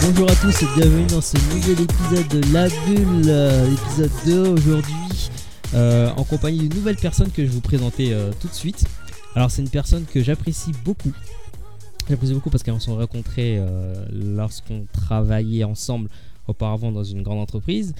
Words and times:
bonjour 0.01 0.29
à 0.29 0.35
tous 0.35 0.63
et 0.63 0.65
bienvenue 0.77 1.05
dans 1.07 1.19
ce 1.19 1.35
nouvel 1.53 1.81
épisode 1.81 2.27
de 2.29 2.53
La 2.53 2.69
Bulle, 2.69 3.25
euh, 3.27 3.73
épisode 3.73 4.11
2 4.25 4.47
aujourd'hui, 4.49 5.29
euh, 5.73 6.09
en 6.15 6.23
compagnie 6.23 6.59
d'une 6.59 6.73
nouvelle 6.75 6.95
personne 6.95 7.31
que 7.31 7.43
je 7.43 7.49
vais 7.49 7.53
vous 7.53 7.59
présenter 7.59 8.13
euh, 8.13 8.31
tout 8.39 8.47
de 8.47 8.53
suite. 8.53 8.85
Alors 9.35 9.51
c'est 9.51 9.61
une 9.61 9.69
personne 9.69 10.05
que 10.05 10.23
j'apprécie 10.23 10.71
beaucoup. 10.85 11.11
J'apprécie 12.09 12.33
beaucoup 12.33 12.49
parce 12.49 12.63
qu'on 12.63 12.79
s'est 12.79 12.91
rencontrés 12.91 13.61
lorsqu'on 14.13 14.85
travaillait 14.93 15.65
ensemble 15.65 16.09
auparavant 16.47 16.93
dans 16.93 17.03
une 17.03 17.23
grande 17.23 17.39
entreprise. 17.39 17.93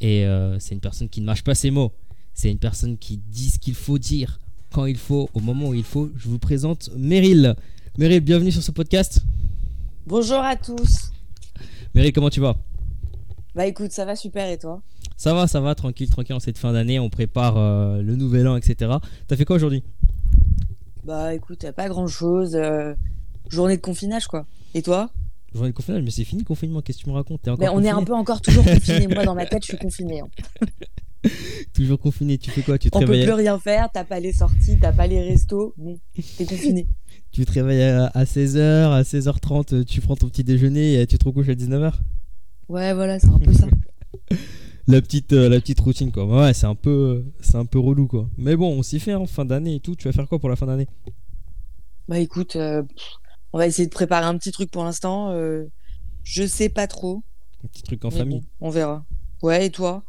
Et 0.00 0.26
c'est 0.58 0.74
une 0.74 0.80
personne 0.80 1.10
qui 1.10 1.20
ne 1.20 1.26
mâche 1.26 1.44
pas 1.44 1.54
ses 1.54 1.70
mots. 1.70 1.92
C'est 2.32 2.50
une 2.50 2.58
personne 2.58 2.96
qui 2.96 3.18
dit 3.18 3.50
ce 3.50 3.58
qu'il 3.58 3.74
faut 3.74 3.98
dire 3.98 4.40
quand 4.72 4.86
il 4.86 4.96
faut, 4.96 5.28
au 5.34 5.40
moment 5.40 5.68
où 5.68 5.74
il 5.74 5.84
faut. 5.84 6.10
Je 6.16 6.28
vous 6.28 6.38
présente 6.38 6.90
Meryl. 6.96 7.54
Meryl, 7.98 8.20
bienvenue 8.20 8.52
sur 8.52 8.62
ce 8.62 8.70
podcast. 8.70 9.20
Bonjour 10.06 10.38
à 10.38 10.56
tous. 10.56 11.12
Meryl, 11.94 12.12
comment 12.12 12.30
tu 12.30 12.40
vas? 12.40 12.56
Bah 13.54 13.66
écoute, 13.66 13.90
ça 13.90 14.04
va 14.04 14.14
super 14.14 14.48
et 14.48 14.58
toi? 14.58 14.80
Ça 15.16 15.34
va, 15.34 15.46
ça 15.46 15.60
va, 15.60 15.74
tranquille, 15.74 16.08
tranquille 16.08 16.34
en 16.36 16.40
cette 16.40 16.56
fin 16.58 16.72
d'année. 16.72 16.98
On 17.00 17.10
prépare 17.10 17.56
euh, 17.56 18.00
le 18.00 18.14
nouvel 18.16 18.46
an, 18.48 18.56
etc. 18.56 18.92
T'as 19.26 19.36
fait 19.36 19.44
quoi 19.44 19.56
aujourd'hui? 19.56 19.82
Bah 21.04 21.34
écoute, 21.34 21.66
pas 21.72 21.88
grand 21.88 22.06
chose. 22.06 22.56
journée 23.48 23.76
de 23.76 23.82
confinage 23.82 24.26
quoi. 24.28 24.46
Et 24.74 24.82
toi? 24.82 25.10
Journée 25.52 25.70
de 25.70 25.74
confinement, 25.74 26.00
mais 26.04 26.12
c'est 26.12 26.22
fini 26.24 26.42
le 26.42 26.46
confinement, 26.46 26.80
qu'est-ce 26.80 26.98
que 26.98 27.04
tu 27.04 27.10
me 27.10 27.14
racontes? 27.14 27.46
Encore 27.48 27.58
Mais 27.58 27.68
on 27.68 27.82
est 27.82 27.88
un 27.90 28.04
peu 28.04 28.14
encore 28.14 28.40
toujours 28.40 28.64
confiné. 28.74 29.08
Moi 29.08 29.24
dans 29.24 29.34
ma 29.34 29.46
tête, 29.46 29.62
je 29.64 29.68
suis 29.70 29.78
confiné. 29.78 30.20
hein. 30.20 30.28
Toujours 31.74 31.98
confiné, 31.98 32.38
tu 32.38 32.50
fais 32.50 32.62
quoi 32.62 32.78
Tu 32.78 32.90
te 32.90 32.96
On 32.96 33.00
peut 33.00 33.06
réveilles, 33.06 33.24
plus 33.24 33.34
rien 33.34 33.58
faire. 33.58 33.88
T'as 33.92 34.04
pas 34.04 34.20
les 34.20 34.32
sorties, 34.32 34.78
t'as 34.80 34.92
pas 34.92 35.06
les 35.06 35.20
restos. 35.20 35.74
Bon, 35.76 35.98
t'es 36.14 36.46
confiné. 36.46 36.86
tu 37.32 37.44
te 37.44 37.52
réveilles 37.52 37.82
à, 37.82 38.24
16h, 38.24 38.90
à 38.92 39.02
16h30, 39.02 39.74
euh, 39.74 39.84
tu 39.84 40.00
prends 40.00 40.16
ton 40.16 40.28
petit 40.28 40.44
déjeuner 40.44 41.00
et 41.00 41.06
tu 41.06 41.18
te 41.18 41.24
recouches 41.24 41.48
à 41.48 41.54
19h 41.54 41.92
Ouais, 42.68 42.94
voilà, 42.94 43.18
c'est 43.18 43.28
un 43.28 43.38
peu 43.38 43.52
ça. 43.52 43.66
la 44.86 45.00
petite, 45.00 45.32
euh, 45.32 45.48
la 45.48 45.60
petite 45.60 45.80
routine 45.80 46.10
quoi. 46.12 46.24
Ouais, 46.26 46.54
c'est 46.54 46.66
un 46.66 46.74
peu, 46.74 47.24
c'est 47.40 47.56
un 47.56 47.64
peu 47.66 47.78
relou 47.78 48.06
quoi. 48.06 48.28
Mais 48.36 48.56
bon, 48.56 48.72
on 48.78 48.82
s'y 48.82 49.00
fait 49.00 49.14
en 49.14 49.26
fin 49.26 49.44
d'année 49.44 49.76
et 49.76 49.80
tout. 49.80 49.96
Tu 49.96 50.08
vas 50.08 50.12
faire 50.12 50.28
quoi 50.28 50.38
pour 50.38 50.48
la 50.48 50.56
fin 50.56 50.66
d'année? 50.66 50.88
Bah 52.08 52.18
écoute, 52.18 52.56
euh, 52.56 52.82
on 53.52 53.58
va 53.58 53.66
essayer 53.66 53.86
de 53.86 53.92
préparer 53.92 54.26
un 54.26 54.36
petit 54.36 54.52
truc 54.52 54.70
pour 54.70 54.84
l'instant. 54.84 55.30
euh, 55.30 55.66
je 56.24 56.46
sais 56.46 56.68
pas 56.68 56.86
trop. 56.86 57.22
Un 57.64 57.68
petit 57.68 57.82
truc 57.82 58.04
en 58.04 58.10
famille. 58.10 58.40
bon, 58.40 58.66
on 58.68 58.70
verra. 58.70 59.04
Ouais, 59.42 59.66
et 59.66 59.70
toi? 59.70 60.04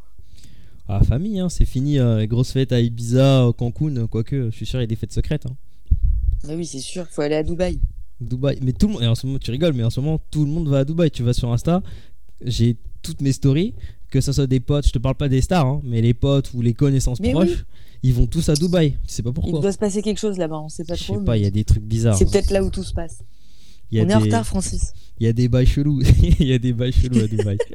Ah, 0.88 1.02
famille, 1.04 1.38
hein, 1.38 1.48
c'est 1.48 1.64
fini. 1.64 1.98
euh, 1.98 2.18
les 2.18 2.26
grosses 2.26 2.52
fêtes 2.52 2.72
à 2.72 2.80
Ibiza, 2.80 3.46
au 3.46 3.52
Cancun, 3.52 4.06
quoique, 4.08 4.50
je 4.50 4.56
suis 4.56 4.66
sûr 4.66 4.78
il 4.80 4.82
y 4.82 4.84
a 4.84 4.86
des 4.88 4.96
fêtes 4.96 5.12
secrètes. 5.12 5.46
hein. 5.46 5.56
Bah 6.44 6.54
oui, 6.56 6.66
c'est 6.66 6.80
sûr. 6.80 7.06
Faut 7.08 7.22
aller 7.22 7.36
à 7.36 7.42
Dubaï. 7.42 7.78
Dubaï. 8.20 8.58
Mais 8.62 8.72
tout 8.72 8.88
le 8.88 8.94
monde, 8.94 9.02
et 9.02 9.06
en 9.06 9.14
ce 9.14 9.26
moment, 9.26 9.38
tu 9.38 9.50
rigoles, 9.50 9.74
mais 9.74 9.84
en 9.84 9.90
ce 9.90 10.00
moment, 10.00 10.20
tout 10.30 10.44
le 10.44 10.50
monde 10.50 10.68
va 10.68 10.80
à 10.80 10.84
Dubaï. 10.84 11.10
Tu 11.10 11.22
vas 11.22 11.32
sur 11.32 11.52
Insta, 11.52 11.82
j'ai 12.44 12.76
toutes 13.00 13.20
mes 13.22 13.32
stories, 13.32 13.74
que 14.10 14.20
ce 14.20 14.32
soit 14.32 14.46
des 14.46 14.60
potes, 14.60 14.86
je 14.86 14.92
te 14.92 14.98
parle 14.98 15.14
pas 15.14 15.28
des 15.28 15.40
stars, 15.40 15.66
hein, 15.66 15.80
mais 15.84 16.00
les 16.02 16.14
potes 16.14 16.52
ou 16.54 16.60
les 16.62 16.74
connaissances 16.74 17.20
Mais 17.20 17.30
proches, 17.32 17.48
oui. 17.48 17.56
ils 18.02 18.14
vont 18.14 18.26
tous 18.26 18.48
à 18.48 18.54
Dubaï. 18.54 18.92
Tu 19.06 19.14
sais 19.14 19.22
pas 19.22 19.30
Il 19.30 19.34
pourquoi. 19.34 19.60
doit 19.60 19.72
se 19.72 19.78
passer 19.78 20.02
quelque 20.02 20.18
chose 20.18 20.36
là-bas. 20.36 20.58
On 20.58 20.68
sait 20.68 20.84
pas 20.84 20.94
Je 20.96 21.04
trop. 21.04 21.18
sais 21.18 21.24
pas, 21.24 21.32
mais 21.32 21.40
il 21.40 21.44
y 21.44 21.46
a 21.46 21.50
des 21.50 21.64
trucs 21.64 21.84
bizarres. 21.84 22.16
C'est 22.18 22.30
peut-être 22.30 22.50
là 22.50 22.62
où 22.64 22.70
tout 22.70 22.82
se 22.84 22.92
passe. 22.92 23.22
Il 23.90 23.98
y 23.98 24.00
a 24.00 24.04
On 24.04 24.08
est 24.08 24.14
en 24.14 24.18
des- 24.20 24.24
retard, 24.26 24.46
Francis. 24.46 24.92
Il 25.20 25.26
y 25.26 25.28
a 25.28 25.32
des 25.32 25.48
bails 25.48 25.66
chelous. 25.66 26.00
il 26.40 26.46
y 26.46 26.52
a 26.52 26.58
des 26.58 26.72
bails 26.72 26.92
chelous 26.92 27.20
à 27.20 27.26
Dubaï. 27.28 27.58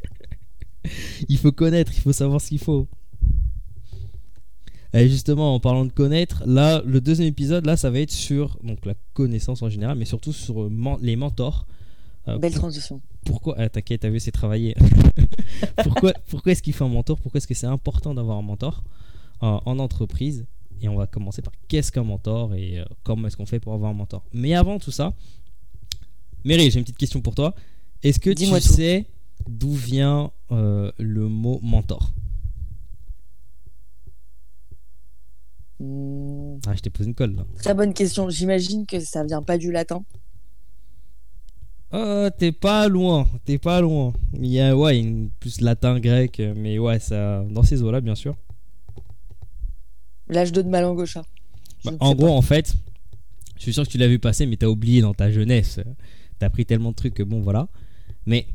il 1.29 1.37
faut 1.37 1.51
connaître, 1.51 1.91
il 1.95 2.01
faut 2.01 2.13
savoir 2.13 2.41
ce 2.41 2.49
qu'il 2.49 2.59
faut. 2.59 2.87
Et 4.93 5.09
justement, 5.09 5.53
en 5.53 5.59
parlant 5.59 5.85
de 5.85 5.91
connaître, 5.91 6.43
là, 6.45 6.81
le 6.85 7.01
deuxième 7.01 7.27
épisode, 7.27 7.65
là, 7.65 7.77
ça 7.77 7.89
va 7.89 7.99
être 7.99 8.11
sur 8.11 8.57
donc, 8.63 8.85
la 8.85 8.93
connaissance 9.13 9.61
en 9.61 9.69
général, 9.69 9.97
mais 9.97 10.05
surtout 10.05 10.33
sur 10.33 10.63
euh, 10.63 10.97
les 11.01 11.15
mentors. 11.15 11.67
Euh, 12.27 12.37
Belle 12.37 12.51
pour- 12.51 12.61
transition. 12.61 13.01
pourquoi 13.25 13.55
ah, 13.57 13.69
T'inquiète, 13.69 14.01
t'as 14.01 14.09
vu, 14.09 14.19
c'est 14.19 14.31
travaillé. 14.31 14.75
pourquoi 15.83 16.13
pourquoi 16.27 16.51
est-ce 16.51 16.63
qu'il 16.63 16.73
faut 16.73 16.85
un 16.85 16.89
mentor? 16.89 17.19
Pourquoi 17.19 17.37
est-ce 17.37 17.47
que 17.47 17.53
c'est 17.53 17.67
important 17.67 18.13
d'avoir 18.13 18.37
un 18.37 18.41
mentor 18.41 18.83
euh, 19.43 19.59
en 19.65 19.79
entreprise? 19.79 20.45
Et 20.81 20.87
on 20.89 20.95
va 20.95 21.07
commencer 21.07 21.41
par 21.41 21.53
qu'est-ce 21.67 21.91
qu'un 21.91 22.03
mentor 22.03 22.53
et 22.53 22.79
euh, 22.79 22.85
comment 23.03 23.27
est-ce 23.27 23.37
qu'on 23.37 23.45
fait 23.45 23.59
pour 23.59 23.73
avoir 23.73 23.91
un 23.91 23.95
mentor? 23.95 24.23
Mais 24.33 24.53
avant 24.53 24.79
tout 24.79 24.91
ça, 24.91 25.13
Mary, 26.43 26.69
j'ai 26.69 26.79
une 26.79 26.83
petite 26.83 26.97
question 26.97 27.21
pour 27.21 27.35
toi. 27.35 27.55
Est-ce 28.03 28.19
que 28.19 28.29
tu 28.29 28.45
tout. 28.45 28.59
sais 28.59 29.05
d'où 29.47 29.73
vient 29.73 30.31
euh, 30.51 30.91
le 30.97 31.27
mot 31.27 31.59
mentor 31.61 32.11
Hmm, 35.79 36.57
Ah, 36.65 36.75
je 36.75 36.81
t'ai 36.81 36.89
posé 36.89 37.07
une 37.09 37.15
colle 37.15 37.35
là. 37.35 37.45
Très 37.61 37.73
bonne 37.73 37.93
question. 37.93 38.29
J'imagine 38.29 38.85
que 38.85 38.99
ça 38.99 39.23
vient 39.23 39.43
pas 39.43 39.57
du 39.57 39.71
latin. 39.71 40.03
Oh, 41.93 42.27
t'es 42.37 42.51
pas 42.51 42.87
loin, 42.87 43.27
t'es 43.45 43.57
pas 43.57 43.79
loin. 43.79 44.11
Il 44.33 44.47
y 44.47 44.59
a 44.59 44.75
ouais, 44.75 44.99
une, 44.99 45.29
plus 45.39 45.61
latin, 45.61 45.99
grec, 45.99 46.39
euh, 46.39 46.53
mais 46.57 46.79
ouais, 46.79 46.99
ça 46.99 47.43
dans 47.49 47.63
ces 47.63 47.81
eaux-là, 47.83 48.01
bien 48.01 48.15
sûr. 48.15 48.35
L'âge 50.27 50.51
2 50.51 50.63
de 50.63 50.69
ma 50.69 50.81
langue 50.81 50.99
au 50.99 51.05
chat. 51.05 51.23
Je 51.85 51.91
Bah, 51.91 51.97
en 52.01 52.13
gros, 52.15 52.25
pas. 52.27 52.33
en 52.33 52.41
fait, 52.41 52.75
je 53.55 53.61
suis 53.61 53.73
sûr 53.73 53.83
que 53.85 53.89
tu 53.89 53.97
l'as 53.97 54.07
vu 54.09 54.19
passer, 54.19 54.45
mais 54.45 54.57
t'as 54.57 54.67
oublié 54.67 55.01
dans 55.01 55.13
ta 55.13 55.31
jeunesse. 55.31 55.79
T'as 56.39 56.47
appris 56.47 56.65
tellement 56.65 56.89
de 56.89 56.95
trucs 56.95 57.13
que 57.13 57.23
bon, 57.23 57.39
voilà. 57.39 57.69
Mais 58.25 58.47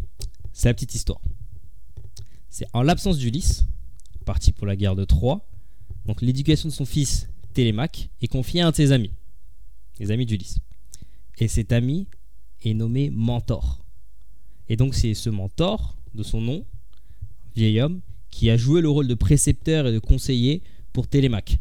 c'est 0.52 0.68
la 0.68 0.74
petite 0.74 0.94
histoire. 0.94 1.20
C'est 2.52 2.66
en 2.74 2.82
l'absence 2.82 3.16
d'Ulysse, 3.16 3.64
parti 4.26 4.52
pour 4.52 4.66
la 4.66 4.76
guerre 4.76 4.94
de 4.94 5.06
Troie, 5.06 5.48
donc 6.04 6.20
l'éducation 6.20 6.68
de 6.68 6.74
son 6.74 6.84
fils 6.84 7.30
Télémaque 7.54 8.10
est 8.20 8.26
confiée 8.26 8.60
à 8.60 8.66
un 8.66 8.70
de 8.72 8.76
ses 8.76 8.92
amis, 8.92 9.14
les 9.98 10.10
amis 10.10 10.26
d'Ulysse. 10.26 10.58
Et 11.38 11.48
cet 11.48 11.72
ami 11.72 12.08
est 12.62 12.74
nommé 12.74 13.08
Mentor. 13.08 13.82
Et 14.68 14.76
donc 14.76 14.94
c'est 14.94 15.14
ce 15.14 15.30
mentor, 15.30 15.96
de 16.14 16.22
son 16.22 16.42
nom, 16.42 16.66
vieil 17.56 17.80
homme, 17.80 18.02
qui 18.30 18.50
a 18.50 18.58
joué 18.58 18.82
le 18.82 18.90
rôle 18.90 19.08
de 19.08 19.14
précepteur 19.14 19.86
et 19.86 19.92
de 19.92 19.98
conseiller 19.98 20.62
pour 20.92 21.08
Télémaque. 21.08 21.58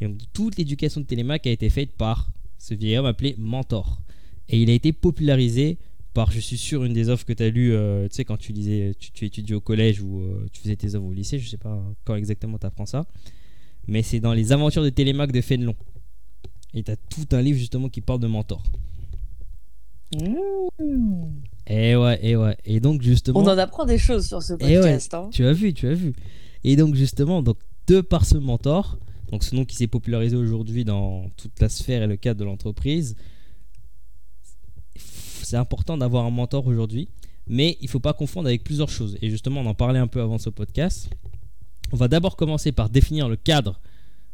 Et 0.00 0.08
donc 0.08 0.18
toute 0.32 0.56
l'éducation 0.56 1.00
de 1.00 1.06
Télémaque 1.06 1.46
a 1.46 1.52
été 1.52 1.70
faite 1.70 1.92
par 1.92 2.28
ce 2.58 2.74
vieil 2.74 2.98
homme 2.98 3.06
appelé 3.06 3.36
Mentor. 3.38 4.02
Et 4.48 4.60
il 4.60 4.68
a 4.68 4.72
été 4.72 4.92
popularisé 4.92 5.78
par, 6.14 6.30
je 6.30 6.40
suis 6.40 6.58
sûr, 6.58 6.84
une 6.84 6.92
des 6.92 7.08
offres 7.08 7.24
que 7.24 7.32
tu 7.32 7.42
as 7.42 7.50
lues, 7.50 7.72
euh, 7.72 8.08
tu 8.08 8.16
sais, 8.16 8.24
quand 8.24 8.36
tu 8.36 8.52
lisais, 8.52 8.94
tu, 8.98 9.10
tu 9.12 9.24
étudiais 9.24 9.54
au 9.54 9.60
collège 9.60 10.00
ou 10.02 10.20
euh, 10.20 10.46
tu 10.52 10.60
faisais 10.62 10.76
tes 10.76 10.94
œuvres 10.94 11.06
au 11.06 11.12
lycée, 11.12 11.38
je 11.38 11.48
sais 11.48 11.56
pas 11.56 11.82
quand 12.04 12.14
exactement 12.16 12.58
tu 12.58 12.66
apprends 12.66 12.86
ça. 12.86 13.04
Mais 13.88 14.02
c'est 14.02 14.20
dans 14.20 14.32
les 14.34 14.52
aventures 14.52 14.82
de 14.84 14.90
Télémaque 14.90 15.32
de 15.32 15.40
Fénelon. 15.40 15.74
Et 16.74 16.82
tu 16.82 16.90
as 16.90 16.96
tout 16.96 17.26
un 17.32 17.42
livre 17.42 17.58
justement 17.58 17.88
qui 17.88 18.00
parle 18.00 18.20
de 18.20 18.26
Mentor. 18.26 18.62
Mmh. 20.14 20.36
Et 21.66 21.96
ouais, 21.96 22.18
et 22.22 22.36
ouais. 22.36 22.56
Et 22.64 22.80
donc 22.80 23.02
justement... 23.02 23.40
On 23.40 23.44
en 23.44 23.58
apprend 23.58 23.84
des 23.84 23.98
choses 23.98 24.26
sur 24.26 24.42
ce 24.42 24.54
Eh 24.60 24.64
ouais. 24.64 24.74
podcast. 24.76 25.14
hein. 25.14 25.28
Tu 25.32 25.44
as 25.44 25.52
vu, 25.52 25.72
tu 25.72 25.88
as 25.88 25.94
vu. 25.94 26.12
Et 26.64 26.76
donc 26.76 26.94
justement, 26.94 27.42
donc 27.42 27.56
de 27.86 28.00
par 28.00 28.24
ce 28.24 28.36
mentor, 28.36 28.98
donc 29.30 29.42
ce 29.42 29.54
nom 29.56 29.64
qui 29.64 29.76
s'est 29.76 29.86
popularisé 29.86 30.36
aujourd'hui 30.36 30.84
dans 30.84 31.28
toute 31.36 31.58
la 31.60 31.68
sphère 31.68 32.02
et 32.02 32.06
le 32.06 32.16
cadre 32.16 32.40
de 32.40 32.44
l'entreprise, 32.44 33.16
c'est 35.46 35.56
important 35.56 35.96
d'avoir 35.96 36.24
un 36.24 36.30
mentor 36.30 36.66
aujourd'hui, 36.66 37.08
mais 37.46 37.76
il 37.80 37.88
faut 37.88 38.00
pas 38.00 38.12
confondre 38.12 38.48
avec 38.48 38.64
plusieurs 38.64 38.88
choses. 38.88 39.16
Et 39.22 39.30
justement, 39.30 39.60
on 39.60 39.66
en 39.66 39.74
parlait 39.74 39.98
un 39.98 40.06
peu 40.06 40.20
avant 40.20 40.38
ce 40.38 40.50
podcast. 40.50 41.10
On 41.92 41.96
va 41.96 42.08
d'abord 42.08 42.36
commencer 42.36 42.72
par 42.72 42.88
définir 42.88 43.28
le 43.28 43.36
cadre 43.36 43.80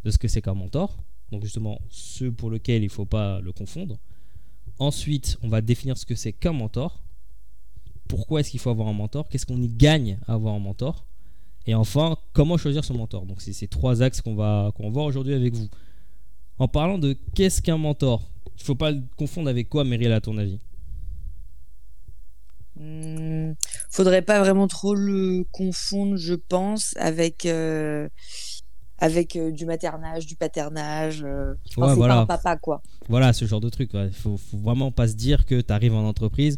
de 0.05 0.11
ce 0.11 0.19
que 0.19 0.29
c'est 0.29 0.43
qu'un 0.43 0.55
mentor. 0.55 0.97
Donc 1.33 1.43
justement, 1.43 1.81
ce 1.91 2.27
pour 2.27 2.51
lequel 2.51 2.83
il 2.83 2.89
faut 2.89 3.05
pas 3.05 3.41
le 3.41 3.53
confondre. 3.53 3.99
Ensuite, 4.79 5.39
on 5.43 5.49
va 5.49 5.61
définir 5.61 5.99
ce 5.99 6.07
que 6.07 6.15
c'est 6.15 6.33
qu'un 6.33 6.53
mentor. 6.53 7.03
Pourquoi 8.07 8.41
est-ce 8.41 8.51
qu'il 8.51 8.61
faut 8.61 8.71
avoir 8.71 8.89
un 8.89 8.93
mentor? 8.93 9.29
Qu'est-ce 9.29 9.45
qu'on 9.45 9.61
y 9.61 9.69
gagne 9.69 10.19
à 10.27 10.35
avoir 10.35 10.55
un 10.55 10.61
mentor? 10.61 11.05
Et 11.67 11.75
enfin, 11.75 12.17
comment 12.33 12.57
choisir 12.57 12.85
son 12.85 12.95
mentor? 12.95 13.27
Donc 13.27 13.43
c'est 13.43 13.53
ces 13.53 13.69
trois 13.69 14.03
axes 14.03 14.23
qu'on 14.23 14.35
va, 14.35 14.73
voir 14.79 15.05
aujourd'hui 15.05 15.35
avec 15.35 15.55
vous. 15.55 15.69
En 16.59 16.69
parlant 16.69 16.99
de 16.99 17.17
qu'est-ce 17.35 17.61
qu'un 17.61 17.77
mentor, 17.77 18.31
il 18.57 18.63
faut 18.63 18.75
pas 18.75 18.91
le 18.91 19.03
confondre 19.17 19.49
avec 19.49 19.69
quoi, 19.69 19.85
Meryl, 19.85 20.13
à 20.13 20.21
ton 20.21 20.39
avis? 20.39 20.59
Hmm, 22.79 23.53
Faudrait 23.91 24.23
pas 24.23 24.39
vraiment 24.41 24.69
trop 24.69 24.95
le 24.95 25.45
confondre, 25.53 26.17
je 26.17 26.35
pense, 26.35 26.95
avec, 26.99 27.45
euh, 27.47 28.09
avec 28.99 29.37
euh, 29.37 29.51
du 29.51 29.67
maternage, 29.67 30.27
du 30.27 30.37
paternage. 30.37 31.23
euh. 31.25 31.55
Ouais, 31.77 31.95
voilà. 31.95 32.15
pas 32.15 32.21
un 32.23 32.27
papa, 32.27 32.57
quoi. 32.57 32.83
Voilà, 33.09 33.33
ce 33.33 33.45
genre 33.47 33.61
de 33.61 33.69
truc. 33.69 33.91
Il 33.95 34.11
faut, 34.13 34.37
faut 34.37 34.59
vraiment 34.59 34.91
pas 34.93 35.09
se 35.09 35.15
dire 35.15 35.45
que 35.47 35.61
tu 35.61 35.73
arrives 35.73 35.95
en 35.95 36.07
entreprise, 36.07 36.57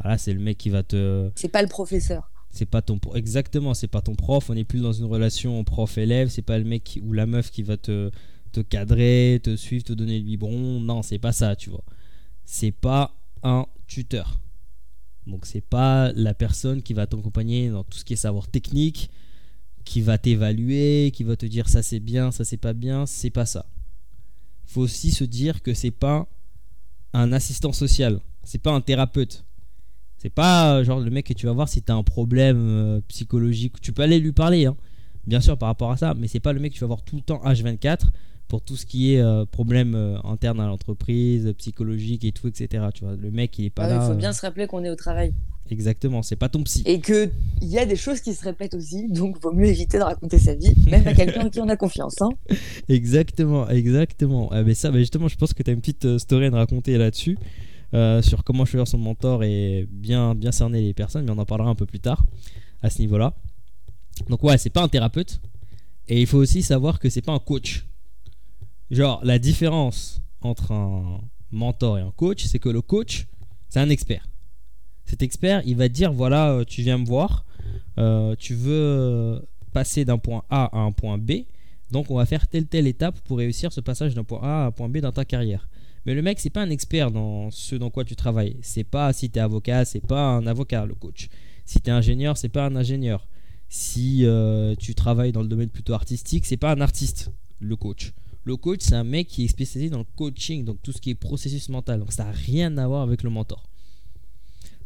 voilà, 0.00 0.18
c'est 0.18 0.32
le 0.32 0.40
mec 0.40 0.58
qui 0.58 0.70
va 0.70 0.82
te, 0.82 1.30
C'est 1.36 1.48
pas 1.48 1.62
le 1.62 1.68
professeur. 1.68 2.30
c'est 2.50 2.66
pas 2.66 2.82
ton 2.82 2.98
exactement 3.14 3.72
c'est 3.72 3.88
pas 3.88 4.02
ton 4.02 4.14
prof 4.14 4.50
on 4.50 4.54
n'est 4.54 4.64
plus 4.64 4.80
dans 4.82 4.92
une 4.92 5.06
relation 5.06 5.64
prof 5.64 5.96
élève 5.96 6.28
c'est 6.28 6.42
pas 6.42 6.58
le 6.58 6.64
mec 6.64 6.84
qui- 6.84 7.00
ou 7.00 7.14
la 7.14 7.24
meuf 7.24 7.50
qui 7.50 7.62
va 7.62 7.78
te 7.78 8.10
te 8.52 8.60
cadrer 8.60 9.40
te 9.42 9.56
suivre 9.56 9.84
te 9.84 9.94
donner 9.94 10.18
le 10.18 10.24
biberon 10.26 10.78
non 10.80 11.00
c'est 11.02 11.18
pas 11.18 11.32
ça 11.32 11.56
tu 11.56 11.70
vois 11.70 11.84
c'est 12.44 12.72
pas 12.72 13.14
un 13.42 13.64
tuteur 13.86 14.38
donc 15.26 15.46
c'est 15.46 15.60
pas 15.60 16.12
la 16.12 16.34
personne 16.34 16.82
qui 16.82 16.94
va 16.94 17.06
t'accompagner 17.06 17.70
dans 17.70 17.84
tout 17.84 17.98
ce 17.98 18.04
qui 18.04 18.14
est 18.14 18.16
savoir 18.16 18.48
technique 18.48 19.10
qui 19.84 20.00
va 20.00 20.18
t'évaluer 20.18 21.10
qui 21.12 21.24
va 21.24 21.36
te 21.36 21.46
dire 21.46 21.68
ça 21.68 21.82
c'est 21.82 22.00
bien 22.00 22.30
ça 22.30 22.44
c'est 22.44 22.56
pas 22.56 22.72
bien 22.72 23.06
c'est 23.06 23.30
pas 23.30 23.46
ça 23.46 23.66
faut 24.72 24.82
aussi 24.82 25.10
se 25.10 25.24
dire 25.24 25.62
que 25.62 25.74
c'est 25.74 25.90
pas 25.90 26.26
un 27.12 27.32
assistant 27.32 27.72
social, 27.72 28.20
c'est 28.42 28.60
pas 28.60 28.72
un 28.72 28.80
thérapeute. 28.80 29.44
C'est 30.18 30.30
pas 30.30 30.76
euh, 30.76 30.84
genre 30.84 31.00
le 31.00 31.10
mec 31.10 31.26
que 31.26 31.32
tu 31.34 31.46
vas 31.46 31.52
voir 31.52 31.68
si 31.68 31.82
tu 31.82 31.90
as 31.90 31.94
un 31.94 32.02
problème 32.02 32.56
euh, 32.58 33.00
psychologique. 33.08 33.80
Tu 33.80 33.92
peux 33.92 34.02
aller 34.02 34.18
lui 34.18 34.32
parler, 34.32 34.66
hein, 34.66 34.76
bien 35.26 35.40
sûr, 35.40 35.58
par 35.58 35.68
rapport 35.68 35.90
à 35.90 35.96
ça, 35.96 36.14
mais 36.14 36.28
c'est 36.28 36.40
pas 36.40 36.52
le 36.52 36.60
mec 36.60 36.72
que 36.72 36.78
tu 36.78 36.80
vas 36.82 36.86
voir 36.86 37.02
tout 37.02 37.16
le 37.16 37.22
temps 37.22 37.42
H24 37.44 38.06
pour 38.52 38.60
tout 38.60 38.76
ce 38.76 38.84
qui 38.84 39.14
est 39.14 39.20
euh, 39.22 39.46
problème 39.46 39.94
interne 40.24 40.60
à 40.60 40.66
l'entreprise, 40.66 41.54
psychologique 41.56 42.22
et 42.26 42.32
tout, 42.32 42.48
etc. 42.48 42.84
Tu 42.92 43.02
vois, 43.02 43.16
le 43.16 43.30
mec 43.30 43.58
il 43.58 43.64
est 43.64 43.70
pas 43.70 43.84
Ah, 43.84 43.88
là. 43.88 43.94
Il 43.94 44.06
faut 44.08 44.12
euh, 44.12 44.14
bien 44.14 44.34
se 44.34 44.42
rappeler 44.42 44.66
qu'on 44.66 44.84
est 44.84 44.90
au 44.90 44.94
travail. 44.94 45.32
Exactement, 45.70 46.20
c'est 46.22 46.36
pas 46.36 46.50
ton 46.50 46.62
psy. 46.64 46.82
Et 46.84 47.00
qu'il 47.00 47.30
y 47.62 47.78
a 47.78 47.86
des 47.86 47.96
choses 47.96 48.20
qui 48.20 48.34
se 48.34 48.44
répètent 48.44 48.74
aussi, 48.74 49.08
donc 49.08 49.40
vaut 49.40 49.54
mieux 49.54 49.68
éviter 49.68 49.96
de 49.96 50.02
raconter 50.02 50.38
sa 50.38 50.54
vie, 50.54 50.74
même 50.90 51.06
à 51.06 51.14
quelqu'un 51.14 51.46
en 51.46 51.48
qui 51.48 51.60
on 51.60 51.68
a 51.70 51.76
confiance. 51.76 52.20
Hein. 52.20 52.28
Exactement, 52.90 53.66
exactement. 53.70 54.50
Ah, 54.52 54.62
mais 54.62 54.74
ça, 54.74 54.90
bah, 54.90 54.98
justement, 54.98 55.28
je 55.28 55.36
pense 55.38 55.54
que 55.54 55.62
tu 55.62 55.70
as 55.70 55.72
une 55.72 55.80
petite 55.80 56.04
euh, 56.04 56.18
story 56.18 56.44
à 56.44 56.50
nous 56.50 56.58
raconter 56.58 56.98
là-dessus, 56.98 57.38
euh, 57.94 58.20
sur 58.20 58.44
comment 58.44 58.66
choisir 58.66 58.86
son 58.86 58.98
mentor 58.98 59.44
et 59.44 59.88
bien, 59.90 60.34
bien 60.34 60.52
cerner 60.52 60.82
les 60.82 60.92
personnes, 60.92 61.24
mais 61.24 61.32
on 61.32 61.38
en 61.38 61.46
parlera 61.46 61.70
un 61.70 61.74
peu 61.74 61.86
plus 61.86 62.00
tard 62.00 62.22
à 62.82 62.90
ce 62.90 62.98
niveau-là. 62.98 63.32
Donc, 64.28 64.44
ouais, 64.44 64.58
c'est 64.58 64.68
pas 64.68 64.82
un 64.82 64.88
thérapeute. 64.88 65.40
Et 66.06 66.20
il 66.20 66.26
faut 66.26 66.36
aussi 66.36 66.60
savoir 66.60 66.98
que 66.98 67.08
c'est 67.08 67.22
pas 67.22 67.32
un 67.32 67.38
coach. 67.38 67.86
Genre, 68.92 69.20
la 69.24 69.38
différence 69.38 70.20
entre 70.42 70.70
un 70.72 71.22
mentor 71.50 71.96
et 71.96 72.02
un 72.02 72.10
coach, 72.10 72.44
c'est 72.44 72.58
que 72.58 72.68
le 72.68 72.82
coach, 72.82 73.26
c'est 73.70 73.80
un 73.80 73.88
expert. 73.88 74.28
Cet 75.06 75.22
expert, 75.22 75.62
il 75.64 75.76
va 75.76 75.88
dire 75.88 76.12
voilà, 76.12 76.50
euh, 76.50 76.64
tu 76.66 76.82
viens 76.82 76.98
me 76.98 77.06
voir, 77.06 77.46
euh, 77.96 78.36
tu 78.38 78.54
veux 78.54 79.42
passer 79.72 80.04
d'un 80.04 80.18
point 80.18 80.44
A 80.50 80.64
à 80.76 80.80
un 80.80 80.92
point 80.92 81.16
B, 81.16 81.46
donc 81.90 82.10
on 82.10 82.16
va 82.16 82.26
faire 82.26 82.46
telle 82.46 82.66
telle 82.66 82.86
étape 82.86 83.18
pour 83.20 83.38
réussir 83.38 83.72
ce 83.72 83.80
passage 83.80 84.14
d'un 84.14 84.24
point 84.24 84.40
A 84.42 84.64
à 84.64 84.66
un 84.66 84.72
point 84.72 84.90
B 84.90 84.98
dans 84.98 85.10
ta 85.10 85.24
carrière. 85.24 85.70
Mais 86.04 86.12
le 86.12 86.20
mec, 86.20 86.38
c'est 86.38 86.50
pas 86.50 86.60
un 86.60 86.68
expert 86.68 87.10
dans 87.10 87.50
ce 87.50 87.76
dans 87.76 87.88
quoi 87.88 88.04
tu 88.04 88.14
travailles. 88.14 88.58
C'est 88.60 88.84
pas 88.84 89.14
si 89.14 89.30
tu 89.30 89.38
es 89.38 89.42
avocat, 89.42 89.86
c'est 89.86 90.06
pas 90.06 90.20
un 90.22 90.46
avocat 90.46 90.84
le 90.84 90.94
coach. 90.94 91.30
Si 91.64 91.80
tu 91.80 91.88
es 91.88 91.92
ingénieur, 91.94 92.36
c'est 92.36 92.50
pas 92.50 92.66
un 92.66 92.76
ingénieur. 92.76 93.26
Si 93.70 94.26
euh, 94.26 94.74
tu 94.78 94.94
travailles 94.94 95.32
dans 95.32 95.40
le 95.40 95.48
domaine 95.48 95.70
plutôt 95.70 95.94
artistique, 95.94 96.44
c'est 96.44 96.58
pas 96.58 96.72
un 96.72 96.82
artiste 96.82 97.30
le 97.58 97.76
coach. 97.76 98.12
Le 98.44 98.56
coach, 98.56 98.80
c'est 98.82 98.94
un 98.94 99.04
mec 99.04 99.28
qui 99.28 99.44
est 99.44 99.48
spécialisé 99.48 99.90
dans 99.90 99.98
le 99.98 100.06
coaching, 100.16 100.64
donc 100.64 100.82
tout 100.82 100.92
ce 100.92 101.00
qui 101.00 101.10
est 101.10 101.14
processus 101.14 101.68
mental. 101.68 102.00
Donc 102.00 102.12
ça 102.12 102.24
n'a 102.24 102.32
rien 102.32 102.76
à 102.76 102.86
voir 102.86 103.02
avec 103.02 103.22
le 103.22 103.30
mentor. 103.30 103.62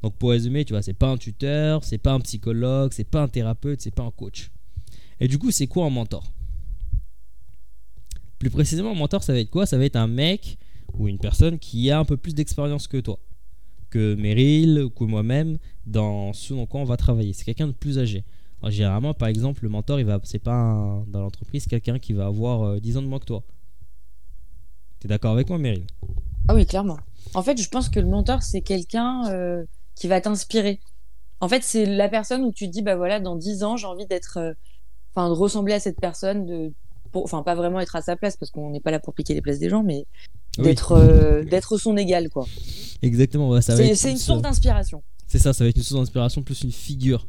Donc 0.03 0.15
pour 0.17 0.31
résumer, 0.31 0.65
tu 0.65 0.73
vois, 0.73 0.83
c'est 0.83 0.93
pas 0.93 1.09
un 1.09 1.17
tuteur, 1.17 1.83
c'est 1.83 1.99
pas 1.99 2.13
un 2.13 2.21
psychologue, 2.21 2.93
c'est 2.93 3.09
pas 3.09 3.23
un 3.23 3.29
thérapeute, 3.29 3.81
c'est 3.81 3.95
pas 3.95 4.03
un 4.03 4.11
coach. 4.11 4.51
Et 5.21 5.29
du 5.29 5.39
coup, 5.39 5.51
c'est 5.51 5.67
quoi 5.67 5.87
un 5.87 5.91
mentor? 5.91 6.31
Plus 8.39 8.51
précisément, 8.51 8.93
un 8.93 8.95
mentor, 8.95 9.23
ça 9.23 9.33
va 9.33 9.41
être 9.41 9.51
quoi? 9.51 9.65
Ça 9.65 9.79
va 9.79 9.85
être 9.85 9.97
un 9.97 10.07
mec 10.07 10.59
ou 10.93 11.09
une 11.09 11.19
personne 11.19 11.59
qui 11.59 11.91
a 11.91 11.99
un 11.99 12.05
peu 12.05 12.17
plus 12.19 12.35
d'expérience 12.35 12.87
que 12.87 12.99
toi, 12.99 13.19
que 13.89 14.15
Meryl 14.15 14.89
que 14.95 15.05
moi-même 15.05 15.59
dans 15.87 16.33
ce 16.35 16.53
dans 16.53 16.69
on 16.73 16.85
va 16.85 16.99
travailler. 16.99 17.33
C'est 17.33 17.45
quelqu'un 17.45 17.69
de 17.69 17.73
plus 17.73 17.99
âgé. 17.99 18.25
Alors, 18.63 18.71
généralement, 18.71 19.15
par 19.15 19.29
exemple, 19.29 19.63
le 19.63 19.69
mentor, 19.69 20.01
il 20.01 20.07
va, 20.07 20.19
c'est 20.25 20.39
pas 20.39 20.55
un- 20.55 21.01
dans 21.07 21.21
l'entreprise 21.21 21.67
quelqu'un 21.67 21.99
qui 21.99 22.13
va 22.13 22.27
avoir 22.27 22.63
euh, 22.63 22.81
10 22.81 22.97
ans 22.97 23.03
de 23.03 23.07
moins 23.07 23.19
que 23.19 23.27
toi. 23.27 23.43
T'es 25.01 25.09
d'accord 25.09 25.33
avec 25.33 25.49
moi, 25.49 25.59
Meryl? 25.59 25.87
Ah 26.49 26.55
oui, 26.55 26.65
clairement. 26.67 26.97
En 27.35 27.43
fait, 27.43 27.61
je 27.61 27.69
pense 27.69 27.89
que 27.89 28.01
le 28.01 28.07
mentor, 28.07 28.43
c'est 28.43 28.63
quelqu'un 28.63 29.29
euh, 29.31 29.65
qui 29.95 30.09
va 30.09 30.21
t'inspirer. 30.21 30.81
En 31.41 31.49
fait, 31.49 31.63
c'est 31.63 31.85
la 31.85 32.09
personne 32.09 32.43
où 32.45 32.53
tu 32.53 32.67
te 32.67 32.73
dis, 32.73 32.83
bah 32.83 32.97
voilà, 32.97 33.21
dans 33.21 33.37
10 33.37 33.63
ans, 33.63 33.77
j'ai 33.77 33.87
envie 33.87 34.07
d'être. 34.07 34.39
euh, 34.39 34.53
Enfin, 35.15 35.31
de 35.31 35.35
ressembler 35.35 35.73
à 35.73 35.81
cette 35.81 35.99
personne, 35.99 36.45
de. 36.45 36.73
Enfin, 37.15 37.43
pas 37.43 37.55
vraiment 37.55 37.81
être 37.81 37.97
à 37.97 38.03
sa 38.03 38.17
place, 38.17 38.37
parce 38.37 38.51
qu'on 38.51 38.69
n'est 38.69 38.81
pas 38.81 38.91
là 38.91 39.01
pour 39.01 39.15
piquer 39.15 39.33
les 39.33 39.41
places 39.41 39.59
des 39.59 39.71
gens, 39.71 39.83
mais 39.83 40.05
Oui. 40.59 40.65
d'être 40.65 40.93
euh, 40.93 41.43
d'être 41.43 41.79
son 41.79 41.97
égal, 41.97 42.29
quoi. 42.29 42.47
Exactement, 43.01 43.59
ça 43.63 43.73
va 43.75 43.79
C'est 43.79 43.89
être 43.93 43.97
c'est 43.97 44.11
une 44.11 44.19
source 44.19 44.41
euh, 44.41 44.43
d'inspiration. 44.43 45.03
C'est 45.27 45.39
ça, 45.39 45.55
ça 45.55 45.65
va 45.65 45.71
être 45.71 45.77
une 45.77 45.83
source 45.83 45.99
d'inspiration 46.01 46.43
plus 46.43 46.63
une 46.65 46.73
figure. 46.73 47.27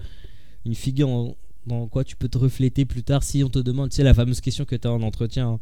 Une 0.68 0.76
figure 0.76 1.10
en- 1.10 1.36
dans 1.66 1.88
quoi 1.88 2.04
tu 2.04 2.16
peux 2.16 2.28
te 2.30 2.38
refléter 2.38 2.86
plus 2.86 3.04
tard 3.04 3.24
si 3.24 3.44
on 3.44 3.50
te 3.50 3.60
demande, 3.60 3.90
tu 3.90 3.96
sais, 3.96 4.04
la 4.04 4.14
fameuse 4.14 4.42
question 4.42 4.66
que 4.66 4.76
tu 4.76 4.88
as 4.88 4.92
en 4.92 5.02
entretien, 5.02 5.48
hein, 5.50 5.60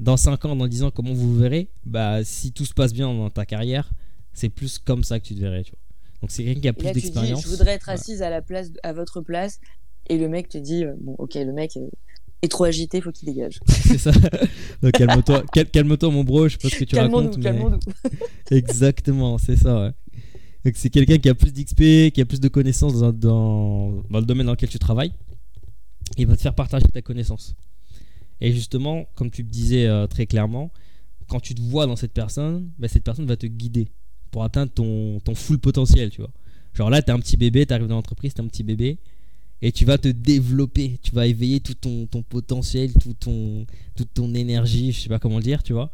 dans 0.00 0.16
5 0.16 0.44
ans, 0.44 0.54
dans 0.56 0.66
10 0.68 0.82
ans, 0.84 0.90
comment 0.90 1.12
vous 1.12 1.32
vous 1.34 1.38
verrez 1.38 1.68
Bah, 1.84 2.24
si 2.24 2.52
tout 2.52 2.64
se 2.64 2.72
passe 2.74 2.92
bien 2.92 3.12
dans 3.12 3.30
ta 3.30 3.44
carrière, 3.46 3.90
c'est 4.32 4.48
plus 4.48 4.78
comme 4.78 5.02
ça 5.04 5.18
que 5.20 5.26
tu 5.26 5.34
te 5.34 5.40
verrais, 5.40 5.64
tu 5.64 5.72
vois. 5.72 5.78
Donc, 6.22 6.30
c'est 6.30 6.44
quelqu'un 6.44 6.60
qui 6.60 6.68
a 6.68 6.72
plus 6.72 6.90
d'expérience. 6.92 7.42
je 7.42 7.48
voudrais 7.48 7.72
être 7.72 7.88
assise 7.88 8.22
à 8.22 8.30
la 8.30 8.42
place, 8.42 8.70
à 8.82 8.92
votre 8.92 9.20
place, 9.20 9.60
et 10.08 10.16
le 10.18 10.28
mec 10.28 10.48
te 10.48 10.58
dit, 10.58 10.84
euh, 10.84 10.94
bon, 11.00 11.14
ok, 11.18 11.34
le 11.34 11.52
mec 11.52 11.76
euh, 11.76 11.88
est 12.42 12.48
trop 12.48 12.64
agité, 12.64 13.00
faut 13.00 13.10
qu'il 13.12 13.26
dégage. 13.26 13.58
c'est 13.68 13.98
ça. 13.98 14.10
Donc, 14.82 14.92
calme-toi, 14.92 15.44
cal- 15.52 15.68
calme-toi, 15.70 16.10
mon 16.10 16.22
bro, 16.24 16.46
je 16.48 16.52
sais 16.54 16.58
pas 16.58 16.68
ce 16.68 16.76
que 16.76 16.84
tu 16.84 16.94
Calmons-nous, 16.96 17.28
racontes. 17.30 17.36
mais- 17.38 17.42
calmons-nous. 17.44 17.78
Exactement, 18.50 19.38
c'est 19.38 19.56
ça, 19.56 19.80
ouais. 19.80 19.90
C'est 20.74 20.90
quelqu'un 20.90 21.18
qui 21.18 21.28
a 21.28 21.34
plus 21.34 21.52
d'XP, 21.52 22.12
qui 22.12 22.20
a 22.20 22.24
plus 22.26 22.40
de 22.40 22.48
connaissances 22.48 22.98
dans, 22.98 23.12
dans, 23.12 24.18
le 24.18 24.24
domaine 24.26 24.46
dans 24.46 24.52
lequel 24.52 24.68
tu 24.68 24.78
travailles. 24.78 25.12
Il 26.16 26.26
va 26.26 26.36
te 26.36 26.42
faire 26.42 26.54
partager 26.54 26.86
ta 26.92 27.02
connaissance. 27.02 27.54
Et 28.40 28.52
justement, 28.52 29.06
comme 29.14 29.30
tu 29.30 29.42
le 29.42 29.48
disais 29.48 29.86
euh, 29.86 30.06
très 30.06 30.26
clairement, 30.26 30.70
quand 31.28 31.40
tu 31.40 31.54
te 31.54 31.60
vois 31.60 31.86
dans 31.86 31.96
cette 31.96 32.12
personne, 32.12 32.70
bah, 32.78 32.88
cette 32.88 33.04
personne 33.04 33.26
va 33.26 33.36
te 33.36 33.46
guider 33.46 33.88
pour 34.30 34.44
atteindre 34.44 34.72
ton, 34.72 35.20
ton 35.20 35.34
full 35.34 35.58
potentiel, 35.58 36.10
tu 36.10 36.20
vois. 36.20 36.30
Genre 36.74 36.90
là, 36.90 37.02
t'es 37.02 37.12
un 37.12 37.18
petit 37.18 37.36
bébé, 37.36 37.66
t'arrives 37.66 37.86
dans 37.86 37.96
l'entreprise, 37.96 38.34
t'es 38.34 38.40
un 38.40 38.46
petit 38.46 38.62
bébé, 38.62 38.98
et 39.60 39.72
tu 39.72 39.84
vas 39.84 39.98
te 39.98 40.08
développer, 40.08 40.98
tu 41.02 41.12
vas 41.12 41.26
éveiller 41.26 41.60
tout 41.60 41.74
ton, 41.74 42.06
ton 42.06 42.22
potentiel, 42.22 42.92
tout 42.94 43.14
ton, 43.14 43.66
toute 43.96 44.12
ton 44.14 44.32
énergie, 44.34 44.92
je 44.92 45.00
sais 45.00 45.08
pas 45.08 45.18
comment 45.18 45.38
le 45.38 45.42
dire, 45.42 45.62
tu 45.62 45.72
vois, 45.72 45.90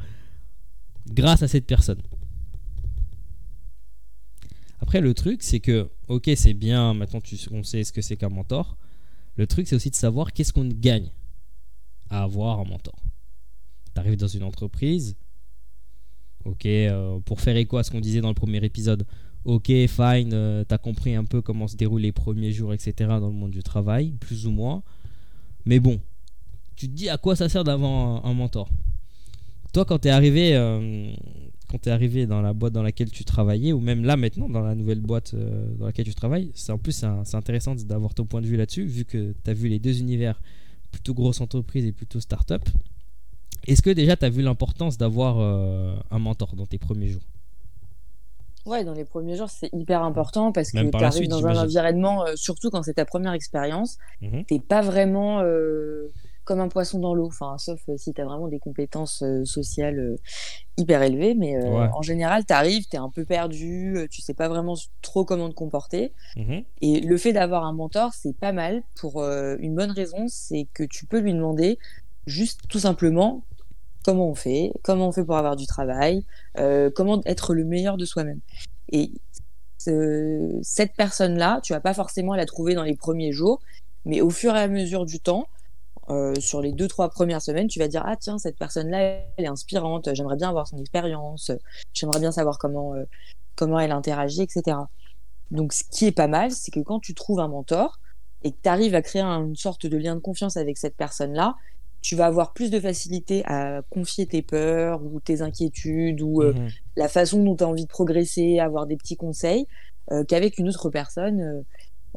grâce 1.09 1.43
à 1.43 1.49
cette 1.49 1.67
personne. 1.67 2.01
Après, 4.85 5.01
le 5.01 5.15
truc, 5.15 5.43
c'est 5.43 5.61
que, 5.61 5.89
ok, 6.09 6.31
c'est 6.37 6.53
bien, 6.53 6.93
maintenant 6.93 7.21
on 7.53 7.63
sait 7.63 7.85
ce 7.85 7.91
que 7.91 8.03
c'est 8.03 8.19
qu'un 8.19 8.29
mentor. 8.29 8.77
Le 9.37 9.47
truc, 9.47 9.67
c'est 9.67 9.75
aussi 9.75 9.89
de 9.89 9.95
savoir 9.95 10.35
qu'est-ce 10.35 10.53
qu'on 10.53 10.69
gagne 10.69 11.11
à 12.11 12.23
avoir 12.23 12.61
un 12.61 12.65
mentor. 12.65 13.03
Tu 13.95 13.99
arrives 13.99 14.19
dans 14.19 14.29
une 14.29 14.43
entreprise, 14.43 15.17
ok, 16.45 16.67
euh, 16.67 17.19
pour 17.21 17.41
faire 17.41 17.57
écho 17.57 17.79
à 17.79 17.83
ce 17.83 17.91
qu'on 17.91 18.03
disait 18.03 18.21
dans 18.21 18.29
le 18.29 18.35
premier 18.35 18.63
épisode, 18.63 19.07
ok, 19.47 19.69
fine, 19.69 20.35
euh, 20.35 20.65
t'as 20.65 20.77
compris 20.77 21.15
un 21.15 21.25
peu 21.25 21.41
comment 21.41 21.67
se 21.67 21.77
déroulent 21.77 22.03
les 22.03 22.13
premiers 22.13 22.53
jours, 22.53 22.75
etc., 22.75 22.93
dans 22.99 23.29
le 23.29 23.33
monde 23.33 23.53
du 23.53 23.63
travail, 23.63 24.13
plus 24.21 24.47
ou 24.47 24.51
moins. 24.51 24.83
Mais 25.65 25.81
bon, 25.81 25.99
tu 26.77 26.89
te 26.89 26.93
dis 26.93 27.09
à 27.09 27.17
quoi 27.17 27.37
ça 27.37 27.49
sert 27.49 27.65
d'avoir 27.65 27.91
un, 28.27 28.29
un 28.29 28.35
mentor? 28.35 28.69
Toi, 29.73 29.87
quand 29.87 30.01
t'es 30.01 30.11
arrivé, 30.11 30.55
euh, 30.55 31.11
quand 31.75 31.79
t'es 31.81 31.91
arrivé 31.91 32.29
dans 32.29 32.41
la 32.41 32.53
boîte 32.53 32.73
dans 32.73 32.85
laquelle 32.85 33.11
tu 33.11 33.25
travaillais, 33.25 33.73
ou 33.73 33.81
même 33.81 34.05
là 34.05 34.17
maintenant 34.17 34.49
dans 34.49 34.61
la 34.61 34.77
nouvelle 34.77 35.01
boîte 35.01 35.35
euh, 35.35 35.67
dans 35.77 35.87
laquelle 35.87 36.05
tu 36.05 36.15
travailles, 36.15 36.53
c'est 36.55 36.71
en 36.71 36.79
plus 36.79 36.93
c'est 37.25 37.35
intéressant 37.35 37.75
d'avoir 37.75 38.15
ton 38.15 38.27
point 38.27 38.41
de 38.41 38.47
vue 38.47 38.57
là-dessus, 38.57 38.85
vu 38.85 39.05
que 39.05 39.35
tu 39.43 39.51
as 39.51 39.55
vu 39.55 39.67
les 39.69 39.81
deux 39.81 39.99
univers, 39.99 40.41
plutôt 40.93 41.15
grosse 41.15 41.41
entreprise 41.41 41.85
et 41.85 41.91
plutôt 41.91 42.21
start-up. 42.21 42.63
Est-ce 43.67 43.83
que 43.83 43.91
déjà 43.91 44.17
tu 44.17 44.25
as 44.25 44.31
vu 44.31 44.43
l'importance 44.43 44.99
d'avoir 44.99 45.39
euh, 45.41 45.97
un 46.13 46.21
mentor 46.21 46.55
dans 46.55 46.67
tes 46.67 46.79
premiers 46.79 47.09
jours? 47.09 47.23
Ouais, 48.67 48.85
dans 48.85 48.95
les 48.95 49.05
premiers 49.05 49.37
jours, 49.37 49.51
c'est 49.51 49.71
hyper 49.73 50.05
important 50.05 50.53
parce 50.53 50.71
que 50.71 50.79
tu 50.79 51.05
arrives 51.05 51.29
dans 51.29 51.45
un 51.45 51.57
environnement, 51.57 52.25
euh, 52.25 52.37
surtout 52.37 52.71
quand 52.71 52.85
c'est 52.85 52.95
ta 52.95 53.05
première 53.05 53.33
expérience, 53.33 53.99
Mhm. 54.23 54.45
t'es 54.45 54.61
pas 54.61 54.81
vraiment 54.81 55.41
euh, 55.41 56.13
comme 56.45 56.61
un 56.61 56.69
poisson 56.69 56.99
dans 56.99 57.15
l'eau, 57.15 57.27
enfin, 57.27 57.57
sauf 57.59 57.81
euh, 57.89 57.97
si 57.97 58.13
tu 58.13 58.21
as 58.21 58.25
vraiment 58.25 58.49
des 58.49 58.59
compétences 58.59 59.23
euh, 59.23 59.45
sociales 59.45 59.99
euh, 59.99 60.17
hyper 60.77 61.03
élevées, 61.03 61.35
mais 61.35 61.57
Ouais. 61.57 61.89
en 61.93 62.03
général, 62.03 62.45
tu 62.45 62.53
arrives, 62.53 62.85
tu 62.89 62.97
es 62.97 62.99
un 62.99 63.09
peu 63.11 63.25
perdu, 63.25 64.07
tu 64.11 64.21
sais 64.23 64.35
pas 64.35 64.49
vraiment 64.49 64.75
trop 65.03 65.25
comment 65.25 65.49
te 65.49 65.55
comporter. 65.55 66.13
Mhm. 66.37 66.65
Et 66.83 67.01
le 67.01 67.17
fait 67.17 67.33
d'avoir 67.33 67.65
un 67.65 67.73
mentor, 67.73 68.13
c'est 68.15 68.37
pas 68.37 68.53
mal 68.53 68.83
pour 69.01 69.23
une 69.25 69.75
bonne 69.75 69.91
raison, 69.93 70.27
c'est 70.29 70.67
que 70.75 70.83
tu 70.85 71.07
peux 71.07 71.19
lui 71.21 71.33
demander 71.33 71.79
juste 72.27 72.61
tout 72.69 72.79
simplement 72.81 73.45
comment 74.05 74.29
on 74.29 74.35
fait, 74.35 74.73
comment 74.83 75.09
on 75.09 75.13
fait 75.13 75.25
pour 75.25 75.37
avoir 75.37 75.57
du 75.57 75.67
travail, 75.67 76.25
euh, 76.59 76.91
comment 76.95 77.21
être 77.25 77.55
le 77.55 77.65
meilleur 77.65 77.97
de 77.97 78.05
soi-même. 78.05 78.41
Et 78.93 79.13
ce- 79.79 80.59
cette 80.63 80.95
personne-là, 80.97 81.61
tu 81.63 81.73
vas 81.73 81.81
pas 81.81 81.95
forcément 81.95 82.35
la 82.35 82.47
trouver 82.47 82.75
dans 82.75 82.83
les 82.83 82.97
premiers 82.97 83.33
jours, 83.33 83.61
mais 84.05 84.21
au 84.21 84.31
fur 84.31 84.55
et 84.57 84.61
à 84.61 84.69
mesure 84.69 85.05
du 85.07 85.21
temps, 85.21 85.47
euh, 86.11 86.35
sur 86.39 86.61
les 86.61 86.73
deux 86.73 86.89
trois 86.89 87.09
premières 87.09 87.41
semaines, 87.43 87.67
tu 87.69 87.79
vas 87.79 87.89
dire 87.89 88.03
ah 88.07 88.17
tiens 88.17 88.39
cette 88.39 88.59
personne-là 88.59 88.99
elle 89.37 89.45
est 89.45 89.49
inspirante, 89.49 90.09
j'aimerais 90.15 90.37
bien 90.37 90.49
avoir 90.51 90.67
son 90.69 90.79
expérience, 90.79 91.51
j'aimerais 91.95 92.21
bien 92.21 92.33
savoir 92.33 92.59
comment 92.59 92.95
euh, 92.95 93.05
comment 93.57 93.79
elle 93.81 93.93
interagit, 93.93 94.43
etc. 94.43 94.77
Donc 95.51 95.73
ce 95.73 95.85
qui 95.91 96.07
est 96.07 96.13
pas 96.13 96.27
mal, 96.29 96.51
c'est 96.51 96.71
que 96.71 96.81
quand 96.81 97.01
tu 97.01 97.15
trouves 97.15 97.41
un 97.41 97.49
mentor 97.49 97.99
et 98.43 98.51
que 98.53 98.57
tu 98.63 98.69
arrives 98.69 98.95
à 98.95 99.03
créer 99.03 99.23
un- 99.23 99.45
une 99.47 99.57
sorte 99.57 99.87
de 99.87 99.97
lien 99.97 100.15
de 100.15 100.21
confiance 100.21 100.57
avec 100.57 100.77
cette 100.79 100.97
personne-là, 100.97 101.55
tu 102.03 102.17
vas 102.17 102.27
avoir 102.27 102.53
plus 102.53 102.71
de 102.71 102.79
facilité 102.81 103.43
à 103.47 103.81
confier 103.89 104.27
tes 104.27 104.43
peurs 104.43 105.03
ou 105.03 105.21
tes 105.21 105.41
inquiétudes 105.41 106.21
ou 106.21 106.43
euh, 106.43 106.53
Mhm. 106.53 106.69
la 106.97 107.09
façon 107.09 107.43
dont 107.43 107.57
tu 107.57 107.65
as 107.65 107.69
envie 107.69 107.85
de 107.85 107.89
progresser, 107.91 108.59
avoir 108.59 108.87
des 108.87 108.97
petits 108.97 109.17
conseils, 109.17 109.67
qu'avec 110.29 110.59
une 110.59 110.69
autre 110.69 110.91
personne 110.91 111.65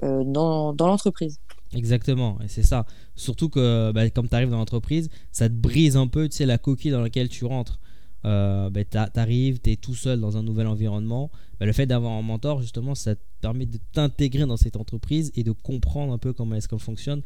dans, 0.02 0.74
dans 0.74 0.88
l'entreprise. 0.88 1.38
Exactement, 1.74 2.38
et 2.44 2.48
c'est 2.48 2.64
ça. 2.64 2.86
Surtout 3.16 3.50
que 3.50 3.92
bah, 3.92 4.10
comme 4.10 4.30
tu 4.30 4.36
arrives 4.36 4.50
dans 4.50 4.58
l'entreprise, 4.58 5.10
ça 5.32 5.50
te 5.50 5.54
brise 5.54 5.98
un 5.98 6.08
peu 6.08 6.30
tu 6.30 6.38
sais, 6.38 6.46
la 6.46 6.58
coquille 6.58 6.92
dans 6.92 7.02
laquelle 7.02 7.30
tu 7.30 7.46
rentres. 7.46 7.80
euh, 8.26 8.70
bah, 8.70 8.84
t'arrives, 8.86 9.60
t'es 9.60 9.76
tout 9.76 9.96
seul 9.96 10.20
dans 10.20 10.38
un 10.38 10.44
nouvel 10.44 10.68
environnement. 10.68 11.30
Bah, 11.60 11.66
le 11.66 11.74
fait 11.74 11.86
d'avoir 11.86 12.14
un 12.14 12.22
mentor, 12.22 12.62
justement, 12.62 12.96
ça 12.96 13.16
te 13.16 13.22
permet 13.42 13.66
de 13.66 13.80
t'intégrer 13.92 14.46
dans 14.46 14.58
cette 14.58 14.78
entreprise 14.78 15.32
et 15.36 15.44
de 15.44 15.52
comprendre 15.52 16.14
un 16.14 16.18
peu 16.18 16.34
comment 16.34 16.56
est-ce 16.56 16.68
qu'elle 16.68 16.80
fonctionne 16.80 17.22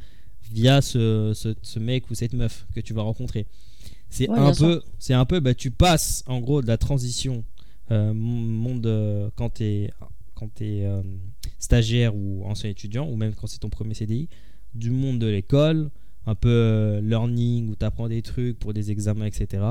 via 0.51 0.81
ce, 0.81 1.33
ce, 1.61 1.79
mec 1.79 2.09
ou 2.09 2.15
cette 2.15 2.33
meuf 2.33 2.65
que 2.73 2.79
tu 2.79 2.93
vas 2.93 3.03
rencontrer. 3.03 3.47
C'est 4.09 4.29
un, 4.29 4.53
peu, 4.53 4.81
c'est 4.99 5.13
un 5.13 5.25
peu, 5.25 5.39
bah, 5.39 5.53
tu 5.53 5.71
passes 5.71 6.23
en 6.27 6.39
gros 6.39 6.61
de 6.61 6.67
la 6.67 6.77
transition 6.77 7.45
euh, 7.91 8.13
monde 8.13 8.85
euh, 8.85 9.29
quand 9.35 9.55
tu 9.55 9.63
es, 9.63 9.91
quand 10.33 10.61
es 10.61 10.85
euh, 10.85 11.01
stagiaire 11.61 12.13
ou 12.13 12.43
ancien 12.43 12.69
étudiant, 12.69 13.07
ou 13.07 13.15
même 13.15 13.33
quand 13.33 13.47
c'est 13.47 13.59
ton 13.59 13.69
premier 13.69 13.93
CDI, 13.93 14.27
du 14.73 14.91
monde 14.91 15.19
de 15.19 15.27
l'école, 15.27 15.89
un 16.25 16.35
peu 16.35 16.99
learning 17.01 17.69
où 17.69 17.75
tu 17.77 17.85
apprends 17.85 18.09
des 18.09 18.21
trucs 18.21 18.59
pour 18.59 18.73
des 18.73 18.91
examens, 18.91 19.25
etc 19.25 19.61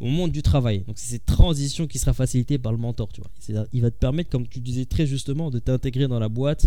au 0.00 0.06
monde 0.06 0.32
du 0.32 0.42
travail. 0.42 0.80
Donc 0.86 0.98
c'est 0.98 1.12
cette 1.12 1.26
transition 1.26 1.86
qui 1.86 1.98
sera 1.98 2.12
facilitée 2.12 2.58
par 2.58 2.72
le 2.72 2.78
mentor, 2.78 3.12
tu 3.12 3.20
vois. 3.20 3.66
Il 3.72 3.82
va 3.82 3.90
te 3.90 3.96
permettre, 3.96 4.30
comme 4.30 4.46
tu 4.46 4.60
disais 4.60 4.84
très 4.84 5.06
justement, 5.06 5.50
de 5.50 5.58
t'intégrer 5.58 6.08
dans 6.08 6.18
la 6.18 6.28
boîte, 6.28 6.66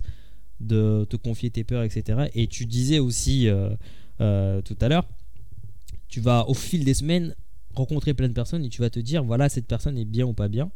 de 0.60 1.06
te 1.10 1.16
confier 1.18 1.50
tes 1.50 1.64
peurs, 1.64 1.84
etc. 1.84 2.30
Et 2.34 2.48
tu 2.48 2.66
disais 2.66 3.00
aussi 3.00 3.48
euh, 3.48 3.70
euh, 4.22 4.62
tout 4.62 4.78
à 4.82 4.88
l'heure, 4.88 5.08
tu 6.08 6.22
vas 6.22 6.48
au 6.48 6.54
fil 6.54 6.84
des 6.84 6.94
semaines 6.94 7.36
rencontrer 7.76 8.14
plein 8.14 8.28
de 8.28 8.34
personnes 8.34 8.66
et 8.66 8.70
tu 8.70 8.82
vas 8.82 8.90
te 8.90 9.00
dire, 9.00 9.24
voilà, 9.24 9.50
cette 9.50 9.68
personne 9.68 9.98
est 9.98 10.06
bien 10.06 10.26
ou 10.26 10.34
pas 10.34 10.48
bien. 10.48 10.72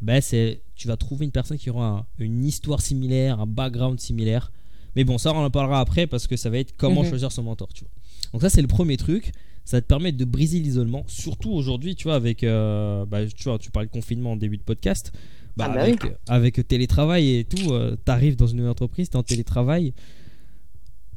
Ben, 0.00 0.20
c'est, 0.20 0.60
tu 0.74 0.88
vas 0.88 0.96
trouver 0.96 1.24
une 1.24 1.32
personne 1.32 1.58
qui 1.58 1.70
aura 1.70 2.06
une 2.18 2.44
histoire 2.44 2.80
similaire, 2.80 3.40
un 3.40 3.46
background 3.46 3.98
similaire. 3.98 4.52
Mais 4.94 5.04
bon, 5.04 5.18
ça 5.18 5.32
on 5.32 5.44
en 5.44 5.50
parlera 5.50 5.80
après 5.80 6.06
parce 6.06 6.26
que 6.26 6.36
ça 6.36 6.50
va 6.50 6.58
être 6.58 6.76
comment 6.76 7.02
mhm. 7.02 7.08
choisir 7.08 7.32
son 7.32 7.42
mentor, 7.42 7.72
tu 7.72 7.84
vois. 7.84 7.90
Donc 8.32 8.42
ça 8.42 8.50
c'est 8.50 8.62
le 8.62 8.68
premier 8.68 8.96
truc 8.96 9.32
ça 9.66 9.80
te 9.80 9.86
permet 9.86 10.12
de 10.12 10.24
briser 10.24 10.60
l'isolement. 10.60 11.04
Surtout 11.08 11.50
aujourd'hui, 11.50 11.96
tu 11.96 12.04
vois, 12.04 12.14
avec. 12.14 12.44
Euh, 12.44 13.04
bah, 13.04 13.26
tu 13.26 13.44
vois, 13.44 13.58
tu 13.58 13.72
parlais 13.72 13.88
de 13.88 13.92
confinement 13.92 14.32
en 14.32 14.36
début 14.36 14.56
de 14.56 14.62
podcast. 14.62 15.12
Bah, 15.56 15.66
ah 15.68 15.74
bah 15.74 15.82
avec, 15.82 16.00
avec, 16.28 16.68
télétravail 16.68 17.36
et 17.36 17.44
tout, 17.44 17.72
euh, 17.72 17.96
tu 18.04 18.12
arrives 18.12 18.36
dans 18.36 18.46
une 18.46 18.68
entreprise, 18.68 19.10
tu 19.10 19.14
es 19.14 19.16
en 19.16 19.24
télétravail. 19.24 19.92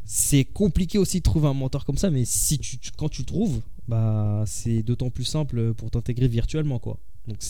C'est 0.03 0.45
compliqué 0.45 0.98
aussi 0.98 1.19
de 1.19 1.24
trouver 1.24 1.48
un 1.48 1.53
mentor 1.53 1.86
comme 1.86 1.98
ça, 1.98 2.09
mais 2.09 2.25
si 2.25 2.57
tu, 2.57 2.79
quand 2.98 3.09
tu 3.09 3.21
le 3.21 3.27
trouves, 3.27 3.62
bah, 3.88 4.43
c'est 4.48 4.81
d'autant 4.81 5.12
plus 5.12 5.25
simple 5.25 5.75
pour 5.75 5.91
t'intégrer 5.91 6.27
virtuellement. 6.27 6.79
quoi. 6.79 6.98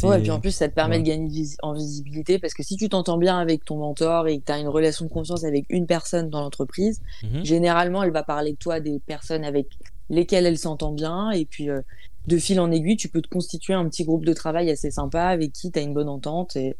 Ouais, 0.03 0.19
et 0.19 0.21
puis 0.21 0.31
en 0.31 0.39
plus, 0.39 0.51
ça 0.51 0.67
te 0.67 0.73
permet 0.73 0.99
de 0.99 1.05
gagner 1.05 1.45
en 1.61 1.73
visibilité 1.73 2.39
parce 2.39 2.53
que 2.53 2.63
si 2.63 2.75
tu 2.75 2.89
t'entends 2.89 3.17
bien 3.17 3.37
avec 3.37 3.65
ton 3.65 3.77
mentor 3.77 4.27
et 4.27 4.39
que 4.39 4.45
tu 4.45 4.51
as 4.51 4.59
une 4.59 4.67
relation 4.67 5.05
de 5.05 5.09
confiance 5.09 5.43
avec 5.43 5.65
une 5.69 5.85
personne 5.85 6.29
dans 6.29 6.41
l'entreprise, 6.41 7.01
mhm. 7.23 7.43
généralement, 7.43 8.03
elle 8.03 8.11
va 8.11 8.23
parler 8.23 8.53
de 8.53 8.57
toi 8.57 8.79
des 8.79 8.99
personnes 8.99 9.43
avec 9.43 9.67
lesquelles 10.09 10.45
elle 10.45 10.57
s'entend 10.57 10.91
bien. 10.91 11.31
Et 11.31 11.45
puis, 11.45 11.69
euh, 11.69 11.81
de 12.27 12.37
fil 12.37 12.59
en 12.59 12.71
aiguille, 12.71 12.97
tu 12.97 13.09
peux 13.09 13.21
te 13.21 13.29
constituer 13.29 13.73
un 13.73 13.87
petit 13.87 14.03
groupe 14.03 14.25
de 14.25 14.33
travail 14.33 14.69
assez 14.69 14.91
sympa 14.91 15.23
avec 15.23 15.53
qui 15.53 15.71
tu 15.71 15.79
as 15.79 15.81
une 15.81 15.93
bonne 15.93 16.09
entente. 16.09 16.55
Et 16.55 16.75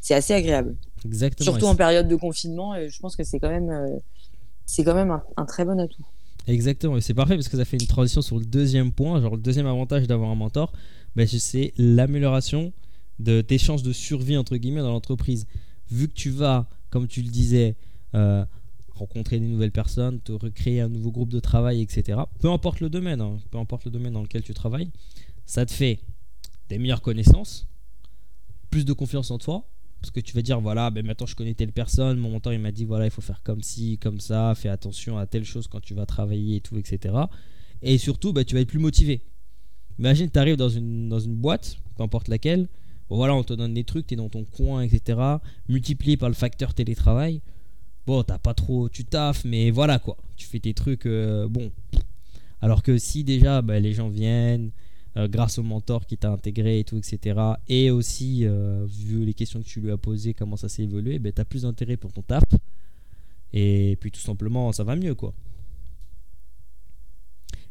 c'est 0.00 0.14
assez 0.14 0.34
agréable. 0.34 0.76
Exactement. 1.04 1.44
Surtout 1.44 1.66
en 1.66 1.76
période 1.76 2.08
de 2.08 2.16
confinement, 2.16 2.74
je 2.76 2.98
pense 3.00 3.16
que 3.16 3.24
c'est 3.24 3.38
quand 3.38 3.50
même, 3.50 3.70
euh, 3.70 3.98
c'est 4.66 4.84
quand 4.84 4.94
même 4.94 5.18
un, 5.36 5.44
très 5.44 5.64
bon 5.64 5.78
atout. 5.80 6.04
Exactement, 6.46 6.96
et 6.96 7.00
c'est 7.00 7.14
parfait 7.14 7.36
parce 7.36 7.48
que 7.48 7.56
ça 7.56 7.64
fait 7.64 7.78
une 7.78 7.86
transition 7.86 8.20
sur 8.20 8.38
le 8.38 8.44
deuxième 8.44 8.92
point. 8.92 9.20
Genre, 9.20 9.36
le 9.36 9.42
deuxième 9.42 9.66
avantage 9.66 10.06
d'avoir 10.06 10.30
un 10.30 10.34
mentor, 10.34 10.72
ben, 11.16 11.26
c'est 11.26 11.72
l'amélioration 11.78 12.72
de 13.18 13.40
tes 13.40 13.58
chances 13.58 13.82
de 13.82 13.92
survie, 13.92 14.36
entre 14.36 14.56
guillemets, 14.56 14.82
dans 14.82 14.92
l'entreprise. 14.92 15.46
Vu 15.90 16.08
que 16.08 16.14
tu 16.14 16.30
vas, 16.30 16.68
comme 16.90 17.08
tu 17.08 17.22
le 17.22 17.30
disais, 17.30 17.76
euh, 18.14 18.44
rencontrer 18.94 19.40
des 19.40 19.46
nouvelles 19.46 19.72
personnes, 19.72 20.20
te 20.20 20.32
recréer 20.32 20.80
un 20.80 20.88
nouveau 20.88 21.10
groupe 21.10 21.30
de 21.30 21.40
travail, 21.40 21.80
etc. 21.80 22.18
Peu 22.40 22.50
importe 22.50 22.80
le 22.80 22.90
domaine, 22.90 23.20
hein, 23.20 23.38
peu 23.50 23.58
importe 23.58 23.84
le 23.86 23.90
domaine 23.90 24.12
dans 24.12 24.22
lequel 24.22 24.42
tu 24.42 24.54
travailles, 24.54 24.90
ça 25.46 25.64
te 25.66 25.72
fait 25.72 26.00
des 26.68 26.78
meilleures 26.78 27.02
connaissances, 27.02 27.66
plus 28.70 28.84
de 28.84 28.92
confiance 28.92 29.30
en 29.30 29.38
toi, 29.38 29.68
parce 30.04 30.10
que 30.10 30.20
tu 30.20 30.34
vas 30.34 30.42
dire 30.42 30.60
voilà, 30.60 30.90
ben 30.90 31.04
maintenant 31.06 31.26
je 31.26 31.34
connais 31.34 31.54
telle 31.54 31.72
personne, 31.72 32.18
mon 32.18 32.30
mentor 32.30 32.52
il 32.52 32.58
m'a 32.58 32.72
dit 32.72 32.84
voilà, 32.84 33.06
il 33.06 33.10
faut 33.10 33.22
faire 33.22 33.42
comme 33.42 33.62
ci, 33.62 33.96
comme 33.96 34.20
ça, 34.20 34.54
fais 34.54 34.68
attention 34.68 35.16
à 35.16 35.26
telle 35.26 35.44
chose 35.44 35.66
quand 35.66 35.80
tu 35.80 35.94
vas 35.94 36.04
travailler 36.04 36.56
et 36.56 36.60
tout, 36.60 36.76
etc. 36.76 37.14
Et 37.80 37.96
surtout, 37.96 38.34
ben, 38.34 38.44
tu 38.44 38.54
vas 38.54 38.60
être 38.60 38.68
plus 38.68 38.78
motivé. 38.78 39.22
Imagine, 39.98 40.30
tu 40.30 40.38
arrives 40.38 40.56
dans 40.56 40.68
une, 40.68 41.08
dans 41.08 41.20
une 41.20 41.36
boîte, 41.36 41.78
peu 41.96 42.02
importe 42.02 42.28
laquelle, 42.28 42.68
voilà, 43.08 43.34
on 43.34 43.44
te 43.44 43.54
donne 43.54 43.72
des 43.72 43.84
trucs, 43.84 44.06
tu 44.06 44.14
es 44.14 44.16
dans 44.18 44.28
ton 44.28 44.44
coin, 44.44 44.82
etc. 44.82 45.18
Multiplié 45.68 46.18
par 46.18 46.28
le 46.28 46.34
facteur 46.34 46.74
télétravail 46.74 47.40
bon, 48.06 48.22
t'as 48.22 48.38
pas 48.38 48.54
trop, 48.54 48.88
tu 48.88 49.04
taffes, 49.04 49.44
mais 49.44 49.70
voilà 49.70 49.98
quoi, 49.98 50.16
tu 50.36 50.46
fais 50.46 50.60
tes 50.60 50.74
trucs, 50.74 51.06
euh, 51.06 51.48
bon. 51.48 51.70
Alors 52.60 52.82
que 52.82 52.98
si 52.98 53.24
déjà 53.24 53.62
bah, 53.62 53.80
les 53.80 53.92
gens 53.92 54.08
viennent, 54.08 54.70
euh, 55.16 55.28
grâce 55.28 55.58
au 55.58 55.62
mentor 55.62 56.06
qui 56.06 56.16
t'a 56.16 56.30
intégré 56.30 56.80
et 56.80 56.84
tout, 56.84 56.96
etc., 56.96 57.38
et 57.68 57.90
aussi, 57.90 58.44
euh, 58.44 58.84
vu 58.88 59.24
les 59.24 59.34
questions 59.34 59.60
que 59.60 59.66
tu 59.66 59.80
lui 59.80 59.90
as 59.90 59.96
posées, 59.96 60.34
comment 60.34 60.56
ça 60.56 60.68
s'est 60.68 60.82
évolué, 60.82 61.18
ben, 61.18 61.32
t'as 61.32 61.44
plus 61.44 61.62
d'intérêt 61.62 61.96
pour 61.96 62.12
ton 62.12 62.22
taf. 62.22 62.44
Et 63.52 63.96
puis 64.00 64.10
tout 64.10 64.20
simplement, 64.20 64.72
ça 64.72 64.82
va 64.82 64.96
mieux 64.96 65.14
quoi. 65.14 65.32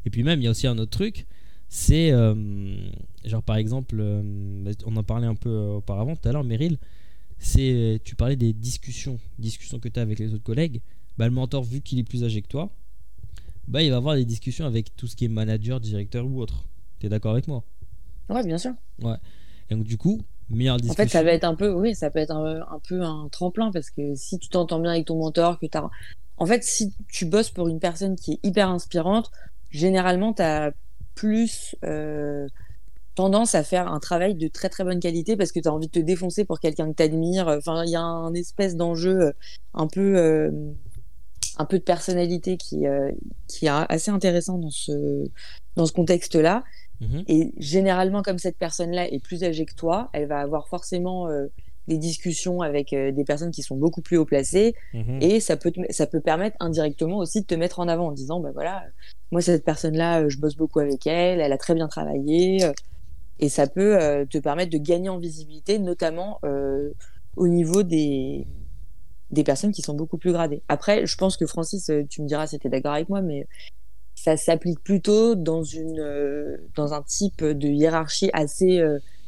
Et 0.06 0.10
puis 0.10 0.22
même, 0.22 0.40
il 0.40 0.44
y 0.44 0.46
a 0.46 0.50
aussi 0.50 0.66
un 0.66 0.78
autre 0.78 0.90
truc, 0.90 1.26
c'est, 1.68 2.10
genre 3.24 3.42
par 3.42 3.56
exemple, 3.56 4.02
on 4.86 4.96
en 4.96 5.02
parlait 5.02 5.26
un 5.26 5.34
peu 5.34 5.54
auparavant 5.76 6.16
tout 6.16 6.28
à 6.28 6.32
l'heure, 6.32 6.44
Meryl, 6.44 6.78
c'est 7.38 8.00
tu 8.04 8.14
parlais 8.16 8.36
des 8.36 8.52
discussions, 8.52 9.18
discussions 9.38 9.78
que 9.78 9.88
tu 9.88 9.98
as 9.98 10.02
avec 10.02 10.18
les 10.18 10.32
autres 10.32 10.42
collègues. 10.42 10.80
Bah, 11.18 11.26
le 11.26 11.34
mentor, 11.34 11.62
vu 11.62 11.80
qu'il 11.80 11.98
est 11.98 12.04
plus 12.04 12.24
âgé 12.24 12.42
que 12.42 12.48
toi, 12.48 12.70
bah, 13.68 13.82
il 13.82 13.90
va 13.90 13.96
avoir 13.96 14.16
des 14.16 14.24
discussions 14.24 14.66
avec 14.66 14.96
tout 14.96 15.06
ce 15.06 15.16
qui 15.16 15.24
est 15.24 15.28
manager, 15.28 15.80
directeur 15.80 16.26
ou 16.26 16.40
autre. 16.40 16.66
Tu 17.04 17.08
es 17.08 17.10
d'accord 17.10 17.32
avec 17.32 17.48
moi 17.48 17.62
Ouais, 18.30 18.42
bien 18.42 18.56
sûr. 18.56 18.72
Ouais. 19.02 19.16
Et 19.68 19.74
donc, 19.74 19.84
du 19.84 19.98
coup, 19.98 20.22
meilleure 20.48 20.78
discussion. 20.78 21.02
En 21.02 21.06
fait, 21.06 21.12
ça 21.12 21.22
va 21.22 21.32
être 21.32 21.44
un 21.44 21.54
peu, 21.54 21.70
oui, 21.70 21.94
ça 21.94 22.08
peut 22.08 22.18
être 22.18 22.30
un, 22.30 22.80
peu 22.88 23.02
un 23.02 23.28
tremplin 23.30 23.70
parce 23.70 23.90
que 23.90 24.14
si 24.14 24.38
tu 24.38 24.48
t'entends 24.48 24.80
bien 24.80 24.92
avec 24.92 25.04
ton 25.04 25.18
mentor, 25.18 25.58
que 25.58 25.66
tu 25.66 25.76
En 26.38 26.46
fait, 26.46 26.64
si 26.64 26.94
tu 27.12 27.26
bosses 27.26 27.50
pour 27.50 27.68
une 27.68 27.78
personne 27.78 28.16
qui 28.16 28.32
est 28.32 28.40
hyper 28.42 28.70
inspirante, 28.70 29.30
généralement, 29.70 30.32
tu 30.32 30.40
as 30.40 30.72
plus. 31.14 31.76
Euh, 31.84 32.48
tendance 33.14 33.54
à 33.54 33.62
faire 33.62 33.92
un 33.92 34.00
travail 34.00 34.34
de 34.34 34.48
très 34.48 34.68
très 34.68 34.82
bonne 34.82 34.98
qualité 34.98 35.36
parce 35.36 35.52
que 35.52 35.60
tu 35.60 35.68
as 35.68 35.72
envie 35.72 35.86
de 35.86 35.92
te 35.92 36.00
défoncer 36.00 36.44
pour 36.44 36.58
quelqu'un 36.58 36.90
que 36.90 36.96
tu 36.96 37.02
admires. 37.04 37.46
Enfin, 37.46 37.84
il 37.84 37.90
y 37.90 37.96
a 37.96 38.02
un 38.02 38.34
espèce 38.34 38.74
d'enjeu 38.74 39.20
euh, 39.20 39.32
un 39.72 39.86
peu 39.86 40.16
euh, 40.16 40.50
un 41.58 41.64
peu 41.64 41.78
de 41.78 41.84
personnalité 41.84 42.56
qui 42.56 42.86
euh, 42.86 43.10
qui 43.46 43.66
est 43.66 43.68
assez 43.68 44.10
intéressant 44.10 44.58
dans 44.58 44.70
ce 44.70 45.24
dans 45.76 45.86
ce 45.86 45.92
contexte-là. 45.92 46.64
Mmh 47.04 47.22
Et 47.28 47.52
généralement, 47.58 48.22
comme 48.22 48.38
cette 48.38 48.58
personne-là 48.58 49.10
est 49.10 49.22
plus 49.22 49.44
âgée 49.44 49.64
que 49.66 49.74
toi, 49.74 50.10
elle 50.12 50.26
va 50.26 50.40
avoir 50.40 50.68
forcément 50.68 51.28
des 51.86 51.98
discussions 51.98 52.62
avec 52.62 52.90
des 52.94 53.24
personnes 53.24 53.50
qui 53.50 53.62
sont 53.62 53.76
beaucoup 53.76 54.00
plus 54.00 54.16
haut 54.16 54.24
placées. 54.24 54.74
Mmh 54.92 55.18
et 55.20 55.40
ça 55.40 55.56
peut 55.56 55.72
ça 55.90 56.06
peut 56.06 56.20
permettre 56.20 56.56
indirectement 56.60 57.18
aussi 57.18 57.42
de 57.42 57.46
te 57.46 57.54
mettre 57.54 57.80
en 57.80 57.88
avant 57.88 58.08
en 58.08 58.12
disant 58.12 58.40
bah 58.40 58.50
voilà 58.52 58.84
moi 59.30 59.40
cette 59.40 59.64
personne 59.64 59.96
là 59.96 60.28
je 60.28 60.38
bosse 60.38 60.56
beaucoup 60.56 60.80
avec 60.80 61.06
elle 61.06 61.40
elle 61.40 61.52
a 61.52 61.58
très 61.58 61.74
bien 61.74 61.88
travaillé 61.88 62.58
et 63.40 63.48
ça 63.48 63.66
peut 63.66 64.00
euh, 64.00 64.24
te 64.24 64.38
permettre 64.38 64.72
de 64.72 64.78
gagner 64.78 65.08
en 65.08 65.18
visibilité, 65.18 65.78
notamment 65.78 66.38
euh, 66.44 66.90
au 67.36 67.48
niveau 67.48 67.82
des, 67.82 68.46
des 69.30 69.44
personnes 69.44 69.72
qui 69.72 69.82
sont 69.82 69.94
beaucoup 69.94 70.18
plus 70.18 70.32
gradées. 70.32 70.62
Après, 70.68 71.06
je 71.06 71.16
pense 71.16 71.36
que 71.36 71.46
Francis, 71.46 71.90
euh, 71.90 72.04
tu 72.08 72.22
me 72.22 72.28
diras 72.28 72.46
si 72.46 72.58
tu 72.58 72.66
es 72.66 72.70
d'accord 72.70 72.92
avec 72.92 73.08
moi, 73.08 73.22
mais 73.22 73.46
ça 74.24 74.36
s'applique 74.36 74.80
plutôt 74.80 75.34
dans, 75.34 75.62
une, 75.62 76.58
dans 76.74 76.94
un 76.94 77.02
type 77.02 77.44
de 77.44 77.68
hiérarchie 77.68 78.30
assez 78.32 78.82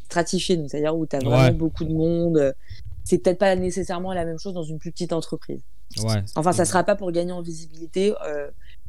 stratifiée, 0.07 0.59
c'est-à-dire 0.69 0.97
où 0.97 1.07
tu 1.07 1.17
as 1.17 1.19
vraiment 1.19 1.53
beaucoup 1.55 1.85
de 1.85 1.93
monde. 1.93 2.55
C'est 3.05 3.19
peut-être 3.19 3.39
pas 3.39 3.55
nécessairement 3.57 4.15
la 4.15 4.25
même 4.25 4.39
chose 4.39 4.55
dans 4.55 4.63
une 4.63 4.79
plus 4.79 4.93
petite 4.93 5.13
entreprise. 5.13 5.61
Ouais. 6.03 6.23
Enfin, 6.35 6.53
ça 6.53 6.65
sera 6.65 6.83
pas 6.83 6.97
pour 6.97 7.13
gagner 7.13 7.33
en 7.33 7.43
visibilité 7.43 8.15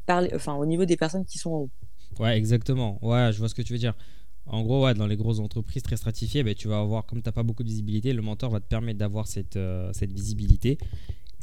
par 0.06 0.24
enfin, 0.34 0.56
au 0.56 0.66
niveau 0.66 0.86
des 0.86 0.96
personnes 0.96 1.26
qui 1.26 1.40
sont 1.40 1.52
en 1.52 1.58
haut. 1.58 1.70
Ouais, 2.20 2.38
exactement. 2.38 2.98
Ouais, 3.02 3.32
je 3.34 3.40
vois 3.40 3.50
ce 3.50 3.56
que 3.56 3.62
tu 3.62 3.74
veux 3.74 3.80
dire. 3.80 3.94
En 4.46 4.64
gros, 4.64 4.86
ouais, 4.86 4.94
dans 4.94 5.08
les 5.08 5.18
grosses 5.18 5.40
entreprises 5.40 5.84
très 5.84 5.98
stratifiées, 5.98 6.42
ben, 6.42 6.56
tu 6.56 6.70
vas 6.70 6.80
avoir, 6.80 7.06
comme 7.06 7.22
tu 7.22 7.28
n'as 7.28 7.34
pas 7.34 7.44
beaucoup 7.44 7.64
de 7.64 7.68
visibilité, 7.68 8.14
le 8.14 8.22
mentor 8.22 8.50
va 8.50 8.62
te 8.62 8.66
permettre 8.66 8.98
d'avoir 8.98 9.28
cette, 9.28 9.58
euh, 9.58 9.92
cette 9.92 10.14
visibilité. 10.14 10.78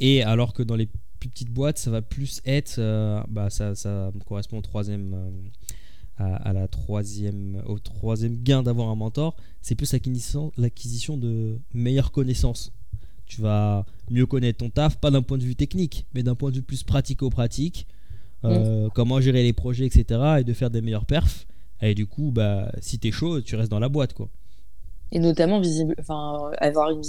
Et 0.01 0.23
alors 0.23 0.55
que 0.55 0.63
dans 0.63 0.75
les 0.75 0.89
plus 1.25 1.31
petites 1.31 1.51
boîtes, 1.51 1.79
ça 1.79 1.91
va 1.91 2.03
plus 2.03 2.43
être, 2.45 2.77
euh, 2.79 3.23
bah, 3.29 3.49
ça, 3.49 3.75
ça, 3.75 4.13
correspond 4.27 4.59
au 4.59 4.63
troisième, 4.63 5.15
euh, 5.15 6.37
à, 6.43 6.53
la 6.53 6.69
troisième, 6.69 7.63
au 7.67 7.79
troisième 7.79 8.37
gain 8.43 8.63
d'avoir 8.63 8.89
un 8.89 8.95
mentor, 8.95 9.35
c'est 9.63 9.75
plus 9.75 9.91
l'acquisition 9.93 11.17
de 11.17 11.59
meilleures 11.73 12.13
connaissances. 12.13 12.73
Tu 13.25 13.41
vas 13.41 13.87
mieux 14.11 14.27
connaître 14.27 14.59
ton 14.59 14.69
taf, 14.69 14.99
pas 14.99 15.11
d'un 15.11 15.23
point 15.23 15.39
de 15.39 15.45
vue 15.45 15.57
technique, 15.57 16.07
mais 16.15 16.23
d'un 16.23 16.35
point 16.35 16.51
de 16.51 16.57
vue 16.57 16.63
plus 16.63 16.83
pratico-pratique. 16.83 17.87
Mm. 18.43 18.89
Comment 18.95 19.23
gérer 19.23 19.43
les 19.43 19.55
projets, 19.55 19.87
etc. 19.87 20.21
Et 20.41 20.45
de 20.45 20.53
faire 20.53 20.69
des 20.69 20.83
meilleurs 20.83 21.07
perfs. 21.07 21.47
Et 21.81 21.95
du 21.95 22.05
coup, 22.07 22.33
bah, 22.33 22.71
si 22.83 22.99
t'es 22.99 23.11
chaud, 23.11 23.41
tu 23.41 23.57
restes 23.57 23.71
dans 23.71 23.79
la 23.79 23.89
boîte, 23.89 24.13
quoi. 24.13 24.29
Et 25.15 25.21
notamment 25.21 25.61
visible, 25.61 25.95
enfin, 26.01 26.51
avoir 26.59 26.91
une 26.91 27.01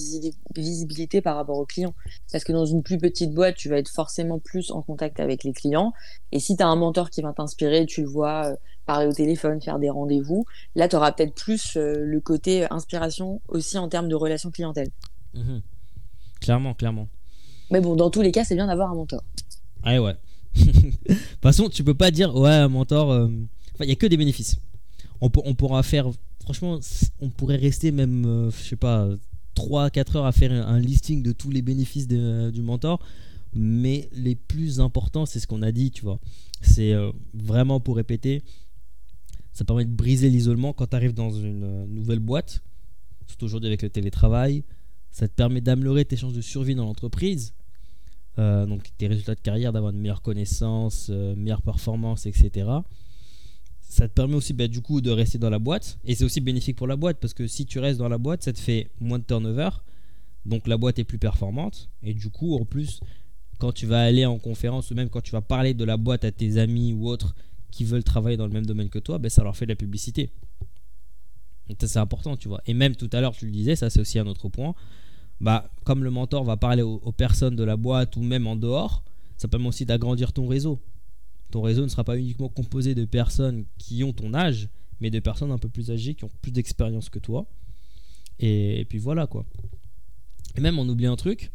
visibilité 0.55 1.21
par 1.21 1.35
rapport 1.35 1.57
aux 1.57 1.65
clients. 1.65 1.95
Parce 2.31 2.43
que 2.43 2.53
dans 2.53 2.65
une 2.65 2.83
plus 2.83 2.99
petite 2.99 3.33
boîte, 3.33 3.55
tu 3.55 3.67
vas 3.67 3.79
être 3.79 3.89
forcément 3.89 4.37
plus 4.37 4.69
en 4.69 4.83
contact 4.83 5.19
avec 5.19 5.43
les 5.43 5.53
clients. 5.53 5.91
Et 6.31 6.39
si 6.39 6.55
tu 6.55 6.61
as 6.61 6.67
un 6.67 6.75
mentor 6.75 7.09
qui 7.09 7.23
va 7.23 7.33
t'inspirer, 7.33 7.87
tu 7.87 8.01
le 8.01 8.07
vois, 8.07 8.45
euh, 8.45 8.55
parler 8.85 9.07
au 9.07 9.11
téléphone, 9.11 9.59
faire 9.59 9.79
des 9.79 9.89
rendez-vous. 9.89 10.45
Là, 10.75 10.87
tu 10.87 10.95
auras 10.95 11.13
peut-être 11.13 11.33
plus 11.33 11.75
le 11.75 12.19
côté 12.19 12.71
inspiration 12.71 13.41
aussi 13.47 13.79
en 13.79 13.89
termes 13.89 14.07
de 14.07 14.15
relation 14.15 14.51
clientèle. 14.51 14.91
Mhm. 15.33 15.63
Clairement, 16.41 16.75
clairement. 16.75 17.07
Mais 17.71 17.81
bon, 17.81 17.95
dans 17.95 18.11
tous 18.11 18.21
les 18.21 18.31
cas, 18.31 18.43
c'est 18.43 18.55
bien 18.55 18.67
d'avoir 18.67 18.91
un 18.91 18.95
mentor. 18.95 19.23
Ah 19.83 19.99
ouais. 19.99 20.15
de 20.55 20.61
toute 20.61 21.41
façon, 21.41 21.69
tu 21.69 21.83
peux 21.83 21.95
pas 21.95 22.11
dire, 22.11 22.35
ouais, 22.35 22.51
un 22.51 22.67
mentor. 22.67 23.27
il 23.79 23.89
y 23.89 23.91
a 23.91 23.95
que 23.95 24.05
des 24.05 24.17
bénéfices. 24.17 24.57
On, 25.21 25.31
on, 25.43 25.55
pourra 25.55 25.81
faire. 25.81 26.11
Franchement, 26.45 26.79
on 27.19 27.29
pourrait 27.29 27.57
rester 27.57 27.91
même, 27.91 28.49
je 28.51 28.63
sais 28.63 28.75
pas, 28.75 29.09
3-4 29.55 30.17
heures 30.17 30.25
à 30.25 30.31
faire 30.31 30.51
un 30.51 30.79
listing 30.79 31.21
de 31.23 31.31
tous 31.31 31.49
les 31.49 31.61
bénéfices 31.61 32.07
du 32.07 32.61
mentor. 32.61 32.99
Mais 33.55 34.09
les 34.11 34.35
plus 34.35 34.81
importants, 34.81 35.25
c'est 35.25 35.39
ce 35.39 35.47
qu'on 35.47 35.61
a 35.61 35.71
dit, 35.71 35.89
tu 35.89 36.03
vois. 36.03 36.19
C'est 36.61 36.91
euh, 36.91 37.11
vraiment 37.33 37.79
pour 37.79 37.95
répéter, 37.95 38.43
ça 39.53 39.63
permet 39.63 39.85
de 39.85 39.95
briser 39.95 40.29
l'isolement 40.29 40.73
quand 40.73 40.87
tu 40.87 40.95
arrives 40.95 41.13
dans 41.13 41.31
une 41.31 41.63
euh, 41.63 41.85
nouvelle 41.87 42.19
boîte, 42.19 42.61
surtout 43.27 43.45
aujourd'hui 43.45 43.67
avec 43.67 43.81
le 43.81 43.89
télétravail. 43.89 44.65
Ça 45.11 45.29
te 45.29 45.33
permet 45.33 45.61
d'améliorer 45.61 46.03
tes 46.03 46.17
chances 46.17 46.33
de 46.33 46.41
survie 46.41 46.75
dans 46.75 46.83
l'entreprise. 46.83 47.53
Euh, 48.37 48.65
donc 48.65 48.83
tes 48.97 49.07
résultats 49.07 49.35
de 49.35 49.39
carrière, 49.39 49.71
d'avoir 49.71 49.93
une 49.93 50.01
meilleure 50.01 50.21
connaissance, 50.21 51.07
meilleure 51.09 51.61
performance, 51.61 52.25
etc. 52.25 52.67
Ça 53.87 54.07
te 54.07 54.13
permet 54.13 54.35
aussi 54.35 54.53
bah, 54.53 54.67
du 54.67 54.81
coup 54.81 54.99
de 55.01 55.11
rester 55.11 55.37
dans 55.37 55.49
la 55.49 55.59
boîte. 55.59 55.97
Et 56.05 56.15
c'est 56.15 56.25
aussi 56.25 56.41
bénéfique 56.41 56.75
pour 56.75 56.87
la 56.87 56.95
boîte 56.95 57.17
parce 57.19 57.33
que 57.33 57.47
si 57.47 57.65
tu 57.65 57.79
restes 57.79 57.99
dans 57.99 58.09
la 58.09 58.17
boîte, 58.17 58.43
ça 58.43 58.51
te 58.51 58.59
fait 58.59 58.89
moins 58.99 59.19
de 59.19 59.23
turnover. 59.23 59.69
Donc 60.45 60.67
la 60.67 60.77
boîte 60.77 60.99
est 60.99 61.03
plus 61.03 61.17
performante. 61.17 61.89
Et 62.03 62.13
du 62.13 62.29
coup, 62.29 62.55
en 62.55 62.65
plus, 62.65 62.99
quand 63.57 63.71
tu 63.71 63.85
vas 63.85 64.01
aller 64.01 64.25
en 64.25 64.37
conférence 64.37 64.91
ou 64.91 64.95
même 64.95 65.09
quand 65.09 65.21
tu 65.21 65.31
vas 65.31 65.41
parler 65.41 65.73
de 65.73 65.83
la 65.85 65.97
boîte 65.97 66.25
à 66.25 66.31
tes 66.31 66.57
amis 66.57 66.93
ou 66.93 67.07
autres 67.07 67.35
qui 67.71 67.83
veulent 67.83 68.03
travailler 68.03 68.37
dans 68.37 68.47
le 68.47 68.53
même 68.53 68.65
domaine 68.65 68.89
que 68.89 68.99
toi, 68.99 69.17
ben 69.17 69.29
ça 69.29 69.43
leur 69.43 69.55
fait 69.55 69.65
de 69.65 69.71
la 69.71 69.75
publicité. 69.75 70.31
Donc 71.67 71.77
c'est 71.81 71.97
important, 71.97 72.37
tu 72.37 72.47
vois. 72.47 72.61
Et 72.65 72.73
même 72.73 72.95
tout 72.95 73.09
à 73.11 73.21
l'heure, 73.21 73.35
tu 73.35 73.45
le 73.45 73.51
disais, 73.51 73.75
ça 73.75 73.89
c'est 73.89 73.99
aussi 73.99 74.19
un 74.19 74.27
autre 74.27 74.49
point. 74.49 74.75
Bah, 75.41 75.69
comme 75.83 76.03
le 76.03 76.11
mentor 76.11 76.43
va 76.43 76.57
parler 76.57 76.81
aux, 76.81 77.11
personnes 77.11 77.55
de 77.55 77.63
la 77.63 77.75
boîte 77.75 78.15
ou 78.15 78.21
même 78.21 78.47
en 78.47 78.55
dehors, 78.55 79.03
ça 79.37 79.47
permet 79.47 79.67
aussi 79.67 79.85
d'agrandir 79.85 80.31
ton 80.31 80.47
réseau. 80.47 80.79
Ton 81.51 81.61
réseau 81.61 81.83
ne 81.83 81.87
sera 81.87 82.03
pas 82.03 82.17
uniquement 82.17 82.49
composé 82.49 82.95
de 82.95 83.05
personnes 83.05 83.65
qui 83.77 84.03
ont 84.03 84.13
ton 84.13 84.33
âge, 84.33 84.69
mais 84.99 85.09
de 85.09 85.19
personnes 85.19 85.51
un 85.51 85.57
peu 85.57 85.69
plus 85.69 85.91
âgées, 85.91 86.15
qui 86.15 86.23
ont 86.25 86.31
plus 86.41 86.51
d'expérience 86.51 87.09
que 87.09 87.19
toi. 87.19 87.47
Et, 88.39 88.85
puis 88.89 88.97
voilà 88.97 89.27
quoi. 89.27 89.45
Et 90.55 90.61
même 90.61 90.79
on 90.79 90.87
oublie 90.87 91.05
un 91.05 91.15
truc, 91.15 91.51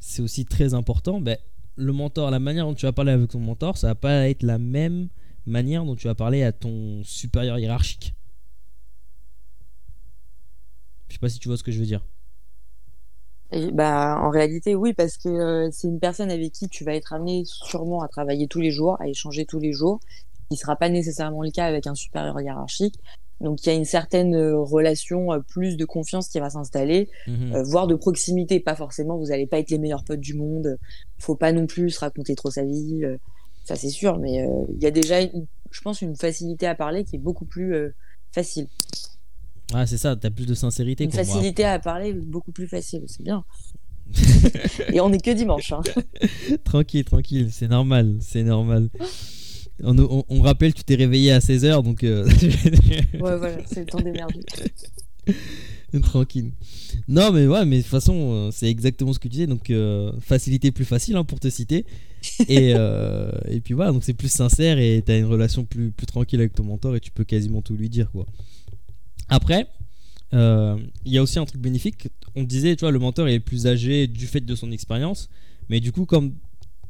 c'est 0.00 0.22
aussi 0.22 0.44
très 0.44 0.74
important. 0.74 1.20
Ben, 1.20 1.36
le 1.76 1.92
mentor, 1.92 2.30
la 2.30 2.40
manière 2.40 2.66
dont 2.66 2.74
tu 2.74 2.86
vas 2.86 2.92
parler 2.92 3.12
avec 3.12 3.30
ton 3.30 3.40
mentor, 3.40 3.76
ça 3.76 3.88
va 3.88 3.94
pas 3.94 4.28
être 4.28 4.42
la 4.42 4.58
même 4.58 5.08
manière 5.46 5.84
dont 5.84 5.94
tu 5.94 6.08
vas 6.08 6.14
parler 6.14 6.42
à 6.42 6.52
ton 6.52 7.02
supérieur 7.04 7.58
hiérarchique. 7.58 8.14
Je 11.08 11.14
sais 11.14 11.18
pas 11.20 11.28
si 11.28 11.38
tu 11.38 11.48
vois 11.48 11.56
ce 11.56 11.62
que 11.62 11.72
je 11.72 11.78
veux 11.78 11.86
dire. 11.86 12.04
Bah, 13.72 14.18
en 14.20 14.30
réalité, 14.30 14.74
oui, 14.74 14.92
parce 14.92 15.16
que 15.16 15.28
euh, 15.28 15.68
c'est 15.72 15.88
une 15.88 16.00
personne 16.00 16.30
avec 16.30 16.52
qui 16.52 16.68
tu 16.68 16.84
vas 16.84 16.94
être 16.94 17.12
amené 17.12 17.42
sûrement 17.46 18.02
à 18.02 18.08
travailler 18.08 18.46
tous 18.46 18.60
les 18.60 18.70
jours, 18.70 19.00
à 19.00 19.08
échanger 19.08 19.46
tous 19.46 19.58
les 19.58 19.72
jours, 19.72 20.00
qui 20.48 20.54
ne 20.54 20.56
sera 20.56 20.76
pas 20.76 20.88
nécessairement 20.88 21.42
le 21.42 21.50
cas 21.50 21.64
avec 21.64 21.86
un 21.86 21.94
supérieur 21.94 22.38
hiérarchique. 22.40 22.96
Donc 23.40 23.64
il 23.64 23.68
y 23.68 23.72
a 23.72 23.74
une 23.74 23.84
certaine 23.84 24.34
euh, 24.34 24.58
relation, 24.58 25.32
euh, 25.32 25.38
plus 25.38 25.76
de 25.76 25.84
confiance 25.84 26.28
qui 26.28 26.40
va 26.40 26.50
s'installer, 26.50 27.08
mhm. 27.26 27.62
voire 27.62 27.86
de 27.86 27.94
proximité. 27.94 28.60
Pas 28.60 28.74
forcément, 28.74 29.16
vous 29.16 29.26
n'allez 29.26 29.46
pas 29.46 29.58
être 29.58 29.70
les 29.70 29.78
meilleurs 29.78 30.04
potes 30.04 30.20
du 30.20 30.34
monde. 30.34 30.76
Faut 31.18 31.36
pas 31.36 31.52
non 31.52 31.66
plus 31.66 31.90
se 31.90 32.00
raconter 32.00 32.34
trop 32.34 32.50
sa 32.50 32.64
vie, 32.64 33.02
ça 33.64 33.76
c'est 33.76 33.88
sûr. 33.88 34.18
Mais 34.18 34.44
il 34.74 34.82
y 34.82 34.86
a 34.86 34.90
déjà, 34.90 35.20
je 35.22 35.80
pense, 35.82 36.02
une 36.02 36.16
facilité 36.16 36.66
à 36.66 36.74
parler 36.74 37.04
qui 37.04 37.16
est 37.16 37.20
beaucoup 37.20 37.46
plus 37.46 37.74
facile. 38.32 38.66
Ah 39.74 39.86
c'est 39.86 39.98
ça, 39.98 40.16
tu 40.16 40.26
as 40.26 40.30
plus 40.30 40.46
de 40.46 40.54
sincérité. 40.54 41.04
Une 41.04 41.12
facilité 41.12 41.64
à 41.64 41.78
parler 41.78 42.12
beaucoup 42.14 42.52
plus 42.52 42.66
facile, 42.66 43.02
c'est 43.06 43.22
bien. 43.22 43.44
Et 44.92 45.00
on 45.00 45.12
est 45.12 45.22
que 45.22 45.30
dimanche. 45.30 45.72
Hein. 45.72 45.82
tranquille, 46.64 47.04
tranquille, 47.04 47.48
c'est 47.52 47.68
normal, 47.68 48.16
c'est 48.20 48.42
normal. 48.42 48.88
On, 49.82 50.24
on, 50.28 50.42
rappelle, 50.42 50.74
tu 50.74 50.82
t'es 50.82 50.96
réveillé 50.96 51.32
à 51.32 51.38
16h, 51.38 51.84
donc. 51.84 52.02
Euh, 52.02 52.24
ouais, 53.14 53.36
voilà, 53.36 53.58
c'est 53.66 53.80
le 53.80 53.86
temps 53.86 54.00
d'émerger. 54.00 54.40
Tranquille. 56.02 56.50
Non, 57.06 57.30
mais 57.30 57.46
ouais, 57.46 57.64
mais 57.64 57.76
de 57.78 57.82
toute 57.82 57.90
façon, 57.90 58.32
euh, 58.32 58.50
c'est 58.50 58.68
exactement 58.68 59.12
ce 59.12 59.18
que 59.18 59.24
tu 59.24 59.28
disais. 59.28 59.46
Donc, 59.46 59.70
euh, 59.70 60.10
facilité 60.20 60.72
plus 60.72 60.84
facile 60.84 61.16
hein, 61.16 61.24
pour 61.24 61.38
te 61.38 61.48
citer. 61.48 61.86
Et, 62.48 62.70
et 62.70 63.60
puis 63.60 63.74
voilà, 63.74 63.92
donc 63.92 64.02
c'est 64.02 64.14
plus 64.14 64.32
sincère 64.32 64.78
et 64.78 65.02
tu 65.06 65.12
as 65.12 65.18
une 65.18 65.26
relation 65.26 65.64
plus, 65.64 65.92
plus 65.92 66.06
tranquille 66.06 66.40
avec 66.40 66.54
ton 66.54 66.64
mentor 66.64 66.96
et 66.96 67.00
tu 67.00 67.12
peux 67.12 67.24
quasiment 67.24 67.62
tout 67.62 67.74
lui 67.74 67.88
dire, 67.88 68.10
quoi. 68.10 68.26
Après, 69.28 69.66
il 70.32 71.12
y 71.12 71.18
a 71.18 71.22
aussi 71.22 71.38
un 71.38 71.44
truc 71.44 71.60
bénéfique. 71.60 72.08
On 72.34 72.42
disait, 72.42 72.76
tu 72.76 72.80
vois, 72.80 72.90
le 72.90 72.98
mentor 72.98 73.28
est 73.28 73.40
plus 73.40 73.66
âgé 73.66 74.06
du 74.06 74.26
fait 74.26 74.40
de 74.40 74.54
son 74.54 74.70
expérience. 74.72 75.28
Mais 75.68 75.80
du 75.80 75.92
coup, 75.92 76.06
comme 76.06 76.34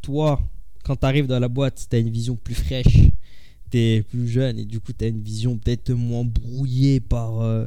toi, 0.02 0.40
quand 0.84 0.96
tu 0.96 1.06
arrives 1.06 1.26
dans 1.26 1.38
la 1.38 1.48
boîte, 1.48 1.86
tu 1.88 1.96
as 1.96 1.98
une 1.98 2.10
vision 2.10 2.36
plus 2.36 2.54
fraîche, 2.54 3.10
tu 3.70 3.78
es 3.78 4.02
plus 4.02 4.28
jeune 4.28 4.58
et 4.58 4.64
du 4.64 4.80
coup 4.80 4.92
tu 4.92 5.04
as 5.04 5.08
une 5.08 5.20
vision 5.20 5.58
peut-être 5.58 5.92
moins 5.92 6.24
brouillée 6.24 7.00
par, 7.00 7.40
euh, 7.40 7.66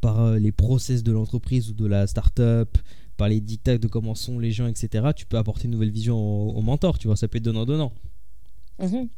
par 0.00 0.20
euh, 0.20 0.38
les 0.38 0.52
process 0.52 1.02
de 1.02 1.12
l'entreprise 1.12 1.70
ou 1.70 1.74
de 1.74 1.86
la 1.86 2.06
start-up, 2.06 2.76
par 3.16 3.28
les 3.28 3.40
dictats 3.40 3.78
de 3.78 3.86
comment 3.86 4.14
sont 4.14 4.38
les 4.38 4.50
gens, 4.50 4.66
etc. 4.66 5.08
Tu 5.14 5.26
peux 5.26 5.38
apporter 5.38 5.66
une 5.66 5.70
nouvelle 5.72 5.90
vision 5.90 6.18
au, 6.18 6.60
mentor, 6.60 6.98
tu 6.98 7.06
vois, 7.06 7.16
ça 7.16 7.28
peut 7.28 7.38
être 7.38 7.44
donnant-donnant. 7.44 7.92
Mhm. 8.78 9.08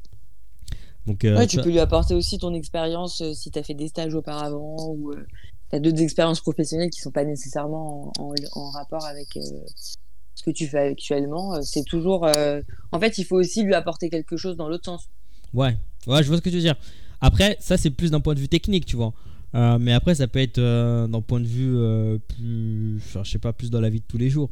Donc, 1.08 1.24
euh, 1.24 1.46
tu, 1.46 1.56
peux 1.60 1.70
lui 1.70 1.80
apporter 1.80 2.14
aussi 2.14 2.38
ton 2.38 2.54
expérience 2.54 3.22
si 3.34 3.50
tu 3.50 3.58
as 3.58 3.62
fait 3.62 3.74
des 3.74 3.88
stages 3.88 4.14
auparavant 4.14 4.76
ou 4.90 5.12
tu 5.70 5.76
as 5.76 5.80
d'autres 5.80 6.00
expériences 6.00 6.40
professionnelles 6.40 6.90
qui 6.90 7.00
sont 7.00 7.10
pas 7.10 7.24
nécessairement 7.24 8.12
en 8.18 8.70
rapport 8.70 9.04
avec 9.04 9.36
ce 10.38 10.44
que 10.44 10.50
tu 10.52 10.68
fais 10.68 10.78
actuellement, 10.78 11.54
euh, 11.54 11.60
c'est 11.62 11.82
toujours. 11.82 12.24
Euh, 12.24 12.60
en 12.92 13.00
fait, 13.00 13.18
il 13.18 13.24
faut 13.24 13.36
aussi 13.36 13.64
lui 13.64 13.74
apporter 13.74 14.08
quelque 14.08 14.36
chose 14.36 14.56
dans 14.56 14.68
l'autre 14.68 14.84
sens. 14.84 15.08
Ouais, 15.52 15.76
ouais, 16.06 16.22
je 16.22 16.28
vois 16.28 16.36
ce 16.36 16.42
que 16.42 16.48
tu 16.48 16.56
veux 16.56 16.62
dire. 16.62 16.76
Après, 17.20 17.56
ça, 17.58 17.76
c'est 17.76 17.90
plus 17.90 18.12
d'un 18.12 18.20
point 18.20 18.34
de 18.34 18.40
vue 18.40 18.48
technique, 18.48 18.86
tu 18.86 18.94
vois. 18.94 19.12
Euh, 19.56 19.78
mais 19.80 19.92
après, 19.92 20.14
ça 20.14 20.28
peut 20.28 20.38
être 20.38 20.60
d'un 20.60 21.20
point 21.22 21.40
de 21.40 21.46
vue 21.46 21.76
plus. 22.28 22.98
Enfin, 22.98 23.24
je 23.24 23.32
sais 23.32 23.38
pas, 23.38 23.52
plus 23.52 23.70
dans 23.70 23.80
la 23.80 23.90
vie 23.90 23.98
de 23.98 24.06
tous 24.06 24.18
les 24.18 24.30
jours. 24.30 24.50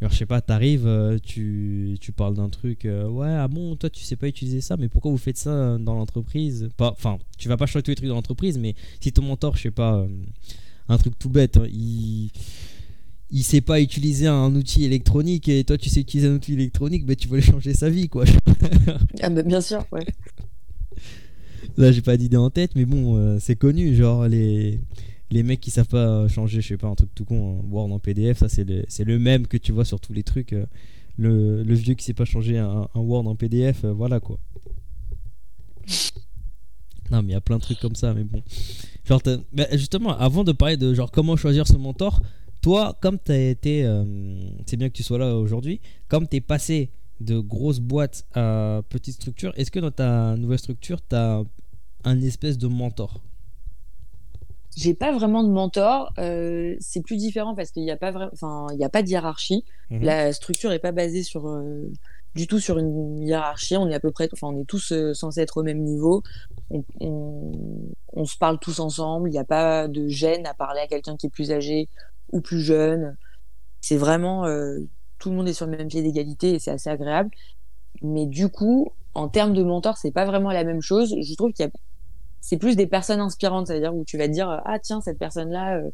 Alors, 0.00 0.12
je 0.12 0.18
sais 0.18 0.26
pas, 0.26 0.40
t'arrives, 0.40 1.18
tu, 1.22 1.96
tu 2.00 2.12
parles 2.12 2.34
d'un 2.34 2.50
truc, 2.50 2.84
ouais, 2.84 3.28
ah 3.30 3.48
bon, 3.48 3.76
toi 3.76 3.88
tu 3.88 4.04
sais 4.04 4.16
pas 4.16 4.28
utiliser 4.28 4.60
ça, 4.60 4.76
mais 4.76 4.88
pourquoi 4.88 5.10
vous 5.10 5.16
faites 5.16 5.38
ça 5.38 5.78
dans 5.78 5.94
l'entreprise? 5.94 6.68
Enfin, 6.78 7.16
tu 7.38 7.48
vas 7.48 7.56
pas 7.56 7.64
changer 7.64 7.82
tous 7.82 7.92
les 7.92 7.96
trucs 7.96 8.08
dans 8.08 8.14
l'entreprise, 8.14 8.58
mais 8.58 8.74
si 9.00 9.10
ton 9.10 9.22
mentor, 9.22 9.56
je 9.56 9.62
sais 9.62 9.70
pas, 9.70 10.06
un 10.88 10.98
truc 10.98 11.18
tout 11.18 11.30
bête, 11.30 11.56
hein, 11.56 11.66
il 11.72 12.30
il 13.30 13.42
sait 13.42 13.60
pas 13.60 13.80
utiliser 13.80 14.28
un 14.28 14.54
outil 14.54 14.84
électronique 14.84 15.48
et 15.48 15.64
toi 15.64 15.76
tu 15.76 15.88
sais 15.88 16.00
utiliser 16.00 16.28
un 16.28 16.34
outil 16.34 16.52
électronique, 16.52 17.04
bah, 17.06 17.16
tu 17.16 17.28
veux 17.28 17.40
changer 17.40 17.74
sa 17.74 17.90
vie 17.90 18.08
quoi. 18.08 18.24
ah 19.22 19.30
bah 19.30 19.42
bien 19.42 19.60
sûr, 19.60 19.84
ouais. 19.92 20.06
Là 21.76 21.90
j'ai 21.90 22.02
pas 22.02 22.16
d'idée 22.16 22.36
en 22.36 22.50
tête, 22.50 22.72
mais 22.76 22.84
bon, 22.84 23.16
euh, 23.16 23.38
c'est 23.40 23.56
connu, 23.56 23.94
genre 23.94 24.28
les, 24.28 24.78
les 25.30 25.42
mecs 25.42 25.60
qui 25.60 25.70
savent 25.70 25.88
pas 25.88 26.28
changer, 26.28 26.60
je 26.60 26.68
sais 26.68 26.76
pas, 26.76 26.88
un 26.88 26.94
truc 26.94 27.10
tout 27.14 27.24
con, 27.24 27.64
Word 27.70 27.92
en 27.92 27.98
PDF, 27.98 28.38
ça 28.38 28.48
c'est 28.48 28.64
le, 29.04 29.18
même 29.18 29.46
que 29.46 29.56
tu 29.56 29.72
vois 29.72 29.84
sur 29.84 30.00
tous 30.00 30.12
les 30.12 30.22
trucs. 30.22 30.52
Euh, 30.52 30.66
le, 31.18 31.74
vieux 31.74 31.94
qui 31.94 32.04
sait 32.04 32.14
pas 32.14 32.24
changer 32.24 32.58
un, 32.58 32.88
Word 32.94 33.26
en 33.26 33.34
PDF, 33.34 33.84
euh, 33.84 33.92
voilà 33.92 34.20
quoi. 34.20 34.38
Non 37.10 37.22
mais 37.22 37.28
il 37.28 37.32
y 37.32 37.36
a 37.36 37.40
plein 37.40 37.56
de 37.56 37.62
trucs 37.62 37.80
comme 37.80 37.94
ça, 37.94 38.14
mais 38.14 38.24
bon. 38.24 38.42
Genre, 39.04 39.22
bah, 39.52 39.66
justement, 39.72 40.16
avant 40.18 40.42
de 40.42 40.50
parler 40.50 40.76
de 40.76 40.92
genre 40.92 41.10
comment 41.12 41.36
choisir 41.36 41.66
son 41.66 41.78
mentor, 41.78 42.20
toi, 42.60 42.98
comme 43.00 43.18
tu 43.24 43.30
as 43.30 43.50
été, 43.50 43.84
euh, 43.84 44.04
c'est 44.66 44.76
bien 44.76 44.88
que 44.88 44.94
tu 44.94 45.04
sois 45.04 45.18
là 45.18 45.36
aujourd'hui, 45.36 45.80
comme 46.08 46.26
tu 46.26 46.36
es 46.36 46.40
passé 46.40 46.90
de 47.20 47.38
grosses 47.38 47.78
boîtes 47.78 48.26
à 48.34 48.82
petites 48.88 49.14
structures, 49.14 49.52
est-ce 49.56 49.70
que 49.70 49.78
dans 49.78 49.92
ta 49.92 50.36
nouvelle 50.36 50.58
structure, 50.58 50.98
tu 51.08 51.14
as 51.14 51.44
un 52.04 52.20
espèce 52.22 52.58
de 52.58 52.66
mentor? 52.66 53.20
J'ai 54.76 54.94
pas 54.94 55.10
vraiment 55.10 55.42
de 55.42 55.48
mentor. 55.48 56.12
Euh, 56.18 56.76
c'est 56.80 57.00
plus 57.00 57.16
différent 57.16 57.54
parce 57.54 57.70
qu'il 57.70 57.82
n'y 57.82 57.90
a 57.90 57.96
pas 57.96 58.30
enfin, 58.32 58.66
il 58.74 58.84
a 58.84 58.88
pas 58.88 59.02
de 59.02 59.08
hiérarchie. 59.08 59.64
Mhm. 59.90 60.02
La 60.02 60.32
structure 60.32 60.70
est 60.72 60.78
pas 60.78 60.92
basée 60.92 61.22
sur 61.22 61.48
euh, 61.48 61.90
du 62.34 62.46
tout 62.46 62.60
sur 62.60 62.78
une 62.78 63.22
hiérarchie. 63.22 63.76
On 63.76 63.88
est 63.88 63.94
à 63.94 64.00
peu 64.00 64.10
près, 64.10 64.28
enfin, 64.32 64.48
on 64.48 64.60
est 64.60 64.66
tous 64.66 64.92
censés 65.14 65.40
être 65.40 65.56
au 65.56 65.62
même 65.62 65.82
niveau. 65.82 66.22
On, 66.70 66.84
on, 68.12 68.24
se 68.26 68.36
parle 68.36 68.58
tous 68.58 68.80
ensemble. 68.80 69.30
Il 69.30 69.32
n'y 69.32 69.38
a 69.38 69.44
pas 69.44 69.88
de 69.88 70.08
gêne 70.08 70.46
à 70.46 70.52
parler 70.52 70.80
à 70.80 70.86
quelqu'un 70.86 71.16
qui 71.16 71.26
est 71.26 71.30
plus 71.30 71.52
âgé 71.52 71.88
ou 72.32 72.42
plus 72.42 72.60
jeunes. 72.60 73.16
C'est 73.80 73.96
vraiment 73.96 74.44
euh, 74.44 74.80
tout 75.18 75.30
le 75.30 75.36
monde 75.36 75.48
est 75.48 75.54
sur 75.54 75.66
le 75.66 75.76
même 75.76 75.88
pied 75.88 76.02
d'égalité 76.02 76.54
et 76.54 76.58
c'est 76.58 76.72
assez 76.72 76.90
agréable. 76.90 77.30
Mais 78.02 78.26
du 78.26 78.48
coup, 78.50 78.92
en 79.14 79.28
termes 79.28 79.54
de 79.54 79.62
mentor, 79.62 79.96
c'est 79.96 80.10
pas 80.10 80.26
vraiment 80.26 80.50
la 80.50 80.64
même 80.64 80.82
chose. 80.82 81.14
Je 81.18 81.34
trouve 81.34 81.52
qu'il 81.52 81.64
y 81.64 81.68
a 81.68 81.72
c'est 82.46 82.58
plus 82.58 82.76
des 82.76 82.86
personnes 82.86 83.18
inspirantes, 83.18 83.66
c'est-à-dire 83.66 83.92
où 83.92 84.04
tu 84.04 84.16
vas 84.16 84.28
te 84.28 84.32
dire 84.32 84.62
ah 84.64 84.78
tiens 84.78 85.00
cette 85.00 85.18
personne-là, 85.18 85.78
euh, 85.78 85.90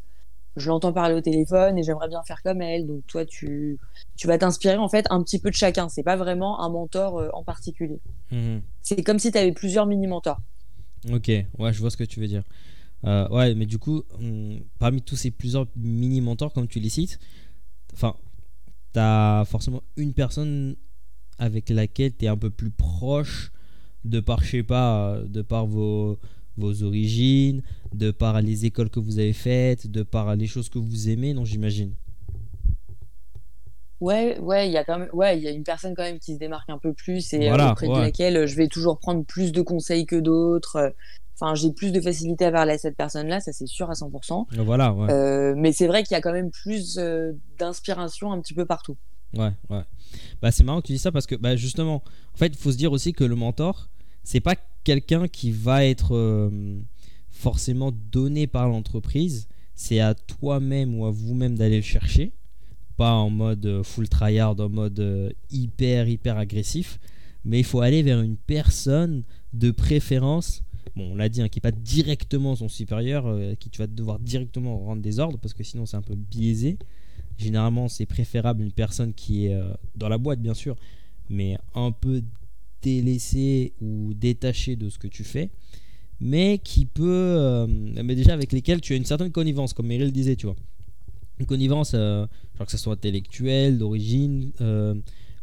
je 0.55 0.69
l'entends 0.69 0.93
parler 0.93 1.15
au 1.15 1.21
téléphone 1.21 1.79
et 1.79 1.83
j'aimerais 1.83 2.07
bien 2.07 2.21
faire 2.21 2.43
comme 2.43 2.61
elle. 2.61 2.85
Donc 2.85 3.07
toi 3.07 3.25
tu 3.25 3.79
tu 4.15 4.27
vas 4.27 4.37
t'inspirer 4.37 4.77
en 4.77 4.87
fait 4.87 5.07
un 5.09 5.23
petit 5.23 5.39
peu 5.39 5.49
de 5.49 5.55
chacun. 5.55 5.89
C'est 5.89 6.03
pas 6.03 6.15
vraiment 6.15 6.61
un 6.61 6.69
mentor 6.69 7.17
euh, 7.17 7.29
en 7.33 7.43
particulier. 7.43 7.99
Mmh 8.31 8.59
c'est 8.83 9.01
comme 9.01 9.17
si 9.17 9.31
tu 9.31 9.37
avais 9.39 9.51
plusieurs 9.51 9.87
mini 9.87 10.05
mentors. 10.05 10.41
Ok, 11.11 11.29
ouais, 11.29 11.73
je 11.73 11.79
vois 11.79 11.89
ce 11.89 11.97
que 11.97 12.03
tu 12.03 12.19
veux 12.19 12.27
dire. 12.27 12.43
Euh, 13.05 13.27
ouais, 13.29 13.55
mais 13.55 13.65
du 13.65 13.79
coup, 13.79 14.03
hum, 14.19 14.59
parmi 14.77 15.01
tous 15.01 15.15
ces 15.15 15.31
plusieurs 15.31 15.65
mini-mentors, 15.75 16.53
comme 16.53 16.67
tu 16.67 16.79
les 16.79 16.89
cites, 16.89 17.17
enfin, 17.93 18.15
t'as 18.91 19.43
forcément 19.45 19.81
une 19.97 20.13
personne 20.13 20.75
avec 21.39 21.69
laquelle 21.69 22.15
tu 22.15 22.25
es 22.25 22.27
un 22.27 22.37
peu 22.37 22.49
plus 22.49 22.69
proche 22.69 23.51
de 24.05 24.19
par, 24.19 24.43
je 24.43 24.51
sais 24.51 24.63
pas, 24.63 25.17
de 25.25 25.41
par 25.41 25.65
vos, 25.65 26.19
vos 26.57 26.83
origines, 26.83 27.61
de 27.93 28.11
par 28.11 28.41
les 28.41 28.65
écoles 28.65 28.89
que 28.89 28.99
vous 28.99 29.19
avez 29.19 29.33
faites, 29.33 29.87
de 29.87 30.03
par 30.03 30.35
les 30.35 30.47
choses 30.47 30.69
que 30.69 30.79
vous 30.79 31.09
aimez, 31.09 31.33
non, 31.33 31.45
j'imagine. 31.45 31.93
Ouais, 33.99 34.37
ouais, 34.39 34.67
il 34.67 34.73
y 34.73 34.77
a 34.77 34.83
quand 34.83 34.99
même, 34.99 35.09
ouais, 35.13 35.37
il 35.37 35.43
y 35.43 35.47
a 35.47 35.51
une 35.51 35.63
personne 35.63 35.95
quand 35.95 36.03
même 36.03 36.19
qui 36.19 36.33
se 36.33 36.39
démarque 36.39 36.69
un 36.69 36.77
peu 36.77 36.91
plus 36.91 37.33
et 37.33 37.49
euh, 37.49 37.71
auprès 37.71 37.87
de 37.87 37.97
laquelle 37.97 38.45
je 38.47 38.55
vais 38.55 38.67
toujours 38.67 38.99
prendre 38.99 39.23
plus 39.23 39.53
de 39.53 39.61
conseils 39.61 40.05
que 40.05 40.17
d'autres. 40.17 40.93
Enfin, 41.35 41.55
j'ai 41.55 41.71
plus 41.71 41.91
de 41.91 42.01
facilité 42.01 42.45
à 42.45 42.51
parler 42.51 42.73
à 42.73 42.77
cette 42.77 42.97
personne-là, 42.97 43.39
ça 43.39 43.53
c'est 43.53 43.65
sûr 43.65 43.89
à 43.89 43.93
100%. 43.93 44.45
Voilà, 44.63 44.93
ouais. 44.93 45.09
Euh, 45.09 45.53
mais 45.55 45.71
c'est 45.71 45.87
vrai 45.87 46.03
qu'il 46.03 46.15
y 46.15 46.17
a 46.17 46.21
quand 46.21 46.33
même 46.33 46.51
plus 46.51 46.97
euh, 46.97 47.31
d'inspiration 47.57 48.31
un 48.31 48.41
petit 48.41 48.53
peu 48.53 48.65
partout. 48.65 48.97
Ouais, 49.35 49.51
ouais. 49.69 49.83
Bah, 50.41 50.51
c'est 50.51 50.63
marrant 50.63 50.81
que 50.81 50.87
tu 50.87 50.93
dis 50.93 50.99
ça 50.99 51.11
parce 51.11 51.25
que 51.25 51.35
bah, 51.35 51.55
justement, 51.55 52.03
en 52.33 52.37
fait, 52.37 52.47
il 52.47 52.57
faut 52.57 52.71
se 52.71 52.77
dire 52.77 52.91
aussi 52.91 53.13
que 53.13 53.23
le 53.23 53.35
mentor, 53.35 53.89
c'est 54.23 54.39
pas 54.39 54.55
quelqu'un 54.83 55.27
qui 55.27 55.51
va 55.51 55.85
être 55.85 56.15
euh, 56.15 56.79
forcément 57.31 57.91
donné 58.11 58.47
par 58.47 58.67
l'entreprise. 58.67 59.47
C'est 59.75 59.99
à 59.99 60.13
toi-même 60.13 60.97
ou 60.97 61.05
à 61.05 61.11
vous-même 61.11 61.57
d'aller 61.57 61.77
le 61.77 61.81
chercher. 61.81 62.31
Pas 62.97 63.11
en 63.11 63.29
mode 63.29 63.81
full 63.83 64.07
tryhard, 64.07 64.59
en 64.59 64.69
mode 64.69 65.35
hyper, 65.51 66.07
hyper 66.07 66.37
agressif. 66.37 66.99
Mais 67.43 67.59
il 67.59 67.65
faut 67.65 67.81
aller 67.81 68.03
vers 68.03 68.21
une 68.21 68.37
personne 68.37 69.23
de 69.53 69.71
préférence 69.71 70.63
bon, 70.95 71.11
on 71.11 71.15
l'a 71.15 71.29
dit, 71.29 71.41
hein, 71.41 71.49
qui 71.49 71.57
n'est 71.57 71.61
pas 71.61 71.71
directement 71.71 72.55
son 72.55 72.69
supérieur, 72.69 73.27
euh, 73.27 73.55
qui 73.55 73.69
tu 73.69 73.79
vas 73.79 73.87
devoir 73.87 74.19
directement 74.19 74.77
rendre 74.79 75.01
des 75.01 75.19
ordres, 75.19 75.39
parce 75.39 75.53
que 75.53 75.63
sinon 75.63 75.85
c'est 75.85 75.97
un 75.97 76.01
peu 76.01 76.15
biaisé. 76.15 76.77
Généralement, 77.37 77.87
c'est 77.87 78.05
préférable 78.05 78.63
une 78.63 78.71
personne 78.71 79.13
qui 79.13 79.47
est 79.47 79.55
euh, 79.55 79.73
dans 79.95 80.09
la 80.09 80.17
boîte, 80.17 80.39
bien 80.39 80.53
sûr, 80.53 80.75
mais 81.29 81.57
un 81.73 81.91
peu 81.91 82.21
délaissée 82.83 83.73
ou 83.81 84.13
détachée 84.13 84.75
de 84.75 84.89
ce 84.89 84.99
que 84.99 85.07
tu 85.07 85.23
fais, 85.23 85.49
mais 86.19 86.59
qui 86.63 86.85
peut, 86.85 87.03
euh, 87.07 87.67
mais 87.67 88.15
déjà 88.15 88.33
avec 88.33 88.51
lesquels 88.51 88.81
tu 88.81 88.93
as 88.93 88.95
une 88.97 89.05
certaine 89.05 89.31
connivence, 89.31 89.73
comme 89.73 89.87
Meryl 89.87 90.11
disait, 90.11 90.35
tu 90.35 90.45
vois. 90.45 90.55
Une 91.39 91.47
connivence, 91.47 91.93
genre 91.93 92.27
que 92.65 92.71
ce 92.71 92.77
soit 92.77 92.93
intellectuelle, 92.93 93.79
d'origine, 93.79 94.51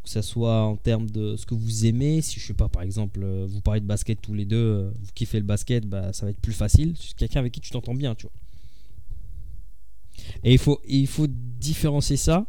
que 0.02 0.08
ce 0.08 0.22
soit 0.22 0.62
en 0.62 0.76
termes 0.76 1.10
de 1.10 1.36
ce 1.36 1.46
que 1.46 1.54
vous 1.54 1.86
aimez. 1.86 2.22
Si 2.22 2.40
je 2.40 2.46
sais 2.46 2.54
pas, 2.54 2.68
par 2.68 2.82
exemple, 2.82 3.20
euh, 3.22 3.46
vous 3.48 3.60
parlez 3.60 3.80
de 3.80 3.86
basket 3.86 4.20
tous 4.20 4.34
les 4.34 4.44
deux, 4.44 4.56
euh, 4.56 4.90
vous 4.98 5.10
kiffez 5.14 5.38
le 5.38 5.44
basket, 5.44 5.86
bah, 5.86 6.12
ça 6.12 6.26
va 6.26 6.30
être 6.30 6.40
plus 6.40 6.52
facile. 6.52 6.94
C'est 6.98 7.14
quelqu'un 7.16 7.40
avec 7.40 7.52
qui 7.52 7.60
tu 7.60 7.70
t'entends 7.70 7.94
bien, 7.94 8.14
tu 8.14 8.26
vois. 8.26 8.32
Et 10.44 10.52
il 10.52 10.58
faut, 10.58 10.80
il 10.88 11.06
faut 11.06 11.26
différencier 11.28 12.16
ça 12.16 12.46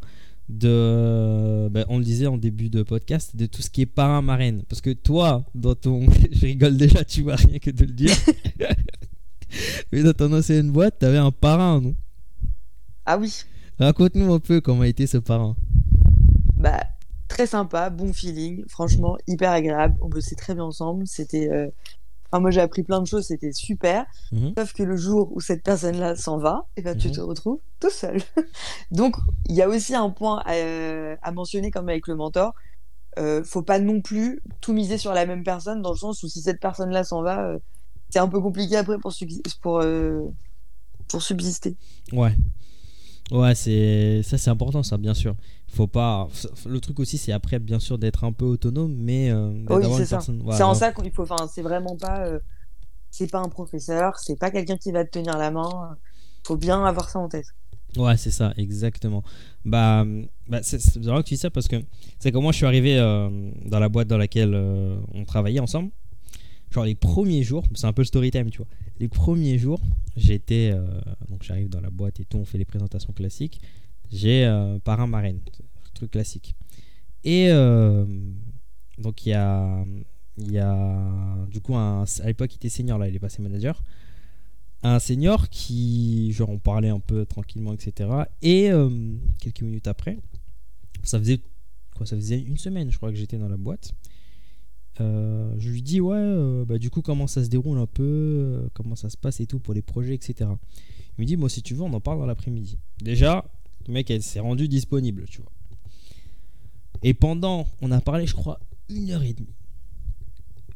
de, 0.51 1.67
bah, 1.69 1.85
on 1.89 1.97
le 1.97 2.03
disait 2.03 2.27
en 2.27 2.37
début 2.37 2.69
de 2.69 2.83
podcast, 2.83 3.35
de 3.35 3.45
tout 3.45 3.61
ce 3.61 3.69
qui 3.69 3.81
est 3.81 3.85
parrain 3.85 4.21
marraine. 4.21 4.63
Parce 4.69 4.81
que 4.81 4.91
toi, 4.91 5.45
dans 5.55 5.75
ton, 5.75 6.05
je 6.31 6.41
rigole 6.41 6.77
déjà, 6.77 7.03
tu 7.03 7.23
vois 7.23 7.35
rien 7.35 7.59
que 7.59 7.71
de 7.71 7.85
le 7.85 7.91
dire. 7.91 8.15
Mais 9.91 10.03
dans 10.03 10.13
ton 10.13 10.31
ancienne 10.33 10.71
boîte, 10.71 10.99
t'avais 10.99 11.17
un 11.17 11.31
parrain, 11.31 11.81
non? 11.81 11.95
Ah 13.05 13.17
oui. 13.17 13.43
Raconte-nous 13.79 14.31
un 14.33 14.39
peu 14.39 14.61
comment 14.61 14.81
a 14.81 14.87
été 14.87 15.07
ce 15.07 15.17
parrain. 15.17 15.55
Bah, 16.55 16.83
très 17.27 17.47
sympa, 17.47 17.89
bon 17.89 18.13
feeling, 18.13 18.63
franchement 18.67 19.17
hyper 19.27 19.51
agréable. 19.51 19.97
On 20.01 20.09
bossait 20.09 20.35
très 20.35 20.53
bien 20.53 20.63
ensemble. 20.63 21.07
C'était, 21.07 21.49
euh, 21.49 21.67
enfin, 22.31 22.41
moi 22.41 22.51
j'ai 22.51 22.61
appris 22.61 22.83
plein 22.83 23.01
de 23.01 23.07
choses, 23.07 23.25
c'était 23.25 23.51
super. 23.51 24.05
Mhm. 24.31 24.53
Sauf 24.57 24.73
que 24.73 24.83
le 24.83 24.95
jour 24.95 25.31
où 25.33 25.41
cette 25.41 25.63
personne-là 25.63 26.15
s'en 26.15 26.37
va, 26.37 26.67
et 26.75 26.79
eh 26.79 26.83
ben, 26.83 26.97
tu 26.97 27.09
mhm. 27.09 27.15
te 27.15 27.21
retrouves 27.21 27.59
tout 27.79 27.89
seul. 27.89 28.21
Donc 28.91 29.15
il 29.47 29.55
y 29.55 29.61
a 29.61 29.67
aussi 29.67 29.95
un 29.95 30.09
point 30.09 30.43
euh, 30.47 31.15
à, 31.21 31.31
mentionner 31.31 31.71
comme 31.71 31.89
avec 31.89 32.07
le 32.07 32.15
mentor. 32.15 32.53
Euh, 33.19 33.43
faut 33.43 33.61
pas 33.61 33.79
non 33.79 33.99
plus 33.99 34.41
tout 34.61 34.71
miser 34.71 34.97
sur 34.97 35.13
la 35.13 35.25
même 35.25 35.43
personne 35.43 35.81
dans 35.81 35.91
le 35.91 35.97
sens 35.97 36.23
où 36.23 36.29
si 36.29 36.41
cette 36.41 36.61
personne-là 36.61 37.03
s'en 37.03 37.21
va, 37.21 37.45
euh, 37.45 37.59
c'est 38.09 38.19
un 38.19 38.29
peu 38.29 38.39
compliqué 38.39 38.77
après 38.77 38.97
pour, 38.97 39.13
pour, 39.61 39.83
pour 41.09 41.21
subsister. 41.21 41.75
Ouais. 42.13 42.33
Ouais, 43.31 43.55
c'est 43.55 44.21
ça 44.23 44.37
c'est 44.37 44.49
important 44.49 44.83
ça 44.83 44.97
bien 44.97 45.13
sûr. 45.13 45.35
Faut 45.71 45.87
pas 45.87 46.27
le 46.65 46.79
truc 46.81 46.99
aussi 46.99 47.17
c'est 47.17 47.31
après 47.31 47.59
bien 47.59 47.79
sûr 47.79 47.97
d'être 47.97 48.25
un 48.25 48.33
peu 48.33 48.45
autonome 48.45 48.93
mais 48.93 49.31
euh, 49.31 49.53
oui, 49.69 49.85
c'est 49.97 50.05
ça. 50.05 50.19
c'est 50.19 50.63
en 50.63 50.73
ça 50.73 50.91
qu'il 50.91 51.11
faut 51.11 51.23
enfin 51.23 51.47
c'est 51.47 51.61
vraiment 51.61 51.95
pas 51.95 52.25
euh, 52.25 52.39
c'est 53.11 53.29
pas 53.29 53.39
un 53.39 53.49
professeur, 53.49 54.17
c'est 54.17 54.37
pas 54.37 54.49
quelqu'un 54.49 54.77
qui 54.77 54.91
va 54.91 55.03
te 55.03 55.11
tenir 55.11 55.37
la 55.37 55.51
main. 55.51 55.97
Faut 56.47 56.57
bien 56.57 56.83
avoir 56.83 57.09
ça 57.09 57.19
en 57.19 57.27
tête. 57.27 57.45
Ouais, 57.97 58.15
c'est 58.15 58.31
ça, 58.31 58.53
exactement. 58.55 59.21
Bah, 59.65 60.05
bah 60.47 60.63
c'est 60.63 60.97
vrai 60.97 61.21
que 61.21 61.27
tu 61.27 61.33
dis 61.33 61.39
ça 61.39 61.49
parce 61.49 61.67
que 61.67 61.75
c'est 62.19 62.31
comme 62.31 62.43
moi 62.43 62.53
je 62.53 62.57
suis 62.57 62.65
arrivé 62.65 62.97
euh, 62.97 63.51
dans 63.65 63.79
la 63.79 63.89
boîte 63.89 64.07
dans 64.07 64.17
laquelle 64.17 64.53
euh, 64.55 64.95
on 65.13 65.25
travaillait 65.25 65.59
ensemble. 65.59 65.91
Genre 66.71 66.85
les 66.85 66.95
premiers 66.95 67.43
jours, 67.43 67.65
c'est 67.75 67.85
un 67.85 67.91
peu 67.91 68.01
le 68.01 68.05
story 68.05 68.31
time, 68.31 68.49
tu 68.49 68.59
vois. 68.59 68.67
Les 68.99 69.09
premiers 69.09 69.57
jours, 69.57 69.81
j'étais. 70.15 70.71
Euh, 70.73 70.85
donc 71.27 71.43
j'arrive 71.43 71.67
dans 71.67 71.81
la 71.81 71.89
boîte 71.89 72.21
et 72.21 72.25
tout, 72.25 72.37
on 72.37 72.45
fait 72.45 72.57
les 72.57 72.65
présentations 72.65 73.11
classiques. 73.11 73.59
J'ai 74.11 74.45
euh, 74.45 74.79
parrain 74.79 75.07
marraine, 75.07 75.39
truc 75.93 76.11
classique. 76.11 76.55
Et 77.23 77.47
euh, 77.49 78.05
donc 78.97 79.25
il 79.25 79.29
y 79.29 79.33
a. 79.33 79.85
Il 80.37 80.51
y 80.51 80.59
a. 80.59 81.45
Du 81.49 81.61
coup, 81.61 81.75
un, 81.75 82.03
à 82.03 82.25
l'époque, 82.27 82.53
il 82.53 82.55
était 82.57 82.69
senior, 82.69 82.97
là, 82.97 83.07
il 83.07 83.15
est 83.15 83.19
passé 83.19 83.41
manager. 83.41 83.83
Un 84.83 84.99
senior 84.99 85.49
qui. 85.49 86.31
Genre, 86.33 86.49
on 86.49 86.59
parlait 86.59 86.89
un 86.89 86.99
peu 86.99 87.25
tranquillement, 87.25 87.73
etc. 87.73 88.09
Et 88.41 88.71
quelques 89.39 89.61
minutes 89.61 89.87
après, 89.87 90.17
ça 91.03 91.19
faisait. 91.19 91.41
Quoi, 91.95 92.05
ça 92.05 92.15
faisait 92.15 92.39
une 92.39 92.57
semaine, 92.57 92.89
je 92.89 92.97
crois, 92.97 93.11
que 93.11 93.17
j'étais 93.17 93.37
dans 93.37 93.49
la 93.49 93.57
boîte. 93.57 93.93
Euh, 94.99 95.53
je 95.57 95.69
lui 95.69 95.81
dis 95.81 96.01
ouais, 96.01 96.17
euh, 96.17 96.65
bah, 96.65 96.77
du 96.77 96.89
coup 96.89 97.01
comment 97.01 97.25
ça 97.25 97.43
se 97.43 97.49
déroule 97.49 97.77
un 97.77 97.87
peu, 97.87 98.03
euh, 98.03 98.67
comment 98.73 98.95
ça 98.95 99.09
se 99.09 99.17
passe 99.17 99.39
et 99.39 99.47
tout 99.47 99.59
pour 99.59 99.73
les 99.73 99.81
projets, 99.81 100.13
etc. 100.13 100.49
Il 101.17 101.21
me 101.21 101.25
dit 101.25 101.37
moi 101.37 101.49
si 101.49 101.61
tu 101.63 101.73
veux 101.73 101.81
on 101.81 101.93
en 101.93 102.01
parle 102.01 102.19
dans 102.19 102.25
l'après-midi. 102.25 102.77
Déjà, 103.01 103.45
le 103.87 103.93
mec 103.93 104.13
s'est 104.21 104.39
rendu 104.39 104.67
disponible, 104.67 105.25
tu 105.29 105.41
vois. 105.41 105.51
Et 107.03 107.13
pendant, 107.13 107.67
on 107.81 107.91
a 107.91 108.01
parlé 108.01 108.27
je 108.27 108.35
crois 108.35 108.59
une 108.89 109.11
heure 109.11 109.23
et 109.23 109.33
demie. 109.33 109.55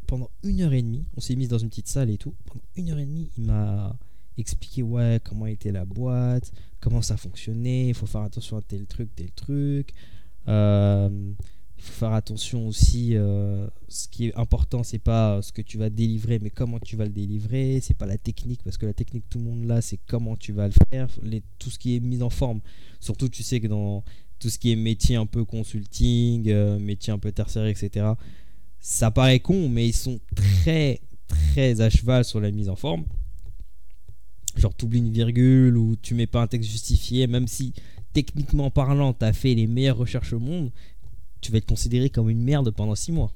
Pendant 0.07 0.29
une 0.43 0.61
heure 0.61 0.73
et 0.73 0.81
demie, 0.81 1.05
on 1.17 1.21
s'est 1.21 1.35
mis 1.35 1.47
dans 1.47 1.57
une 1.57 1.69
petite 1.69 1.87
salle 1.87 2.09
et 2.09 2.17
tout. 2.17 2.33
Pendant 2.45 2.63
une 2.75 2.89
heure 2.91 2.99
et 2.99 3.05
demie, 3.05 3.29
il 3.37 3.45
m'a 3.45 3.95
expliqué 4.37 4.83
ouais 4.83 5.19
comment 5.23 5.45
était 5.47 5.71
la 5.71 5.85
boîte, 5.85 6.51
comment 6.79 7.01
ça 7.01 7.17
fonctionnait, 7.17 7.87
il 7.87 7.93
faut 7.93 8.05
faire 8.05 8.21
attention 8.21 8.57
à 8.57 8.61
tel 8.61 8.85
truc, 8.85 9.09
tel 9.15 9.31
truc. 9.31 9.93
Euh, 10.47 11.31
il 11.77 11.83
faut 11.83 11.93
faire 11.93 12.13
attention 12.13 12.67
aussi. 12.67 13.11
Euh, 13.15 13.67
ce 13.87 14.07
qui 14.07 14.27
est 14.27 14.35
important, 14.35 14.83
c'est 14.83 14.99
pas 14.99 15.41
ce 15.41 15.51
que 15.51 15.61
tu 15.61 15.77
vas 15.77 15.89
délivrer, 15.89 16.39
mais 16.39 16.49
comment 16.49 16.79
tu 16.79 16.95
vas 16.95 17.05
le 17.05 17.11
délivrer. 17.11 17.79
C'est 17.81 17.97
pas 17.97 18.05
la 18.05 18.17
technique, 18.17 18.61
parce 18.63 18.77
que 18.77 18.85
la 18.85 18.93
technique, 18.93 19.25
tout 19.29 19.39
le 19.39 19.45
monde 19.45 19.65
là, 19.65 19.81
c'est 19.81 19.99
comment 20.07 20.35
tu 20.35 20.53
vas 20.53 20.67
le 20.67 20.73
faire. 20.89 21.09
Tout 21.59 21.69
ce 21.69 21.77
qui 21.77 21.95
est 21.95 21.99
mis 21.99 22.21
en 22.21 22.29
forme. 22.29 22.61
Surtout, 22.99 23.29
tu 23.29 23.43
sais 23.43 23.59
que 23.59 23.67
dans 23.67 24.03
tout 24.39 24.49
ce 24.49 24.57
qui 24.57 24.71
est 24.71 24.75
métier 24.75 25.15
un 25.15 25.25
peu 25.25 25.45
consulting, 25.45 26.49
euh, 26.49 26.79
métier 26.79 27.11
un 27.11 27.19
peu 27.19 27.31
tertiaire, 27.31 27.65
etc. 27.65 28.13
Ça 28.79 29.11
paraît 29.11 29.39
con, 29.39 29.69
mais 29.69 29.87
ils 29.87 29.95
sont 29.95 30.19
très, 30.35 31.01
très 31.27 31.81
à 31.81 31.89
cheval 31.89 32.23
sur 32.23 32.39
la 32.39 32.51
mise 32.51 32.69
en 32.69 32.75
forme. 32.75 33.05
Genre, 34.55 34.75
tu 34.75 34.85
oublies 34.85 34.99
une 34.99 35.11
virgule 35.11 35.77
ou 35.77 35.95
tu 35.95 36.15
mets 36.15 36.27
pas 36.27 36.41
un 36.41 36.47
texte 36.47 36.69
justifié, 36.69 37.27
même 37.27 37.47
si 37.47 37.73
techniquement 38.13 38.71
parlant, 38.71 39.13
tu 39.13 39.25
as 39.25 39.33
fait 39.33 39.53
les 39.53 39.67
meilleures 39.67 39.97
recherches 39.97 40.33
au 40.33 40.39
monde, 40.39 40.71
tu 41.45 41.51
vas 41.51 41.59
être 41.59 41.65
considéré 41.65 42.09
comme 42.09 42.29
une 42.29 42.41
merde 42.41 42.71
pendant 42.71 42.95
6 42.95 43.11
mois. 43.11 43.31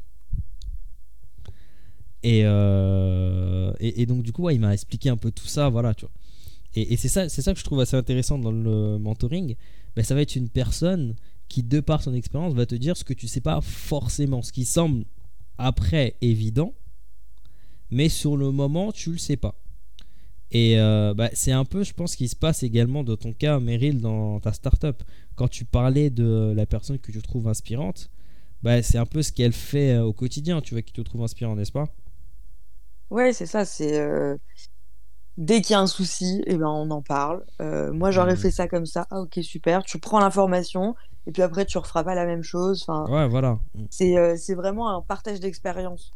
Euh, 2.26 3.72
et, 3.80 4.02
et, 4.02 4.06
donc 4.06 4.24
du 4.24 4.34
coup 4.34 4.50
il 4.50 4.60
m'a 4.60 4.74
expliqué 4.74 5.08
un 5.08 5.16
peu 5.16 5.32
tout 5.32 5.48
ça 5.48 5.70
voilà 5.70 5.94
tu 5.94 6.02
vois 6.02 6.12
et, 6.76 6.98
c'est 6.98 7.08
ça 7.08 7.30
ça 7.30 7.54
que 7.54 7.60
je 7.60 7.64
trouve 7.64 7.80
assez 7.80 7.96
intéressant 7.96 8.38
dans 8.38 8.52
le 8.52 8.98
mentoring 9.00 9.56
ben, 9.96 10.04
ça 10.04 10.16
va 10.16 10.22
être 10.22 10.36
une 10.36 10.50
personne 10.50 11.16
qui 11.48 11.64
de 11.64 11.80
par 11.80 12.04
son 12.04 12.14
expérience 12.14 12.54
va 12.56 12.66
te 12.66 12.76
dire 12.76 12.98
ce 12.98 13.06
que 13.06 13.14
tu 13.14 13.30
sais 13.30 13.40
pas 13.40 13.62
forcément 13.62 14.42
ce 14.42 14.52
qui 14.52 14.66
semble 14.66 15.06
après 15.58 16.18
évident 16.20 16.74
mais 17.90 18.10
sur 18.10 18.36
le 18.36 18.52
moment 18.52 18.92
tu 18.92 19.14
le 19.14 19.18
sais 19.18 19.38
pas 19.38 19.56
et 20.52 20.80
euh, 20.80 21.14
bah, 21.14 21.30
c'est 21.34 21.52
un 21.52 21.66
peu, 21.66 21.84
je 21.84 21.94
pense, 21.94 22.14
ce 22.14 22.18
qui 22.18 22.28
se 22.28 22.36
passe 22.36 22.64
également 22.64 23.04
dans 23.04 23.18
ton 23.18 23.34
cas, 23.34 23.60
Meryl, 23.60 24.02
dans 24.02 24.40
ta 24.40 24.52
startup. 24.52 25.04
Quand 25.40 25.48
tu 25.48 25.64
parlais 25.64 26.10
de 26.10 26.52
la 26.54 26.66
personne 26.66 27.00
que 27.00 27.14
tu 27.14 27.22
trouves 27.22 27.48
inspirante, 27.48 28.12
bah, 28.62 28.84
c'est 28.84 28.98
un 28.98 29.06
peu 29.06 29.22
ce 29.22 29.32
qu'elle 29.32 29.54
fait 29.54 29.94
euh, 29.94 30.04
au 30.04 30.12
quotidien, 30.12 30.60
tu 30.60 30.74
vois, 30.74 30.82
qui 30.82 30.92
te 30.92 31.00
trouve 31.00 31.24
inspirant, 31.24 31.56
n'est-ce 31.56 31.72
pas? 31.72 31.88
Ouais, 33.10 33.32
c'est 33.32 33.46
ça. 33.46 33.64
C'est 33.64 33.98
euh, 33.98 34.36
dès 35.38 35.62
qu'il 35.62 35.72
y 35.72 35.76
a 35.76 35.80
un 35.80 35.88
souci, 35.88 36.44
eh 36.46 36.58
ben 36.58 36.68
on 36.68 36.92
en 36.92 37.02
parle. 37.02 37.46
moi, 37.94 38.12
j'aurais 38.12 38.34
mmh. 38.34 38.38
fait 38.38 38.52
ça 38.52 38.68
comme 38.68 38.86
ça. 38.86 39.08
Ah, 39.12 39.22
ok, 39.22 39.40
super. 39.42 39.82
Tu 39.84 39.98
prends 39.98 40.20
l'information 40.20 40.94
et 41.26 41.32
puis 41.32 41.42
après, 41.42 41.66
tu 41.66 41.78
referas 41.78 42.04
pas 42.04 42.16
la 42.16 42.26
même 42.26 42.44
chose. 42.44 42.84
Enfin, 42.86 43.10
ouais, 43.10 43.30
voilà. 43.30 43.60
C'est 43.90 44.56
vraiment 44.56 44.90
un 44.90 45.02
partage 45.02 45.40
d'expérience. 45.40 46.12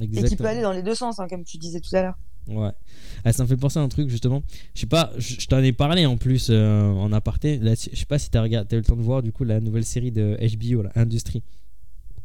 Et 0.00 0.08
qui 0.22 0.36
peut 0.36 0.44
aller 0.46 0.62
dans 0.62 0.70
les 0.70 0.84
deux 0.84 0.94
sens, 0.94 1.18
hein, 1.18 1.26
comme 1.28 1.42
tu 1.42 1.58
disais 1.58 1.80
tout 1.80 1.96
à 1.96 2.02
l'heure. 2.02 2.18
Ouais. 2.48 2.70
Ah, 3.24 3.32
ça 3.32 3.42
me 3.42 3.48
fait 3.48 3.56
penser 3.56 3.78
à 3.78 3.82
un 3.82 3.88
truc 3.88 4.08
justement. 4.08 4.42
Je 4.74 4.80
sais 4.80 4.86
pas, 4.86 5.12
je, 5.18 5.46
t'en 5.46 5.58
ai 5.58 5.72
parlé 5.72 6.06
en 6.06 6.16
plus 6.16 6.48
euh, 6.50 6.90
en 6.90 7.12
aparté. 7.12 7.58
Là, 7.58 7.74
je 7.74 7.96
sais 7.96 8.06
pas 8.06 8.18
si 8.18 8.30
t'as 8.30 8.42
regardé, 8.42 8.76
eu 8.76 8.80
le 8.80 8.84
temps 8.84 8.96
de 8.96 9.02
voir 9.02 9.22
du 9.22 9.32
coup 9.32 9.44
la 9.44 9.60
nouvelle 9.60 9.84
série 9.84 10.12
de 10.12 10.36
HBO, 10.56 10.82
la 10.82 10.92
Industrie. 10.94 11.42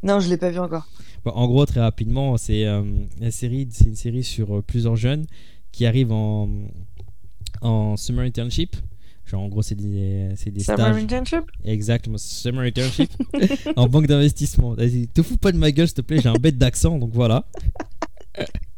Non, 0.02 0.20
je 0.20 0.28
l'ai 0.28 0.36
pas 0.36 0.50
vu 0.50 0.58
encore. 0.58 0.86
en 1.24 1.46
gros, 1.46 1.66
très 1.66 1.80
rapidement, 1.80 2.36
c'est 2.36 2.66
euh, 2.66 2.82
la 3.20 3.30
série, 3.30 3.68
c'est 3.70 3.86
une 3.86 3.96
série 3.96 4.24
sur 4.24 4.58
euh, 4.58 4.62
plusieurs 4.62 4.96
jeunes 4.96 5.26
qui 5.70 5.86
arrivent 5.86 6.12
en 6.12 6.48
en 7.60 7.96
summer 7.96 8.24
internship. 8.24 8.76
Genre 9.24 9.40
en 9.40 9.48
gros, 9.48 9.62
c'est 9.62 9.76
des, 9.76 10.30
c'est 10.36 10.50
des 10.50 10.60
summer 10.60 10.96
internship? 10.96 11.44
Exactement, 11.64 12.18
summer 12.18 12.64
internship 12.64 13.10
en 13.76 13.86
banque 13.86 14.06
d'investissement. 14.06 14.74
Te 14.76 15.22
fous 15.22 15.36
pas 15.36 15.52
de 15.52 15.58
ma 15.58 15.70
gueule, 15.70 15.86
s'il 15.86 15.96
te 15.96 16.00
plaît. 16.02 16.18
J'ai 16.20 16.28
un 16.28 16.34
bête 16.34 16.58
d'accent, 16.58 16.98
donc 16.98 17.10
voilà. 17.12 17.44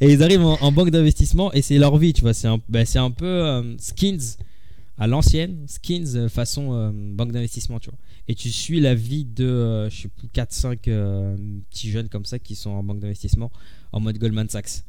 Et 0.00 0.12
ils 0.12 0.22
arrivent 0.22 0.44
en, 0.44 0.72
banque 0.72 0.90
d'investissement 0.90 1.52
et 1.52 1.62
c'est 1.62 1.78
leur 1.78 1.96
vie, 1.96 2.12
tu 2.12 2.22
vois. 2.22 2.34
C'est 2.34 2.48
un, 2.48 2.60
bah, 2.68 2.80
un 2.96 3.10
peu 3.10 3.26
euh, 3.26 3.76
skins 3.78 4.36
à 4.98 5.06
l'ancienne, 5.06 5.64
skins 5.66 6.16
euh, 6.16 6.28
façon 6.28 6.72
euh, 6.72 6.90
banque 6.92 7.32
d'investissement, 7.32 7.78
tu 7.78 7.90
vois. 7.90 7.98
Et 8.28 8.34
tu 8.34 8.50
suis 8.50 8.80
la 8.80 8.94
vie 8.94 9.24
de, 9.24 9.88
je 9.90 10.02
sais 10.02 10.08
plus, 10.08 10.28
4-5 10.28 10.78
petits 11.70 11.90
jeunes 11.90 12.08
comme 12.08 12.24
ça 12.24 12.38
qui 12.38 12.54
sont 12.54 12.70
en 12.70 12.82
banque 12.82 13.00
d'investissement 13.00 13.52
en 13.92 14.00
mode 14.00 14.18
Goldman 14.18 14.48
Sachs. 14.48 14.82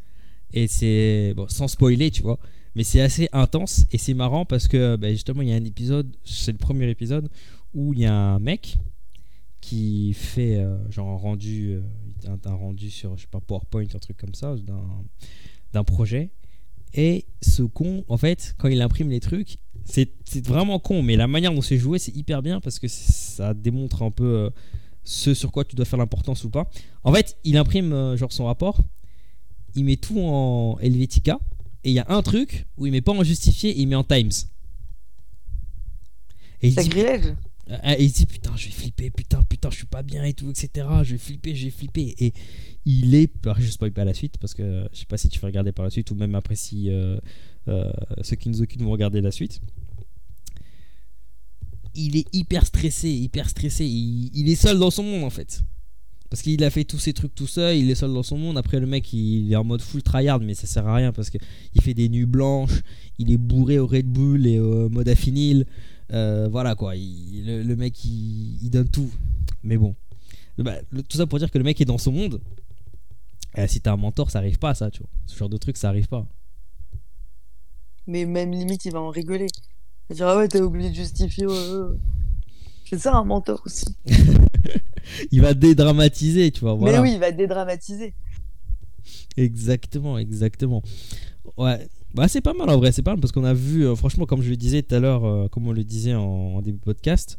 Et 0.53 0.67
c'est, 0.67 1.33
bon, 1.35 1.47
sans 1.49 1.67
spoiler, 1.67 2.11
tu 2.11 2.21
vois, 2.21 2.39
mais 2.75 2.83
c'est 2.83 3.01
assez 3.01 3.27
intense 3.33 3.85
et 3.91 3.97
c'est 3.97 4.13
marrant 4.13 4.45
parce 4.45 4.67
que 4.67 4.95
bah, 4.95 5.11
justement, 5.11 5.41
il 5.41 5.49
y 5.49 5.53
a 5.53 5.55
un 5.55 5.65
épisode, 5.65 6.15
c'est 6.23 6.53
le 6.53 6.57
premier 6.57 6.89
épisode, 6.89 7.29
où 7.73 7.93
il 7.93 7.99
y 7.99 8.05
a 8.05 8.13
un 8.13 8.39
mec 8.39 8.77
qui 9.59 10.13
fait 10.13 10.63
genre 10.91 11.09
un 11.09 11.17
rendu 11.17 11.81
un, 12.45 12.53
rendu 12.53 12.89
sur, 12.89 13.17
je 13.17 13.23
sais 13.23 13.27
pas, 13.29 13.39
PowerPoint, 13.39 13.85
un 13.93 13.99
truc 13.99 14.17
comme 14.17 14.33
ça, 14.33 14.55
d'un 15.73 15.83
projet. 15.83 16.31
Et 16.93 17.25
ce 17.41 17.63
con, 17.63 18.05
en 18.07 18.17
fait, 18.17 18.55
quand 18.57 18.69
il 18.69 18.81
imprime 18.81 19.09
les 19.09 19.19
trucs, 19.19 19.57
c'est 19.83 20.09
vraiment 20.45 20.79
con, 20.79 21.03
mais 21.03 21.15
la 21.15 21.27
manière 21.27 21.53
dont 21.53 21.61
c'est 21.61 21.77
joué, 21.77 21.99
c'est 21.99 22.15
hyper 22.15 22.41
bien 22.41 22.59
parce 22.59 22.79
que 22.79 22.87
ça 22.87 23.53
démontre 23.53 24.01
un 24.01 24.11
peu 24.11 24.23
euh, 24.23 24.49
ce 25.03 25.33
sur 25.33 25.51
quoi 25.51 25.63
tu 25.63 25.75
dois 25.75 25.85
faire 25.85 25.99
l'importance 25.99 26.43
ou 26.43 26.49
pas. 26.49 26.69
En 27.03 27.13
fait, 27.13 27.37
il 27.43 27.57
imprime 27.57 27.93
euh, 27.93 28.17
genre 28.17 28.31
son 28.31 28.45
rapport, 28.45 28.79
il 29.75 29.83
met 29.83 29.97
tout 29.97 30.19
en 30.19 30.79
Helvetica, 30.79 31.39
et 31.83 31.89
il 31.89 31.93
y 31.93 31.99
a 31.99 32.05
un 32.09 32.23
truc 32.23 32.65
où 32.77 32.87
il 32.87 32.91
met 32.91 33.01
pas 33.01 33.11
en 33.11 33.23
justifié, 33.23 33.77
il 33.77 33.87
met 33.87 33.95
en 33.95 34.03
Times. 34.03 34.31
Et 36.61 36.69
il 36.69 36.75
dit, 36.75 36.89
et 37.67 38.03
il 38.03 38.11
dit 38.11 38.25
putain, 38.25 38.55
je 38.55 38.65
vais 38.65 38.71
flipper, 38.71 39.09
putain, 39.09 39.41
putain, 39.43 39.69
je 39.71 39.77
suis 39.77 39.85
pas 39.87 40.03
bien 40.03 40.23
et 40.23 40.33
tout, 40.33 40.49
etc. 40.49 40.87
Je 41.03 41.13
vais 41.13 41.17
flipper, 41.17 41.55
je 41.55 41.65
vais 41.65 41.71
flipper. 41.71 42.15
Et 42.19 42.33
il 42.85 43.15
est. 43.15 43.31
Je 43.57 43.69
spoil 43.69 43.91
pas 43.91 44.05
la 44.05 44.13
suite 44.13 44.37
parce 44.37 44.53
que 44.53 44.87
je 44.93 44.99
sais 44.99 45.05
pas 45.05 45.17
si 45.17 45.29
tu 45.29 45.39
vas 45.39 45.47
regarder 45.47 45.71
par 45.71 45.83
la 45.83 45.89
suite 45.89 46.11
ou 46.11 46.15
même 46.15 46.35
après 46.35 46.55
si 46.55 46.89
euh, 46.89 47.17
euh, 47.67 47.91
ceux 48.21 48.35
qui 48.35 48.49
nous 48.49 48.61
occupent 48.61 48.83
vont 48.83 48.91
regarder 48.91 49.21
la 49.21 49.31
suite. 49.31 49.61
Il 51.95 52.17
est 52.17 52.27
hyper 52.33 52.65
stressé, 52.65 53.09
hyper 53.09 53.49
stressé. 53.49 53.85
Il, 53.85 54.49
est 54.49 54.55
seul 54.55 54.77
dans 54.77 54.91
son 54.91 55.03
monde 55.03 55.23
en 55.23 55.29
fait. 55.29 55.61
Parce 56.29 56.41
qu'il 56.41 56.63
a 56.63 56.69
fait 56.69 56.83
tous 56.83 56.99
ces 56.99 57.13
trucs 57.13 57.33
tout 57.33 57.47
seul, 57.47 57.77
il 57.77 57.89
est 57.89 57.95
seul 57.95 58.13
dans 58.13 58.23
son 58.23 58.37
monde. 58.37 58.57
Après, 58.57 58.79
le 58.79 58.87
mec, 58.87 59.13
il 59.13 59.51
est 59.53 59.55
en 59.55 59.63
mode 59.63 59.81
full 59.81 60.03
tryhard, 60.03 60.41
mais 60.41 60.53
ça 60.55 60.67
sert 60.67 60.85
à 60.85 60.95
rien 60.95 61.13
parce 61.13 61.29
qu'il 61.29 61.39
fait 61.81 61.93
des 61.93 62.09
nuits 62.09 62.25
blanches, 62.25 62.81
il 63.17 63.31
est 63.31 63.37
bourré 63.37 63.79
au 63.79 63.87
Red 63.87 64.07
Bull 64.07 64.45
et 64.45 64.59
au 64.59 64.89
mode 64.89 65.07
affinil. 65.07 65.65
Euh, 66.11 66.47
voilà 66.49 66.75
quoi, 66.75 66.93
le, 66.95 67.75
mec 67.75 68.03
il, 68.05 68.69
donne 68.69 68.89
tout. 68.89 69.11
Mais 69.63 69.77
bon, 69.77 69.95
bah, 70.57 70.75
tout 70.91 71.17
ça 71.17 71.25
pour 71.25 71.39
dire 71.39 71.51
que 71.51 71.57
le 71.57 71.63
mec 71.63 71.79
est 71.81 71.85
dans 71.85 71.97
son 71.97 72.11
monde. 72.11 72.41
Et 73.57 73.67
si 73.67 73.81
t'as 73.81 73.93
un 73.93 73.97
mentor, 73.97 74.31
ça 74.31 74.39
arrive 74.39 74.59
pas 74.59 74.75
ça, 74.75 74.91
tu 74.91 74.99
vois. 74.99 75.09
Ce 75.25 75.37
genre 75.37 75.49
de 75.49 75.57
truc, 75.57 75.77
ça 75.77 75.89
arrive 75.89 76.07
pas. 76.07 76.27
Mais 78.07 78.25
même 78.25 78.51
limite, 78.51 78.85
il 78.85 78.91
va 78.91 78.99
en 78.99 79.09
rigoler. 79.09 79.47
Il 79.47 80.09
va 80.09 80.15
dire 80.15 80.27
Ah 80.27 80.37
ouais, 80.37 80.47
t'as 80.47 80.59
oublié 80.59 80.89
de 80.89 80.95
justifier. 80.95 81.47
C'est 82.89 82.99
ça 82.99 83.13
un 83.13 83.23
mentor 83.23 83.61
aussi. 83.65 83.85
il 85.31 85.41
va 85.41 85.53
dédramatiser, 85.53 86.51
tu 86.51 86.61
vois. 86.61 86.77
Mais 86.77 86.99
oui, 86.99 87.13
il 87.13 87.19
va 87.19 87.31
dédramatiser. 87.31 88.13
Exactement, 89.37 90.17
exactement. 90.17 90.83
Ouais, 91.57 91.87
bah, 92.15 92.29
c'est 92.29 92.41
pas 92.41 92.53
mal 92.53 92.69
en 92.69 92.77
vrai, 92.77 92.93
c'est 92.93 93.01
pas 93.01 93.11
mal 93.11 93.19
parce 93.19 93.33
qu'on 93.33 93.43
a 93.43 93.53
vu, 93.53 93.85
euh, 93.85 93.93
franchement, 93.95 94.25
comme 94.25 94.41
je 94.41 94.49
le 94.49 94.55
disais 94.55 94.81
tout 94.81 94.95
à 94.95 94.99
l'heure, 94.99 95.25
euh, 95.25 95.47
comme 95.49 95.67
on 95.67 95.73
le 95.73 95.83
disait 95.83 96.15
en, 96.15 96.61
début 96.61 96.77
de 96.77 96.83
podcast, 96.83 97.37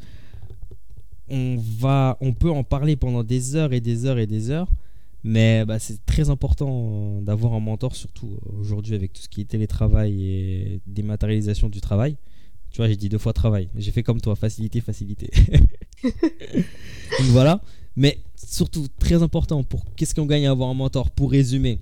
on, 1.29 1.57
va, 1.57 2.15
on 2.21 2.33
peut 2.33 2.51
en 2.51 2.63
parler 2.63 2.95
pendant 2.95 3.23
des 3.23 3.55
heures 3.55 3.73
et 3.73 3.81
des 3.81 4.05
heures 4.05 4.19
et 4.19 4.27
des 4.27 4.51
heures, 4.51 4.69
mais 5.23 5.65
bah, 5.65 5.79
c'est 5.79 6.05
très 6.05 6.29
important 6.29 6.69
euh, 6.69 7.21
d'avoir 7.21 7.53
un 7.53 7.59
mentor, 7.59 7.95
surtout 7.95 8.37
aujourd'hui 8.59 8.93
avec 8.93 9.13
tout 9.13 9.21
ce 9.23 9.29
qui 9.29 9.41
est 9.41 9.45
télétravail 9.45 10.23
et 10.23 10.81
dématérialisation 10.85 11.69
du 11.69 11.81
travail. 11.81 12.15
Tu 12.69 12.77
vois, 12.77 12.87
j'ai 12.87 12.97
dit 12.97 13.09
deux 13.09 13.17
fois 13.17 13.33
travail, 13.33 13.69
j'ai 13.75 13.91
fait 13.91 14.03
comme 14.03 14.21
toi, 14.21 14.35
facilité, 14.35 14.79
facilité. 14.79 15.31
Donc 16.03 17.27
voilà, 17.29 17.61
mais 17.95 18.19
surtout 18.35 18.85
très 18.99 19.23
important 19.23 19.63
pour 19.63 19.85
qu'est-ce 19.95 20.13
qu'on 20.13 20.27
gagne 20.27 20.45
à 20.45 20.51
avoir 20.51 20.69
un 20.69 20.75
mentor? 20.75 21.09
Pour 21.09 21.31
résumer, 21.31 21.79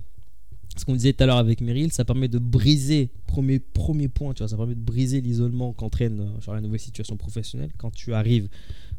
ce 0.76 0.84
qu'on 0.84 0.94
disait 0.94 1.12
tout 1.12 1.22
à 1.24 1.26
l'heure 1.26 1.38
avec 1.38 1.60
Meryl, 1.60 1.92
ça 1.92 2.04
permet 2.04 2.28
de 2.28 2.38
briser, 2.38 3.10
premier, 3.26 3.58
premier 3.58 4.08
point, 4.08 4.34
tu 4.34 4.42
vois, 4.42 4.48
ça 4.48 4.56
permet 4.56 4.74
de 4.74 4.80
briser 4.80 5.20
l'isolement 5.20 5.72
qu'entraîne 5.72 6.20
euh, 6.20 6.52
la 6.52 6.60
nouvelle 6.60 6.80
situation 6.80 7.16
professionnelle 7.16 7.70
quand 7.76 7.90
tu 7.90 8.14
arrives 8.14 8.48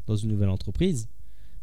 dans 0.06 0.16
une 0.16 0.30
nouvelle 0.30 0.48
entreprise. 0.48 1.08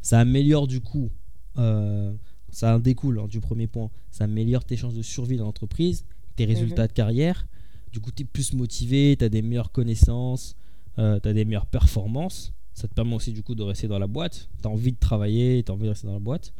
Ça 0.01 0.19
améliore 0.19 0.67
du 0.67 0.81
coup, 0.81 1.09
euh, 1.57 2.13
ça 2.49 2.79
découle 2.79 3.19
hein, 3.19 3.27
du 3.27 3.41
premier 3.41 3.67
point, 3.67 3.89
ça 4.11 4.23
améliore 4.25 4.63
tes 4.63 4.77
chances 4.77 4.93
de 4.93 5.01
survie 5.01 5.37
dans 5.37 5.45
l'entreprise, 5.45 6.05
tes 6.35 6.45
résultats 6.45 6.83
mhm. 6.83 6.87
de 6.87 6.93
carrière. 6.93 7.47
Du 7.91 7.99
coup, 7.99 8.11
tu 8.11 8.23
es 8.23 8.25
plus 8.25 8.53
motivé, 8.53 9.15
tu 9.17 9.25
as 9.25 9.29
des 9.29 9.41
meilleures 9.41 9.71
connaissances, 9.71 10.55
euh, 10.99 11.19
tu 11.19 11.29
as 11.29 11.33
des 11.33 11.45
meilleures 11.45 11.65
performances. 11.65 12.53
Ça 12.73 12.87
te 12.87 12.93
permet 12.93 13.15
aussi 13.15 13.31
du 13.31 13.41
coup 13.41 13.55
de 13.55 13.63
rester 13.63 13.87
dans 13.87 13.99
la 13.99 14.07
boîte. 14.07 14.49
Tu 14.61 14.67
as 14.67 14.71
envie 14.71 14.91
de 14.91 14.99
travailler, 14.99 15.63
tu 15.63 15.71
as 15.71 15.75
envie 15.75 15.85
de 15.85 15.89
rester 15.89 16.07
dans 16.07 16.13
la 16.13 16.19
boîte. 16.19 16.53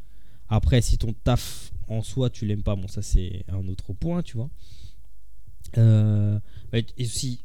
Après, 0.48 0.82
si 0.82 0.98
ton 0.98 1.14
taf 1.24 1.74
en 1.88 2.02
soi 2.02 2.30
tu 2.30 2.46
l'aimes 2.46 2.64
pas, 2.64 2.76
bon, 2.76 2.88
ça 2.88 3.02
c'est 3.02 3.44
un 3.48 3.68
autre 3.68 3.94
point, 3.94 4.22
tu 4.22 4.38
vois. 4.38 4.50
Euh, 5.78 6.40
et 6.74 6.86
aussi, 7.04 7.44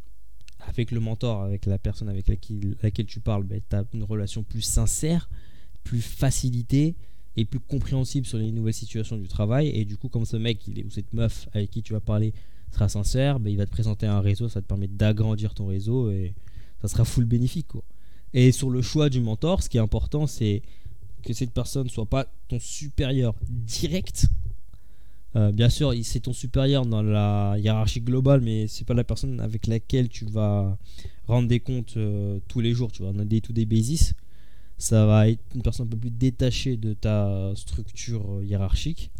avec 0.61 0.91
le 0.91 1.01
mentor, 1.01 1.43
avec 1.43 1.67
la 1.67 1.79
personne 1.79 2.09
avec 2.09 2.29
laquelle, 2.29 3.07
tu 3.07 3.21
parles, 3.21 3.45
bah, 3.45 3.57
tu 3.69 3.77
as 3.77 3.85
une 3.93 4.05
relation 4.05 4.43
plus 4.43 4.63
sincère, 4.63 5.29
plus 5.85 6.03
facilitée 6.03 6.97
et 7.37 7.45
plus 7.45 7.61
compréhensible 7.61 8.27
sur 8.27 8.39
les 8.39 8.53
nouvelles 8.53 8.75
situations 8.75 9.17
du 9.17 9.29
travail. 9.29 9.69
Et 9.69 9.85
du 9.85 9.97
coup, 9.97 10.09
comme 10.09 10.25
ce 10.25 10.37
mec 10.37 10.67
il 10.69 10.79
est, 10.79 10.85
ou 10.85 10.91
cette 10.91 11.13
meuf 11.13 11.49
avec 11.53 11.71
qui 11.71 11.83
tu 11.83 11.93
vas 11.93 12.01
parler 12.01 12.35
sera 12.73 12.89
sincère, 12.89 13.41
bah, 13.41 13.51
il 13.51 13.57
va 13.57 13.67
te 13.67 13.71
présenter 13.71 14.07
un 14.07 14.21
réseau, 14.21 14.49
ça 14.49 14.61
te 14.61 14.67
permet 14.67 14.89
d'agrandir 14.89 15.55
ton 15.55 15.67
réseau 15.67 16.11
et 16.11 16.35
ça 16.81 16.89
sera 16.89 17.05
full 17.05 17.25
bénéfique. 17.25 17.69
Quoi. 17.69 17.83
Et 18.33 18.53
sur 18.53 18.71
le 18.71 18.83
choix 18.83 19.09
du 19.09 19.21
mentor, 19.21 19.63
ce 19.63 19.69
qui 19.69 19.77
est 19.77 19.81
important, 19.81 20.27
c'est 20.27 20.63
que 21.23 21.33
cette 21.33 21.53
personne 21.53 21.89
soit 21.89 22.07
pas 22.07 22.27
ton 22.49 22.59
supérieur 22.59 23.35
direct. 23.49 24.27
Euh, 25.37 25.53
bien 25.53 25.69
sûr, 25.69 25.95
c'est 26.03 26.21
ton 26.21 26.33
supérieur 26.33 26.87
dans 26.87 27.03
la 27.03 27.57
hiérarchie 27.59 28.01
globale, 28.01 28.41
mais 28.41 28.67
c'est 28.67 28.85
pas 28.85 28.95
la 28.95 29.05
personne 29.05 29.41
avec 29.41 29.67
laquelle 29.67 30.09
tu 30.09 30.25
vas 30.25 30.77
rendre 31.29 31.49
des 31.49 31.61
comptes 31.61 31.97
euh, 31.97 32.41
tous 32.49 32.61
les 32.61 32.73
jours. 32.73 32.91
Tu 32.91 33.03
vois, 33.03 33.13
on 33.15 33.19
a 33.21 33.25
des 33.25 33.41
to 33.41 33.53
des 33.53 33.67
basis. 33.67 34.15
Ça 34.79 35.07
va 35.07 35.29
être 35.29 35.43
une 35.55 35.63
personne 35.63 35.87
un 35.87 35.91
peu 35.91 35.99
plus 35.99 36.11
détachée 36.11 36.77
de 36.77 36.95
ta 36.95 37.53
structure 37.55 38.39
euh, 38.39 38.45
hiérarchique. 38.45 39.11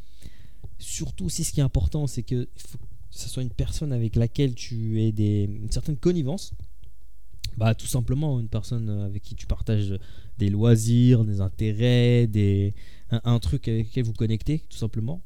Surtout, 0.79 1.29
si 1.29 1.45
ce 1.45 1.53
qui 1.53 1.61
est 1.61 1.63
important, 1.63 2.07
c'est 2.07 2.23
que 2.23 2.49
faut 2.57 2.79
ce 3.11 3.29
soit 3.29 3.43
une 3.43 3.51
personne 3.51 3.93
avec 3.93 4.17
laquelle 4.17 4.55
tu 4.55 5.03
aies 5.03 5.13
des, 5.13 5.45
une 5.45 5.71
certaine 5.71 5.97
connivence. 5.97 6.53
Bah, 7.57 7.75
tout 7.75 7.87
simplement, 7.87 8.41
une 8.41 8.49
personne 8.49 8.89
avec 8.89 9.23
qui 9.23 9.35
tu 9.35 9.47
partages 9.47 9.99
des 10.39 10.49
loisirs, 10.49 11.25
des 11.25 11.41
intérêts, 11.41 12.27
des, 12.27 12.75
un, 13.11 13.39
truc 13.39 13.69
avec 13.69 13.89
lequel 13.89 14.05
vous 14.05 14.13
connectez, 14.13 14.63
tout 14.69 14.79
simplement. 14.79 15.21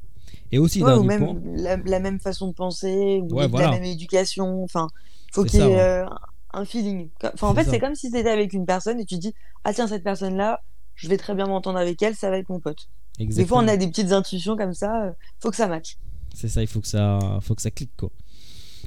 Et 0.51 0.59
aussi, 0.59 0.83
ou 0.83 1.03
même 1.05 1.41
la, 1.55 2.01
même 2.01 2.19
façon 2.19 2.49
de 2.49 2.53
penser, 2.53 3.21
ou 3.23 3.39
la 3.39 3.71
même 3.71 3.85
éducation. 3.85 4.63
Enfin, 4.65 4.89
faut 5.33 5.45
qu'il 5.45 5.61
y 5.61 5.63
ait 5.63 5.81
euh, 5.81 6.07
un 6.53 6.65
feeling. 6.65 7.09
Enfin, 7.23 7.49
en 7.49 7.55
fait, 7.55 7.65
c'est 7.65 7.79
comme 7.79 7.95
si 7.95 8.11
tu 8.11 8.19
étais 8.19 8.31
avec 8.31 8.53
une 8.53 8.67
personne 8.67 8.99
et 9.01 9.05
tu 9.05 9.17
dis 9.17 9.35
Ah, 9.65 9.73
tiens, 9.73 9.87
cette 9.87 10.05
personne-là, 10.05 10.63
je 10.95 11.09
vais 11.09 11.17
très 11.17 11.35
bien 11.35 11.47
m'entendre 11.47 11.79
avec 11.79 12.03
elle, 12.03 12.15
ça 12.15 12.31
va 12.31 12.39
être 12.39 12.49
mon 12.49 12.61
pote. 12.61 12.89
Des 13.19 13.47
fois, 13.47 13.59
on 13.59 13.69
a 13.69 13.77
des 13.77 13.87
petites 13.87 14.13
intuitions 14.13 14.57
comme 14.57 14.75
ça, 14.75 15.07
euh, 15.07 15.13
faut 15.39 15.51
que 15.51 15.57
ça 15.57 15.69
matche. 15.69 15.99
C'est 16.35 16.49
ça, 16.49 16.63
il 16.63 16.67
faut 16.67 16.81
que 16.81 16.89
ça, 16.89 17.39
faut 17.43 17.55
que 17.55 17.63
ça 17.63 17.71
clique, 17.71 17.97
quoi. 17.97 18.11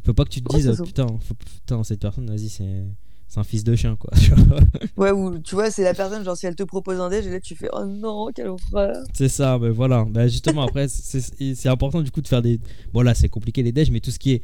Faut 0.06 0.14
pas 0.14 0.26
que 0.26 0.30
tu 0.30 0.42
te 0.42 0.56
dises, 0.56 0.82
putain, 0.86 1.08
putain, 1.56 1.84
cette 1.84 2.02
personne, 2.02 2.30
vas-y, 2.30 2.50
c'est 2.50 2.84
c'est 3.28 3.40
un 3.40 3.44
fils 3.44 3.64
de 3.64 3.76
chien 3.76 3.96
quoi. 3.98 4.12
ouais, 4.98 5.12
ou 5.12 5.38
tu 5.40 5.56
vois, 5.56 5.70
c'est 5.70 5.84
la 5.84 5.94
personne, 5.94 6.24
genre 6.24 6.38
si 6.38 6.46
elle 6.46 6.56
te 6.56 6.64
propose 6.64 7.00
un 7.00 7.10
déj, 7.10 7.28
et 7.28 7.30
là 7.30 7.40
tu 7.40 7.56
fais 7.56 7.70
oh 7.74 7.86
non, 7.86 8.30
quelle 8.34 8.48
horreur. 8.48 8.96
C'est 9.14 9.28
ça, 9.28 9.60
mais 9.60 9.70
voilà. 9.70 10.06
Bah, 10.06 10.28
justement, 10.28 10.62
après, 10.64 10.88
c'est 10.90 11.68
important 11.68 12.02
du 12.02 12.12
coup 12.12 12.22
de 12.22 12.28
faire 12.28 12.42
des. 12.42 12.60
Bon, 12.94 13.02
là 13.02 13.14
c'est 13.14 13.30
compliqué 13.30 13.64
les 13.64 13.72
déj, 13.72 13.92
mais 13.92 14.00
tout 14.00 14.12
ce 14.12 14.20
qui 14.20 14.32
est 14.32 14.42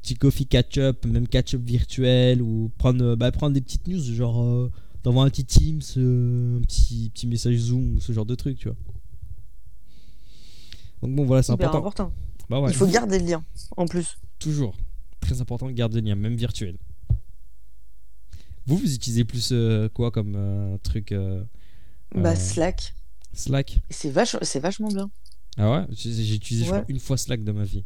petit 0.00 0.14
coffee 0.14 0.46
catch-up, 0.46 1.04
même 1.04 1.28
catch-up 1.28 1.60
virtuel, 1.62 2.42
ou 2.42 2.70
prendre, 2.78 3.14
bah, 3.16 3.30
prendre 3.32 3.52
des 3.52 3.60
petites 3.60 3.86
news, 3.86 4.02
genre 4.02 4.42
euh, 4.42 4.70
d'envoyer 5.04 5.26
un 5.26 5.30
petit 5.30 5.44
Teams, 5.44 5.82
euh, 5.98 6.58
un 6.58 6.62
petit, 6.62 7.10
petit 7.12 7.26
message 7.26 7.56
Zoom, 7.56 8.00
ce 8.00 8.12
genre 8.12 8.26
de 8.26 8.34
truc, 8.34 8.58
tu 8.58 8.68
vois. 8.68 8.76
Donc 11.02 11.14
bon, 11.14 11.24
voilà, 11.24 11.42
c'est 11.42 11.52
important. 11.52 11.78
important. 11.78 12.12
Bah 12.48 12.60
ouais, 12.60 12.70
Il 12.70 12.76
faut 12.76 12.86
garder 12.86 13.18
le 13.18 13.26
lien, 13.26 13.44
en 13.76 13.86
plus. 13.86 14.18
toujours. 14.38 14.74
Très 15.20 15.40
important 15.40 15.66
de 15.66 15.72
garder 15.72 16.00
le 16.00 16.08
lien, 16.08 16.16
même 16.16 16.34
virtuel. 16.34 16.76
Vous, 18.66 18.76
vous 18.76 18.94
utilisez 18.94 19.24
plus 19.24 19.50
euh, 19.52 19.88
quoi 19.88 20.10
comme 20.10 20.34
euh, 20.36 20.76
truc 20.82 21.12
euh, 21.12 21.42
Bah, 22.14 22.36
Slack. 22.36 22.94
Slack 23.32 23.80
C'est 23.90 24.10
vach... 24.10 24.36
c'est 24.42 24.60
vachement 24.60 24.88
bien. 24.88 25.10
Ah 25.58 25.70
ouais? 25.70 25.86
J'ai 25.90 26.34
utilisé, 26.34 26.64
je 26.66 26.70
Ouais. 26.70 26.78
crois, 26.82 26.84
une 26.90 27.00
fois 27.00 27.16
Slack 27.16 27.42
dans 27.44 27.54
ma 27.54 27.64
vie. 27.64 27.84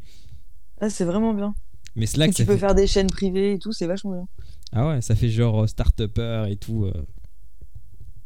Ah, 0.81 0.91
c'est 0.91 1.05
vraiment 1.05 1.33
bien. 1.35 1.55
Mais 1.95 2.07
Slack, 2.07 2.35
tu 2.35 2.45
peux 2.45 2.53
fait... 2.55 2.59
faire 2.59 2.75
des 2.75 2.87
chaînes 2.87 3.07
privées 3.11 3.53
et 3.55 3.59
tout, 3.59 3.73
c'est 3.73 3.87
vachement 3.87 4.13
bien. 4.13 4.29
Ah 4.73 4.87
ouais, 4.89 5.01
ça 5.01 5.15
fait 5.15 5.31
genre 5.31 5.69
start-upper 5.69 6.47
et 6.51 6.57
tout. 6.57 6.85
euh. 6.85 6.93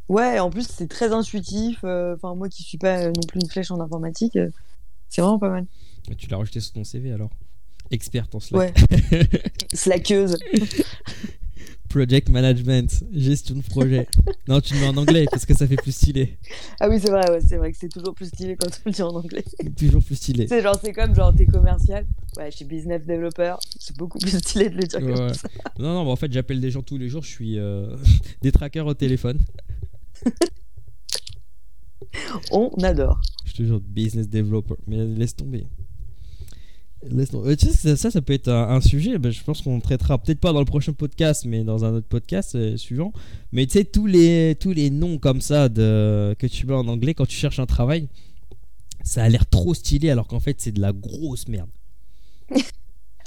Ouais, 0.08 0.40
en 0.40 0.50
plus, 0.50 0.66
c'est 0.66 0.88
très 0.88 1.12
intuitif. 1.12 1.84
Enfin, 1.84 2.34
moi 2.34 2.48
qui 2.48 2.64
suis 2.64 2.78
pas 2.78 3.06
non 3.06 3.20
plus 3.28 3.40
une 3.40 3.48
flèche 3.48 3.70
en 3.70 3.80
informatique, 3.80 4.36
c'est 5.08 5.20
vraiment 5.22 5.38
pas 5.38 5.50
mal. 5.50 5.66
Et 6.10 6.16
Tu 6.16 6.26
l'as 6.28 6.38
rajouté 6.38 6.58
sur 6.60 6.72
ton 6.72 6.82
CV 6.82 7.12
alors 7.12 7.30
Experte 7.92 8.34
en 8.34 8.40
Slack. 8.40 8.74
Ouais. 8.76 9.24
Slackeuse. 9.72 10.36
Project 11.90 12.28
management, 12.28 13.04
gestion 13.12 13.56
de 13.56 13.62
projet. 13.62 14.06
non, 14.48 14.60
tu 14.60 14.74
le 14.74 14.80
mets 14.80 14.86
en 14.86 14.96
anglais 14.96 15.26
parce 15.28 15.44
que 15.44 15.54
ça 15.54 15.66
fait 15.66 15.74
plus 15.74 15.90
stylé. 15.90 16.38
Ah 16.78 16.88
oui, 16.88 17.00
c'est 17.00 17.10
vrai, 17.10 17.28
ouais, 17.28 17.40
c'est 17.40 17.56
vrai 17.56 17.72
que 17.72 17.78
c'est 17.78 17.88
toujours 17.88 18.14
plus 18.14 18.26
stylé 18.28 18.56
quand 18.56 18.68
on 18.68 18.88
le 18.88 18.92
dit 18.92 19.02
en 19.02 19.08
anglais. 19.08 19.44
Toujours 19.76 20.00
plus 20.00 20.14
stylé. 20.14 20.46
C'est 20.46 20.62
genre, 20.62 20.78
c'est 20.80 20.92
comme 20.92 21.16
genre, 21.16 21.34
t'es 21.34 21.46
commercial. 21.46 22.06
Ouais, 22.36 22.48
je 22.52 22.56
suis 22.58 22.64
business 22.64 23.04
developer. 23.04 23.56
C'est 23.80 23.96
beaucoup 23.96 24.20
plus 24.20 24.38
stylé 24.38 24.70
de 24.70 24.76
le 24.76 24.84
dire 24.84 25.02
Ouais, 25.02 25.14
comme 25.14 25.34
ça. 25.34 25.48
Non, 25.80 25.94
non, 25.94 26.04
mais 26.04 26.12
en 26.12 26.16
fait, 26.16 26.32
j'appelle 26.32 26.60
des 26.60 26.70
gens 26.70 26.82
tous 26.82 26.96
les 26.96 27.08
jours. 27.08 27.24
Je 27.24 27.30
suis 27.30 27.58
euh, 27.58 27.96
des 28.40 28.52
trackers 28.52 28.86
au 28.86 28.94
téléphone. 28.94 29.40
On 32.52 32.70
adore. 32.84 33.20
Je 33.46 33.52
te 33.52 33.64
jure, 33.64 33.80
business 33.80 34.28
developer. 34.28 34.76
Mais 34.86 35.04
laisse 35.04 35.34
tomber. 35.34 35.66
Laisse 37.02 37.30
tomber. 37.30 37.50
Euh, 37.50 37.56
tu 37.56 37.66
sais, 37.68 37.96
ça, 37.96 38.10
ça, 38.10 38.20
peut 38.20 38.34
être 38.34 38.48
un, 38.48 38.76
un 38.76 38.80
sujet. 38.80 39.18
ben, 39.18 39.32
je 39.32 39.42
pense 39.42 39.62
qu'on 39.62 39.80
traitera 39.80 40.18
peut-être 40.18 40.40
pas 40.40 40.52
dans 40.52 40.58
le 40.58 40.66
prochain 40.66 40.92
podcast, 40.92 41.44
mais 41.46 41.64
dans 41.64 41.84
un 41.84 41.94
autre 41.94 42.06
podcast 42.06 42.54
euh, 42.54 42.76
suivant. 42.76 43.12
Mais 43.52 43.66
tu 43.66 43.78
sais, 43.78 43.84
tous 43.84 44.06
les, 44.06 44.54
tous 44.60 44.72
les 44.72 44.90
noms 44.90 45.18
comme 45.18 45.40
ça 45.40 45.68
de, 45.70 46.36
que 46.38 46.46
tu 46.46 46.66
mets 46.66 46.74
en 46.74 46.86
anglais 46.88 47.14
quand 47.14 47.26
tu 47.26 47.36
cherches 47.36 47.58
un 47.58 47.66
travail, 47.66 48.08
ça 49.02 49.22
a 49.22 49.28
l'air 49.30 49.46
trop 49.46 49.72
stylé 49.72 50.10
alors 50.10 50.26
qu'en 50.26 50.40
fait, 50.40 50.60
c'est 50.60 50.72
de 50.72 50.80
la 50.80 50.92
grosse 50.92 51.48
merde. 51.48 51.70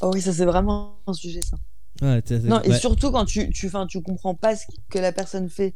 Oh 0.05 0.11
oui, 0.13 0.19
ça 0.19 0.33
c'est 0.33 0.43
vraiment 0.43 0.97
un 1.07 1.13
sujet 1.13 1.39
ça. 1.41 1.55
Ouais, 2.01 2.21
Non, 2.43 2.61
et 2.61 2.71
ouais. 2.71 2.77
surtout 2.77 3.09
quand 3.09 3.23
tu, 3.23 3.49
tu, 3.51 3.69
fin, 3.69 3.87
tu 3.87 4.01
comprends 4.01 4.35
pas 4.35 4.53
ce 4.53 4.65
que 4.89 4.99
la 4.99 5.13
personne 5.13 5.47
fait. 5.49 5.75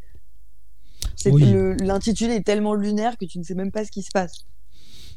C'est 1.16 1.32
Oui. 1.32 1.46
L'intitulé 1.80 2.34
est 2.34 2.42
tellement 2.44 2.74
lunaire 2.74 3.18
que 3.18 3.24
tu 3.24 3.40
ne 3.40 3.44
sais 3.46 3.54
même 3.56 3.72
pas 3.72 3.86
ce 3.86 3.92
qui 3.92 4.02
se 4.02 4.12
passe. 4.12 4.46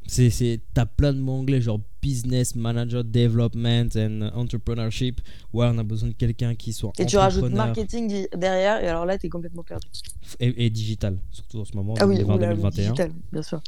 C'est, 0.06 0.60
t'as 0.74 0.86
plein 0.86 1.12
de 1.12 1.20
mots 1.20 1.34
anglais, 1.34 1.60
genre 1.60 1.80
business 2.02 2.56
manager, 2.56 3.04
development 3.04 3.90
and 3.96 4.22
entrepreneurship. 4.34 5.20
Ouais, 5.52 5.66
on 5.70 5.78
a 5.78 5.84
besoin 5.84 6.08
de 6.08 6.14
quelqu'un 6.14 6.54
qui 6.56 6.72
soit 6.72 6.92
Et 6.98 7.06
tu 7.06 7.16
rajoutes 7.16 7.52
marketing 7.52 8.26
derrière, 8.36 8.82
et 8.82 8.88
alors 8.88 9.06
là, 9.06 9.18
t'es 9.18 9.28
complètement 9.28 9.62
perdu. 9.62 9.86
et, 10.40 10.66
et 10.66 10.70
digital, 10.70 11.18
surtout 11.30 11.60
en 11.60 11.64
ce 11.64 11.74
moment, 11.76 11.94
Ah 12.00 12.06
oui, 12.08 12.16
2020, 12.16 12.34
oula, 12.34 12.48
oui, 12.48 12.54
2021. 12.54 12.82
digital, 12.82 13.12
bien 13.30 13.42
sûr. 13.42 13.60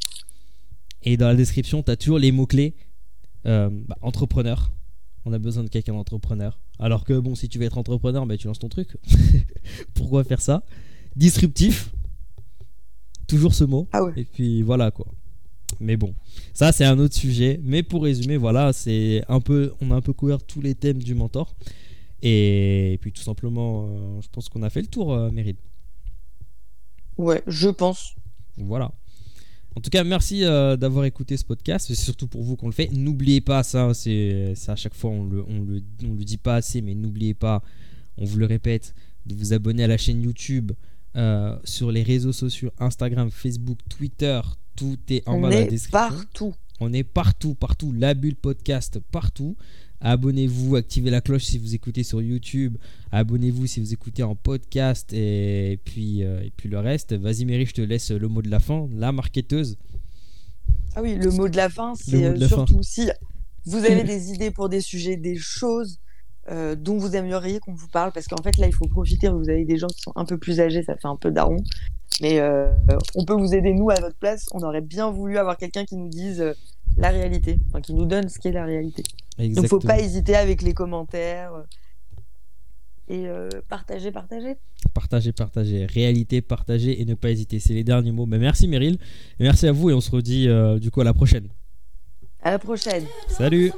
Et 1.04 1.16
dans 1.16 1.28
la 1.28 1.36
description, 1.36 1.82
t'as 1.82 1.96
toujours 1.96 2.18
les 2.18 2.32
mots-clés. 2.32 2.74
Euh, 3.46 3.70
bah, 3.72 3.96
entrepreneur. 4.02 4.70
On 5.24 5.32
a 5.32 5.38
besoin 5.38 5.62
de 5.62 5.68
quelqu'un 5.68 5.92
d'entrepreneur. 5.94 6.58
Alors 6.80 7.04
que, 7.04 7.16
bon, 7.18 7.36
si 7.36 7.48
tu 7.48 7.58
veux 7.58 7.64
être 7.64 7.78
entrepreneur, 7.78 8.26
bah, 8.26 8.36
tu 8.36 8.48
lances 8.48 8.58
ton 8.58 8.68
truc. 8.68 8.96
Pourquoi 9.94 10.24
faire 10.24 10.40
ça? 10.40 10.64
Disruptif. 11.14 11.92
Toujours 13.28 13.54
ce 13.54 13.62
mot. 13.64 13.88
Ah 13.92 14.02
ouais. 14.04 14.12
Et 14.16 14.24
puis 14.24 14.62
voilà 14.62 14.90
quoi. 14.90 15.06
Mais 15.80 15.96
bon, 15.96 16.14
ça 16.54 16.72
c'est 16.72 16.84
un 16.84 16.98
autre 16.98 17.14
sujet. 17.14 17.60
Mais 17.62 17.82
pour 17.82 18.04
résumer, 18.04 18.36
voilà, 18.36 18.72
c'est 18.72 19.22
un 19.28 19.40
peu, 19.40 19.72
on 19.80 19.90
a 19.90 19.94
un 19.94 20.00
peu 20.00 20.12
couvert 20.12 20.42
tous 20.42 20.60
les 20.60 20.74
thèmes 20.74 21.02
du 21.02 21.14
mentor. 21.14 21.54
Et 22.22 22.98
puis 23.00 23.12
tout 23.12 23.22
simplement, 23.22 23.88
euh, 23.88 24.20
je 24.20 24.28
pense 24.28 24.48
qu'on 24.48 24.62
a 24.62 24.70
fait 24.70 24.80
le 24.80 24.86
tour, 24.86 25.12
euh, 25.12 25.30
Méride. 25.30 25.56
Ouais, 27.18 27.42
je 27.46 27.68
pense. 27.68 28.14
Voilà. 28.56 28.92
En 29.74 29.80
tout 29.80 29.90
cas, 29.90 30.04
merci 30.04 30.44
euh, 30.44 30.76
d'avoir 30.76 31.04
écouté 31.04 31.36
ce 31.36 31.44
podcast. 31.44 31.86
C'est 31.88 31.94
surtout 31.94 32.28
pour 32.28 32.42
vous 32.42 32.56
qu'on 32.56 32.66
le 32.66 32.72
fait. 32.72 32.90
N'oubliez 32.92 33.40
pas 33.40 33.62
ça. 33.62 33.92
C'est 33.94 34.54
ça 34.54 34.72
à 34.72 34.76
chaque 34.76 34.94
fois 34.94 35.10
on 35.10 35.24
le, 35.24 35.44
on 35.48 35.60
le, 35.60 35.82
on 36.04 36.14
le 36.14 36.24
dit 36.24 36.36
pas 36.36 36.56
assez, 36.56 36.82
mais 36.82 36.94
n'oubliez 36.94 37.34
pas. 37.34 37.62
On 38.18 38.24
vous 38.24 38.38
le 38.38 38.46
répète 38.46 38.94
de 39.26 39.34
vous 39.34 39.52
abonner 39.52 39.84
à 39.84 39.86
la 39.86 39.96
chaîne 39.96 40.22
YouTube, 40.22 40.72
euh, 41.16 41.56
sur 41.64 41.92
les 41.92 42.02
réseaux 42.02 42.32
sociaux 42.32 42.70
Instagram, 42.78 43.30
Facebook, 43.30 43.78
Twitter. 43.88 44.40
Tout 44.76 44.98
est 45.10 45.26
en 45.28 45.34
On 45.36 45.40
bas 45.42 45.48
de 45.50 45.54
la 45.54 45.60
est 45.62 45.66
description. 45.68 45.98
partout. 45.98 46.54
On 46.80 46.92
est 46.92 47.04
partout, 47.04 47.54
partout. 47.54 47.92
La 47.92 48.14
bulle 48.14 48.36
podcast, 48.36 48.98
partout. 49.10 49.56
Abonnez-vous, 50.00 50.74
activez 50.74 51.10
la 51.10 51.20
cloche 51.20 51.44
si 51.44 51.58
vous 51.58 51.74
écoutez 51.74 52.02
sur 52.02 52.20
YouTube. 52.20 52.76
Abonnez-vous 53.12 53.66
si 53.66 53.78
vous 53.80 53.92
écoutez 53.92 54.22
en 54.24 54.34
podcast. 54.34 55.12
Et 55.12 55.78
puis, 55.84 56.24
euh, 56.24 56.42
et 56.42 56.50
puis 56.56 56.68
le 56.68 56.80
reste. 56.80 57.12
Vas-y, 57.12 57.44
Mary, 57.44 57.66
je 57.66 57.74
te 57.74 57.82
laisse 57.82 58.10
le 58.10 58.26
mot 58.28 58.42
de 58.42 58.50
la 58.50 58.58
fin. 58.58 58.88
La 58.96 59.12
marketeuse. 59.12 59.76
Ah 60.96 61.02
oui, 61.02 61.14
le 61.14 61.30
mot 61.30 61.48
de 61.48 61.56
la 61.56 61.68
fin, 61.68 61.94
c'est 61.94 62.24
euh, 62.24 62.38
fin. 62.40 62.48
surtout 62.48 62.82
si 62.82 63.08
vous 63.64 63.76
avez 63.78 64.02
des 64.14 64.32
idées 64.32 64.50
pour 64.50 64.68
des 64.68 64.80
sujets, 64.80 65.16
des 65.16 65.36
choses 65.36 66.00
euh, 66.52 66.76
dont 66.76 66.98
vous 66.98 67.16
aimeriez 67.16 67.58
qu'on 67.58 67.74
vous 67.74 67.88
parle, 67.88 68.12
parce 68.12 68.26
qu'en 68.26 68.42
fait 68.42 68.56
là, 68.58 68.66
il 68.66 68.74
faut 68.74 68.86
profiter, 68.86 69.28
vous 69.28 69.48
avez 69.48 69.64
des 69.64 69.78
gens 69.78 69.88
qui 69.88 70.02
sont 70.02 70.12
un 70.14 70.24
peu 70.24 70.38
plus 70.38 70.60
âgés, 70.60 70.82
ça 70.82 70.96
fait 70.96 71.08
un 71.08 71.16
peu 71.16 71.30
daron, 71.30 71.56
mais 72.20 72.38
euh, 72.40 72.68
on 73.14 73.24
peut 73.24 73.34
vous 73.34 73.54
aider, 73.54 73.72
nous, 73.72 73.90
à 73.90 74.00
votre 74.00 74.16
place. 74.16 74.46
On 74.52 74.60
aurait 74.60 74.80
bien 74.82 75.10
voulu 75.10 75.38
avoir 75.38 75.56
quelqu'un 75.56 75.84
qui 75.84 75.96
nous 75.96 76.08
dise 76.08 76.40
euh, 76.40 76.52
la 76.96 77.08
réalité, 77.08 77.58
enfin, 77.68 77.80
qui 77.80 77.94
nous 77.94 78.04
donne 78.04 78.28
ce 78.28 78.38
qu'est 78.38 78.52
la 78.52 78.64
réalité. 78.64 79.02
Donc 79.38 79.66
faut 79.66 79.80
pas 79.80 79.98
hésiter 79.98 80.36
avec 80.36 80.62
les 80.62 80.74
commentaires. 80.74 81.52
Et 83.08 83.28
euh, 83.28 83.48
partager, 83.68 84.10
partager. 84.10 84.56
Partager, 84.94 85.32
partager. 85.32 85.86
Réalité, 85.86 86.40
partager 86.40 87.00
et 87.00 87.04
ne 87.04 87.14
pas 87.14 87.30
hésiter. 87.30 87.58
C'est 87.58 87.74
les 87.74 87.84
derniers 87.84 88.12
mots. 88.12 88.26
Mais 88.26 88.38
merci, 88.38 88.68
Meryl. 88.68 88.94
Et 89.38 89.42
merci 89.42 89.66
à 89.66 89.72
vous. 89.72 89.90
Et 89.90 89.92
on 89.92 90.00
se 90.00 90.10
redit 90.10 90.48
euh, 90.48 90.78
du 90.78 90.90
coup 90.90 91.00
à 91.00 91.04
la 91.04 91.12
prochaine. 91.12 91.48
À 92.42 92.52
la 92.52 92.58
prochaine. 92.58 93.04
Salut. 93.28 93.72